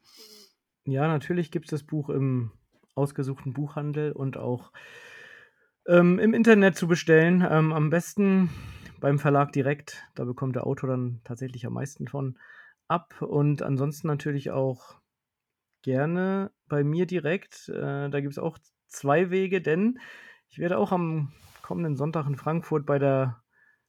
Ja, 0.85 1.09
natürlich 1.09 1.51
gibt 1.51 1.66
es 1.66 1.70
das 1.70 1.83
Buch 1.83 2.11
im 2.11 2.53
ausgesuchten 2.95 3.53
Buchhandel 3.53 4.12
und 4.12 4.37
auch 4.37 4.72
ähm, 5.89 6.20
im 6.20 6.33
Internet 6.33 6.77
zu 6.77 6.87
bestellen. 6.87 7.47
Ähm, 7.49 7.72
am 7.72 7.91
besten 7.91 8.51
beim 9.01 9.18
Verlag 9.18 9.53
direkt. 9.53 10.07
Da 10.14 10.24
bekommt 10.24 10.55
der 10.55 10.66
Autor 10.66 10.91
dann 10.91 11.20
tatsächlich 11.24 11.66
am 11.66 11.72
meisten 11.72 12.07
von 12.07 12.39
ab. 12.89 13.20
Und 13.20 13.62
ansonsten 13.62 14.07
natürlich 14.07 14.51
auch 14.51 15.01
gerne 15.83 16.53
bei 16.68 16.85
mir 16.85 17.07
direkt. 17.07 17.68
Äh, 17.68 18.11
da 18.11 18.20
gibt 18.20 18.33
es 18.33 18.39
auch 18.39 18.59
zwei 18.87 19.31
Wege, 19.31 19.61
denn 19.61 19.99
ich 20.49 20.59
werde 20.59 20.78
auch 20.78 20.92
am 20.92 21.32
kommenden 21.62 21.97
Sonntag 21.97 22.26
in 22.26 22.36
Frankfurt 22.36 22.86
bei 22.86 22.99
der 22.99 23.42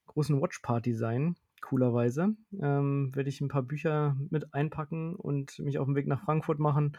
großen 0.08 0.42
Watch 0.42 0.60
Party 0.60 0.94
sein. 0.94 1.36
Coolerweise 1.62 2.36
ähm, 2.62 3.12
werde 3.14 3.30
ich 3.30 3.42
ein 3.42 3.50
paar 3.50 3.64
Bücher 3.64 4.16
mit 4.30 4.54
einpacken 4.54 5.16
und 5.16 5.60
mich 5.60 5.80
auf 5.80 5.86
den 5.86 5.96
Weg 5.96 6.08
nach 6.08 6.22
Frankfurt 6.22 6.60
machen 6.60 6.98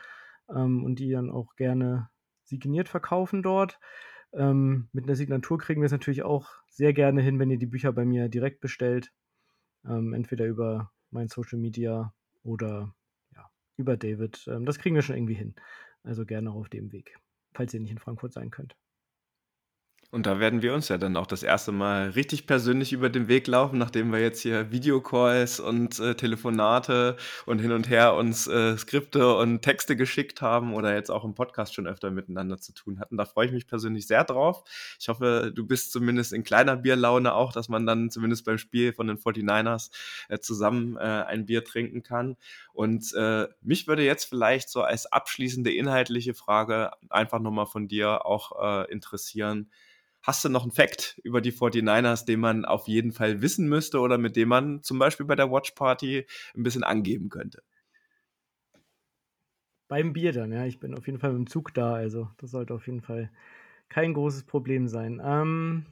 ähm, 0.54 0.84
und 0.84 0.98
die 0.98 1.11
dann 1.11 1.30
auch 1.30 1.56
gerne 1.56 2.11
signiert 2.44 2.88
verkaufen 2.88 3.42
dort. 3.42 3.78
Ähm, 4.32 4.88
mit 4.92 5.04
einer 5.04 5.16
Signatur 5.16 5.59
kriegen 5.59 5.80
wir 5.80 5.86
es 5.86 5.92
natürlich 5.92 6.22
auch 6.22 6.50
sehr 6.68 6.92
gerne 6.92 7.22
hin, 7.22 7.38
wenn 7.38 7.50
ihr 7.50 7.59
die 7.59 7.66
Bücher 7.66 7.92
bei 7.92 8.04
mir 8.04 8.28
direkt 8.28 8.61
bestellt. 8.61 9.12
Ähm, 9.84 10.12
entweder 10.12 10.46
über 10.46 10.92
mein 11.11 11.28
Social 11.28 11.59
Media 11.59 12.12
oder 12.42 12.94
ja, 13.34 13.50
über 13.76 13.96
David. 13.96 14.46
Ähm, 14.48 14.66
das 14.66 14.78
kriegen 14.78 14.94
wir 14.94 15.02
schon 15.02 15.16
irgendwie 15.16 15.34
hin. 15.34 15.54
Also 16.02 16.26
gerne 16.26 16.50
auch 16.50 16.56
auf 16.56 16.68
dem 16.68 16.92
Weg, 16.92 17.18
falls 17.54 17.72
ihr 17.74 17.80
nicht 17.80 17.90
in 17.90 17.98
Frankfurt 17.98 18.32
sein 18.32 18.50
könnt. 18.50 18.76
Und 20.11 20.24
da 20.24 20.40
werden 20.40 20.62
wir 20.62 20.72
uns 20.72 20.88
ja 20.88 20.96
dann 20.96 21.18
auch 21.18 21.26
das 21.26 21.42
erste 21.42 21.70
Mal 21.70 22.09
richtig 22.11 22.46
persönlich 22.46 22.94
über 22.94 23.11
den 23.11 23.28
Weg 23.28 23.46
laufen, 23.46 23.76
nachdem 23.76 24.11
wir 24.11 24.20
jetzt 24.20 24.40
hier 24.40 24.72
Videocalls 24.72 25.61
und 25.61 26.00
äh, 26.00 26.14
Telefonate 26.14 27.18
und 27.44 27.59
hin 27.59 27.72
und 27.72 27.90
her 27.90 28.14
uns 28.14 28.46
äh, 28.46 28.78
Skripte 28.78 29.36
und 29.36 29.61
Texte 29.61 29.96
geschickt 29.96 30.40
haben 30.40 30.72
oder 30.72 30.94
jetzt 30.94 31.11
auch 31.11 31.24
im 31.24 31.34
Podcast 31.34 31.74
schon 31.74 31.86
öfter 31.86 32.11
miteinander 32.11 32.56
zu 32.56 32.72
tun 32.72 33.00
hatten. 33.00 33.18
Da 33.18 33.26
freue 33.26 33.48
ich 33.48 33.52
mich 33.52 33.66
persönlich 33.66 34.06
sehr 34.06 34.24
drauf. 34.24 34.64
Ich 34.98 35.11
hoffe, 35.11 35.52
du 35.54 35.66
bist 35.66 35.92
zumindest 35.92 36.32
in 36.32 36.42
kleiner 36.42 36.76
Bierlaune 36.76 37.34
auch, 37.34 37.52
dass 37.52 37.68
man 37.68 37.84
dann 37.84 38.11
zumindest 38.11 38.46
beim 38.46 38.56
Spiel 38.56 38.94
von 38.94 39.09
den 39.09 39.18
49ers 39.18 39.90
äh, 40.30 40.38
zusammen 40.38 40.96
äh, 40.96 41.00
ein 41.00 41.44
Bier 41.44 41.64
trinken 41.64 42.02
kann. 42.02 42.38
Und 42.72 43.12
äh, 43.12 43.46
mich 43.61 43.86
würde 43.86 44.04
jetzt 44.04 44.24
vielleicht 44.24 44.70
so 44.70 44.80
als 44.80 45.04
abschließende 45.04 45.70
inhaltliche 45.70 46.32
Frage 46.32 46.92
einfach 47.11 47.40
nochmal 47.40 47.66
von 47.66 47.88
dir 47.88 48.24
auch 48.24 48.52
äh, 48.86 48.90
interessieren 48.90 49.68
Hast 50.22 50.44
du 50.44 50.48
noch 50.48 50.62
einen 50.62 50.72
Fact 50.72 51.20
über 51.24 51.40
die 51.40 51.52
49ers, 51.52 52.24
den 52.26 52.40
man 52.40 52.64
auf 52.64 52.88
jeden 52.88 53.12
Fall 53.12 53.40
wissen 53.40 53.68
müsste 53.68 54.00
oder 54.00 54.18
mit 54.18 54.36
dem 54.36 54.48
man 54.48 54.82
zum 54.82 54.98
Beispiel 54.98 55.26
bei 55.26 55.36
der 55.36 55.50
Watch 55.50 55.72
Party 55.72 56.26
ein 56.56 56.62
bisschen 56.62 56.84
angeben 56.84 57.28
könnte? 57.28 57.62
Beim 59.88 60.12
Bier 60.12 60.32
dann, 60.32 60.52
ja. 60.52 60.66
Ich 60.66 60.80
bin 60.80 60.96
auf 60.96 61.06
jeden 61.06 61.18
Fall 61.18 61.32
mit 61.32 61.38
dem 61.38 61.46
Zug 61.46 61.72
da, 61.72 61.94
also 61.94 62.28
das 62.38 62.50
sollte 62.50 62.74
auf 62.74 62.86
jeden 62.86 63.00
Fall 63.00 63.30
kein 63.88 64.12
großes 64.12 64.44
Problem 64.44 64.86
sein. 64.86 65.20
Ähm, 65.24 65.86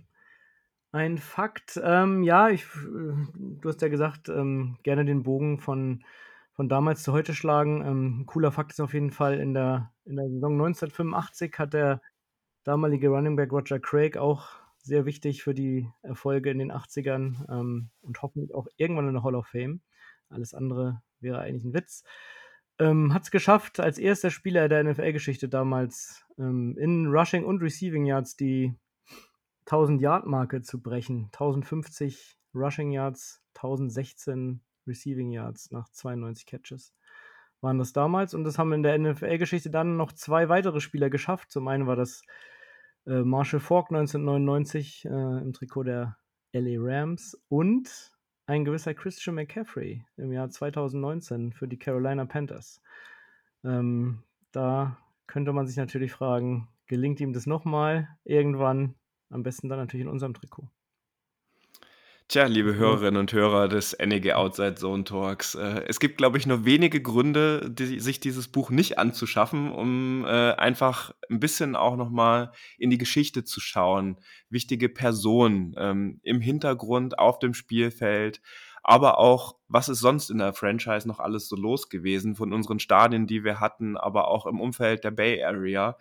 ein 0.93 1.19
Fakt, 1.19 1.81
ähm, 1.83 2.23
ja, 2.23 2.49
ich, 2.49 2.63
äh, 2.63 3.27
du 3.35 3.69
hast 3.69 3.83
ja 3.83 3.89
gesagt, 3.89 4.29
ähm, 4.29 4.77
gerne 4.83 5.05
den 5.05 5.23
Bogen 5.23 5.59
von, 5.59 6.05
von 6.53 6.69
damals 6.69 7.03
zu 7.03 7.13
heute 7.13 7.35
schlagen. 7.35 7.83
Ähm, 7.85 8.25
cooler 8.27 8.53
Fakt 8.53 8.73
ist 8.73 8.81
auf 8.81 8.95
jeden 8.95 9.11
Fall, 9.11 9.39
in 9.39 9.55
der, 9.55 9.93
in 10.05 10.17
der 10.17 10.29
Saison 10.29 10.53
1985 10.53 11.55
hat 11.59 11.75
der 11.75 12.03
damalige 12.67 13.09
Running 13.09 13.37
Back 13.37 13.53
Roger 13.53 13.79
Craig 13.79 14.17
auch 14.17 14.49
sehr 14.79 15.07
wichtig 15.07 15.43
für 15.43 15.55
die 15.55 15.89
Erfolge 16.03 16.51
in 16.51 16.59
den 16.59 16.73
80ern 16.73 17.49
ähm, 17.49 17.91
und 18.03 18.23
hoffentlich 18.23 18.55
auch 18.55 18.67
irgendwann 18.77 19.09
in 19.09 19.15
der 19.15 19.23
Hall 19.23 19.37
of 19.37 19.47
Fame. 19.47 19.81
Alles 20.29 20.53
andere 20.53 21.01
wäre 21.21 21.39
eigentlich 21.39 21.65
ein 21.65 21.75
Witz. 21.75 22.03
Ähm, 22.79 23.15
Hat 23.15 23.23
es 23.23 23.31
geschafft, 23.31 23.79
als 23.79 23.99
erster 23.99 24.31
Spieler 24.31 24.69
der 24.69 24.83
NFL-Geschichte 24.83 25.49
damals 25.49 26.25
ähm, 26.39 26.77
in 26.77 27.07
Rushing 27.07 27.45
und 27.45 27.63
Receiving 27.63 28.05
Yards 28.05 28.37
die 28.37 28.75
1000-Yard-Marke 29.67 30.63
zu 30.63 30.83
brechen. 30.83 31.31
1050 31.33 32.37
Rushing 32.55 32.91
Yards, 32.91 33.43
1016 33.55 34.61
Receiving 34.89 35.31
Yards 35.31 35.71
nach 35.71 35.89
92 35.89 36.47
Catches 36.47 36.93
waren 37.61 37.79
das 37.79 37.93
damals. 37.93 38.35
Und 38.35 38.45
das 38.45 38.59
haben 38.59 38.73
in 38.73 38.83
der 38.83 38.99
NFL-Geschichte 38.99 39.71
dann 39.71 39.97
noch 39.97 40.13
zwei 40.13 40.49
weitere 40.49 40.81
Spieler 40.81 41.11
geschafft. 41.11 41.51
Zum 41.51 41.69
einen 41.69 41.87
war 41.87 41.97
das 41.97 42.23
äh, 43.07 43.23
Marshall 43.23 43.61
Falk 43.61 43.87
1999 43.91 45.05
äh, 45.05 45.09
im 45.09 45.53
Trikot 45.53 45.85
der 45.85 46.17
LA 46.53 46.77
Rams 46.79 47.41
und 47.49 48.13
ein 48.47 48.65
gewisser 48.65 48.95
Christian 48.95 49.35
McCaffrey 49.35 50.05
im 50.17 50.33
Jahr 50.33 50.49
2019 50.49 51.53
für 51.53 51.69
die 51.69 51.79
Carolina 51.79 52.25
Panthers. 52.25 52.81
Ähm, 53.65 54.23
da 54.53 54.99
könnte 55.27 55.53
man 55.53 55.67
sich 55.67 55.77
natürlich 55.77 56.13
fragen, 56.13 56.69
gelingt 56.87 57.21
ihm 57.21 57.33
das 57.33 57.47
nochmal 57.47 58.09
irgendwann? 58.25 58.95
Am 59.29 59.43
besten 59.43 59.69
dann 59.69 59.81
natürlich 59.81 60.07
in 60.07 60.11
unserem 60.11 60.35
Trikot. 60.35 60.69
Tja, 62.29 62.47
liebe 62.47 62.75
Hörerinnen 62.75 63.21
und 63.21 63.33
Hörer 63.33 63.69
des 63.69 63.97
NEG 64.05 64.33
Outside 64.33 64.75
Zone 64.75 65.05
Talks, 65.05 65.55
äh, 65.55 65.85
es 65.87 66.01
gibt, 66.01 66.19
glaube 66.19 66.39
ich, 66.39 66.47
nur 66.47 66.65
wenige 66.65 67.01
Gründe, 67.01 67.71
die, 67.71 68.01
sich 68.01 68.19
dieses 68.19 68.49
Buch 68.49 68.71
nicht 68.71 68.99
anzuschaffen, 68.99 69.71
um 69.71 70.25
äh, 70.25 70.53
einfach 70.55 71.13
ein 71.31 71.39
bisschen 71.39 71.77
auch 71.77 71.95
nochmal 71.97 72.51
in 72.79 72.91
die 72.91 72.99
Geschichte 72.99 73.45
zu 73.45 73.61
schauen. 73.61 74.19
Wichtige 74.51 74.89
Personen 74.89 75.77
ähm, 75.79 76.19
im 76.25 76.41
Hintergrund, 76.41 77.17
auf 77.17 77.39
dem 77.39 77.55
Spielfeld, 77.55 78.43
aber 78.83 79.19
auch, 79.19 79.55
was 79.69 79.89
ist 79.89 80.01
sonst 80.01 80.29
in 80.29 80.39
der 80.39 80.53
Franchise 80.53 81.07
noch 81.07 81.21
alles 81.21 81.47
so 81.49 81.55
los 81.55 81.91
gewesen 81.91 82.35
von 82.35 82.53
unseren 82.53 82.81
Stadien, 82.81 83.29
die 83.29 83.45
wir 83.45 83.61
hatten, 83.61 83.97
aber 83.97 84.27
auch 84.27 84.47
im 84.47 84.61
Umfeld 84.61 85.05
der 85.05 85.13
Bay 85.13 85.45
Area. 85.45 85.97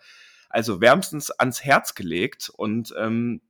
Also 0.48 0.80
wärmstens 0.80 1.30
ans 1.30 1.62
Herz 1.62 1.94
gelegt 1.94 2.50
und 2.52 2.92
ähm, 2.98 3.42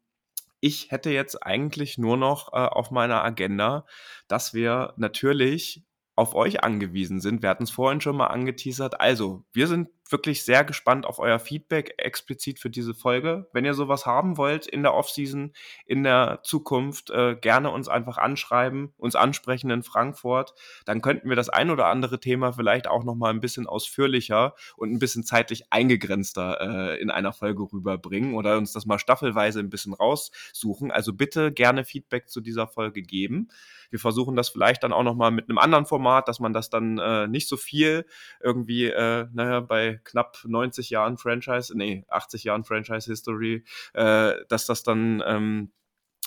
ich 0.61 0.91
hätte 0.91 1.11
jetzt 1.11 1.43
eigentlich 1.43 1.99
nur 1.99 2.17
noch 2.17 2.53
äh, 2.53 2.57
auf 2.57 2.91
meiner 2.91 3.23
Agenda, 3.23 3.87
dass 4.29 4.55
wir 4.55 4.95
natürlich 4.97 5.85
auf 6.15 6.35
euch 6.35 6.65
angewiesen 6.65 7.21
sind. 7.21 7.43
Wir 7.43 7.51
hatten 7.51 7.65
es 7.65 7.71
vorhin 7.71 8.01
schon 8.01 8.17
mal 8.17 8.29
angeteasert. 8.29 9.01
Also, 9.01 9.45
wir 9.53 9.67
sind 9.67 9.89
wirklich 10.09 10.45
sehr 10.45 10.65
gespannt 10.65 11.07
auf 11.07 11.19
euer 11.19 11.39
Feedback 11.39 11.95
explizit 11.99 12.59
für 12.59 12.71
diese 12.71 12.95
Folge. 12.95 13.49
Wenn 13.53 13.65
ihr 13.65 13.75
sowas 13.75 14.07
haben 14.07 14.37
wollt 14.37 14.67
in 14.67 14.83
der 14.83 14.95
Offseason, 14.95 15.53
in 15.85 16.05
der 16.05 16.41
Zukunft, 16.43 17.11
äh, 17.11 17.37
gerne 17.37 17.71
uns 17.71 17.89
einfach 17.89 18.19
anschreiben, 18.19 18.93
uns 18.99 19.17
ansprechen 19.17 19.71
in 19.71 19.83
Frankfurt. 19.83 20.55
Dann 20.85 21.03
könnten 21.03 21.29
wir 21.29 21.37
das 21.37 21.49
ein 21.49 21.71
oder 21.71 21.87
andere 21.87 22.21
Thema 22.21 22.53
vielleicht 22.53 22.87
auch 22.87 23.05
noch 23.05 23.15
mal 23.15 23.31
ein 23.31 23.41
bisschen 23.41 23.67
ausführlicher 23.67 24.55
und 24.77 24.93
ein 24.93 24.99
bisschen 24.99 25.25
zeitlich 25.25 25.73
eingegrenzter 25.73 26.61
äh, 26.61 27.01
in 27.01 27.11
einer 27.11 27.33
Folge 27.33 27.65
rüberbringen 27.73 28.35
oder 28.35 28.59
uns 28.59 28.73
das 28.73 28.87
mal 28.87 28.99
staffelweise 28.99 29.61
ein 29.61 29.71
bisschen 29.71 29.95
raussuchen. 29.95 30.91
Also 30.91 31.13
bitte 31.13 31.53
gerne 31.53 31.85
Feedback 31.85 32.29
zu 32.29 32.41
dieser 32.41 32.69
Folge 32.69 33.03
geben. 33.03 33.49
Wir 33.91 33.99
versuchen 33.99 34.37
das 34.37 34.49
vielleicht 34.49 34.83
dann 34.83 34.93
auch 34.93 35.03
noch 35.03 35.15
mal 35.15 35.31
mit 35.31 35.49
einem 35.49 35.59
anderen 35.59 35.87
Format, 35.87 36.29
dass 36.29 36.41
man 36.41 36.53
das 36.53 36.71
dann 36.71 36.99
äh, 36.99 37.29
nicht 37.29 37.49
so 37.49 37.57
viel 37.57 38.07
irgendwie, 38.41 38.87
äh, 38.87 39.27
naja, 39.33 39.61
bei 39.61 39.96
knapp 40.05 40.39
90 40.45 40.91
Jahren 40.91 41.17
Franchise, 41.17 41.77
nee, 41.77 42.05
80 42.09 42.45
Jahren 42.45 42.65
Franchise-History, 42.65 43.65
äh, 43.95 44.35
dass 44.49 44.67
das 44.67 44.83
dann 44.83 45.23
ähm, 45.27 45.73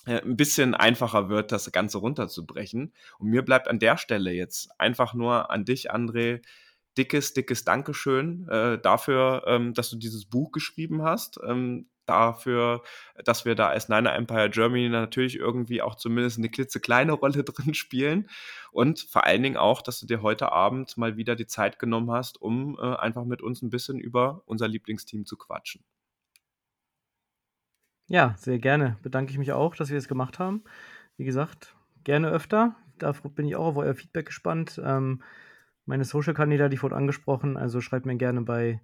äh, 0.06 0.22
ein 0.22 0.38
bisschen 0.38 0.76
einfacher 0.76 1.30
wird, 1.30 1.52
das 1.52 1.72
Ganze 1.72 1.98
runterzubrechen. 2.00 2.94
Und 3.20 3.30
mir 3.30 3.44
bleibt 3.44 3.68
an 3.68 3.80
der 3.80 3.98
Stelle 3.98 4.32
jetzt 4.32 4.70
einfach 4.80 5.14
nur 5.14 5.52
an 5.52 5.66
dich, 5.66 5.92
André, 5.92 6.42
dickes, 6.98 7.34
dickes 7.34 7.64
Dankeschön 7.64 8.48
äh, 8.50 8.80
dafür, 8.80 9.44
ähm, 9.48 9.74
dass 9.74 9.90
du 9.90 9.98
dieses 9.98 10.26
Buch 10.26 10.52
geschrieben 10.52 11.04
hast. 11.04 11.40
Ähm, 11.46 11.90
dafür, 12.10 12.82
dass 13.24 13.46
wir 13.46 13.56
da 13.56 13.68
als 13.68 13.90
Niner 13.90 14.16
Empire 14.16 14.50
Germany 14.50 14.90
natürlich 14.90 15.38
irgendwie 15.38 15.82
auch 15.82 15.96
zumindest 15.96 16.38
eine 16.38 16.50
klitzekleine 16.50 17.14
Rolle 17.14 17.44
drin 17.46 17.74
spielen. 17.74 18.30
Und 18.72 19.00
vor 19.00 19.26
allen 19.26 19.44
Dingen 19.44 19.58
auch, 19.58 19.82
dass 19.82 20.00
du 20.00 20.08
dir 20.08 20.22
heute 20.22 20.52
Abend 20.52 20.98
mal 20.98 21.18
wieder 21.18 21.36
die 21.36 21.48
Zeit 21.48 21.80
genommen 21.80 22.12
hast, 22.12 22.42
um 22.42 22.78
äh, 22.80 22.96
einfach 22.96 23.26
mit 23.26 23.42
uns 23.42 23.62
ein 23.62 23.70
bisschen 23.70 24.00
über 24.00 24.42
unser 24.46 24.68
Lieblingsteam 24.68 25.26
zu 25.26 25.38
quatschen. 25.38 25.84
Ja, 28.08 28.36
sehr 28.38 28.58
gerne. 28.58 28.98
Bedanke 29.04 29.32
ich 29.32 29.38
mich 29.38 29.52
auch, 29.52 29.76
dass 29.76 29.90
wir 29.90 29.98
es 29.98 30.08
gemacht 30.08 30.40
haben. 30.40 30.64
Wie 31.18 31.26
gesagt, 31.26 31.76
gerne 32.04 32.30
öfter. 32.30 32.76
Da 32.98 33.12
bin 33.12 33.48
ich 33.48 33.56
auch 33.56 33.68
auf 33.68 33.78
euer 33.78 33.94
Feedback 33.94 34.26
gespannt. 34.26 34.82
Ähm, 34.84 35.22
meine 35.86 36.06
Social-Kanäle, 36.06 36.70
die 36.70 36.82
wurde 36.82 36.96
angesprochen, 36.96 37.58
also 37.58 37.82
schreibt 37.82 38.06
mir 38.06 38.18
gerne 38.18 38.42
bei 38.42 38.82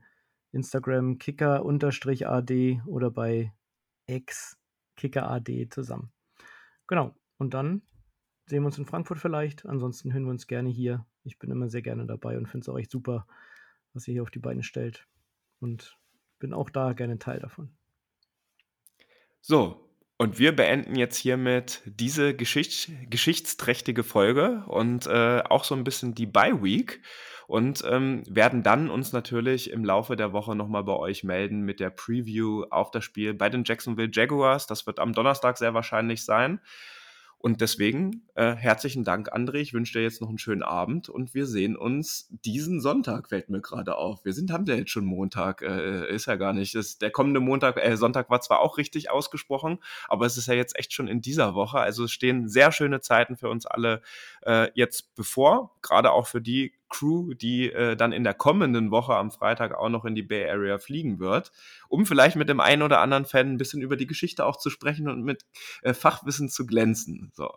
Instagram 0.56 1.18
kicker-ad 1.20 2.82
oder 2.88 3.12
bei 3.12 3.53
X 4.08 4.58
kicker-ad 4.95 5.68
zusammen. 5.70 6.12
Genau. 6.88 7.14
Und 7.38 7.53
dann 7.53 7.82
sehen 8.47 8.64
wir 8.64 8.68
uns 8.68 8.78
in 8.78 8.86
Frankfurt 8.86 9.20
vielleicht. 9.20 9.66
Ansonsten 9.66 10.14
hören 10.14 10.24
wir 10.24 10.32
uns 10.32 10.47
gerne 10.47 10.70
hier. 10.70 11.06
Ich 11.24 11.38
bin 11.38 11.51
immer 11.51 11.70
sehr 11.70 11.82
gerne 11.82 12.06
dabei 12.06 12.38
und 12.38 12.47
finde 12.47 12.64
es 12.64 12.70
auch 12.70 12.78
echt 12.78 12.91
super, 12.91 13.28
was 13.93 14.08
ihr 14.08 14.14
hier 14.14 14.24
auf 14.24 14.32
die 14.32 14.39
Beine 14.39 14.64
stellt. 14.64 15.08
Und 15.60 15.97
bin 16.39 16.53
auch 16.53 16.70
da 16.70 16.93
gerne 16.93 17.20
Teil 17.20 17.39
davon. 17.39 17.76
So, 19.41 19.85
und 20.18 20.39
wir 20.39 20.55
beenden 20.55 20.95
jetzt 20.95 21.18
hiermit 21.18 21.82
diese 21.86 22.36
Geschicht 22.36 22.89
geschichtsträchtige 23.09 24.03
Folge 24.03 24.63
und 24.68 25.07
äh, 25.07 25.41
auch 25.49 25.63
so 25.63 25.76
ein 25.76 25.84
bisschen 25.84 26.16
die 26.16 26.26
Bye 26.26 26.63
Week 26.63 27.01
und 27.47 27.84
ähm, 27.88 28.24
werden 28.28 28.63
dann 28.63 28.89
uns 28.89 29.13
natürlich 29.13 29.70
im 29.70 29.84
Laufe 29.84 30.16
der 30.16 30.34
Woche 30.34 30.55
nochmal 30.55 30.84
bei 30.84 30.95
euch 30.95 31.24
melden 31.24 31.61
mit 31.61 31.80
der 31.80 31.89
Preview 31.89 32.63
auf 32.72 32.91
das 32.91 33.03
Spiel 33.03 33.34
bei 33.34 33.49
den 33.49 33.63
Jacksonville 33.66 34.09
Jaguars. 34.11 34.68
Das 34.68 34.88
wird 34.88 34.99
am 34.99 35.13
Donnerstag 35.13 35.57
sehr 35.57 35.74
wahrscheinlich 35.74 36.24
sein. 36.24 36.59
Und 37.46 37.62
deswegen 37.62 38.24
äh, 38.34 38.56
herzlichen 38.56 39.04
Dank, 39.04 39.32
André. 39.32 39.58
Ich 39.58 39.72
wünsche 39.72 39.93
dir 39.93 40.02
jetzt 40.02 40.20
noch 40.20 40.30
einen 40.30 40.39
schönen 40.39 40.64
Abend 40.64 41.10
und 41.10 41.36
wir 41.36 41.46
sehen 41.46 41.76
uns 41.76 42.28
diesen 42.43 42.82
Sonntag, 42.82 43.30
fällt 43.30 43.52
mir 43.52 43.62
gerade 43.62 43.98
auf. 43.98 44.26
Wir 44.26 44.34
sind, 44.34 44.52
haben 44.52 44.66
ja 44.66 44.74
jetzt 44.74 44.89
schon 44.89 45.06
Montag, 45.06 45.62
äh, 45.62 46.12
ist 46.12 46.26
ja 46.26 46.38
gar 46.38 46.54
nicht. 46.54 46.74
Das, 46.74 46.98
der 46.98 47.12
kommende 47.12 47.39
Montag, 47.41 47.78
äh, 47.78 47.98
Sonntag 47.98 48.32
war 48.32 48.41
zwar 48.41 48.62
auch 48.62 48.80
richtig 48.80 49.12
ausgesprochen, 49.12 49.78
aber 50.08 50.26
es 50.26 50.38
ist 50.38 50.48
ja 50.48 50.56
jetzt 50.56 50.76
echt 50.76 50.91
schon 50.91 51.08
in 51.08 51.22
dieser 51.22 51.54
Woche. 51.54 51.78
Also 51.78 52.06
es 52.06 52.12
stehen 52.12 52.50
sehr 52.50 52.72
schöne 52.72 53.02
Zeiten 53.02 53.38
für 53.38 53.50
uns 53.50 53.68
alle 53.68 54.02
äh, 54.41 54.72
jetzt 54.74 55.14
bevor, 55.14 55.76
gerade 55.84 56.14
auch 56.14 56.26
für 56.26 56.41
die 56.41 56.74
Crew, 56.90 57.34
die 57.34 57.72
äh, 57.72 57.96
dann 57.96 58.12
in 58.12 58.24
der 58.24 58.34
kommenden 58.34 58.92
Woche 58.92 59.16
am 59.16 59.32
Freitag 59.32 59.74
auch 59.74 59.90
noch 59.90 60.06
in 60.06 60.16
die 60.16 60.24
Bay 60.24 60.50
Area 60.50 60.78
fliegen 60.78 61.20
wird, 61.20 61.52
um 61.88 62.06
vielleicht 62.06 62.36
mit 62.36 62.50
dem 62.50 62.60
einen 62.60 62.82
oder 62.82 63.00
anderen 63.00 63.26
Fan 63.26 63.52
ein 63.52 63.58
bisschen 63.58 63.82
über 63.82 63.96
die 63.96 64.08
Geschichte 64.08 64.46
auch 64.46 64.58
zu 64.58 64.70
sprechen 64.70 65.10
und 65.10 65.24
mit 65.24 65.46
äh, 65.82 65.94
Fachwissen 65.94 66.50
zu 66.50 66.66
glänzen. 66.66 67.32
So. 67.34 67.52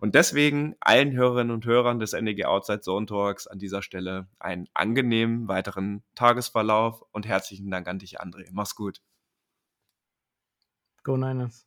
Und 0.00 0.14
deswegen 0.14 0.76
allen 0.80 1.12
Hörerinnen 1.12 1.52
und 1.52 1.66
Hörern 1.66 1.98
des 1.98 2.12
NDG 2.12 2.44
Outside 2.44 2.80
Zone 2.80 3.06
Talks 3.06 3.46
an 3.46 3.58
dieser 3.58 3.82
Stelle 3.82 4.28
einen 4.38 4.68
angenehmen 4.74 5.48
weiteren 5.48 6.02
Tagesverlauf 6.14 7.02
und 7.12 7.26
herzlichen 7.26 7.70
Dank 7.70 7.88
an 7.88 7.98
dich, 7.98 8.20
André. 8.20 8.48
Mach's 8.52 8.74
gut. 8.74 9.00
Go 11.02 11.16
Niners. 11.16 11.66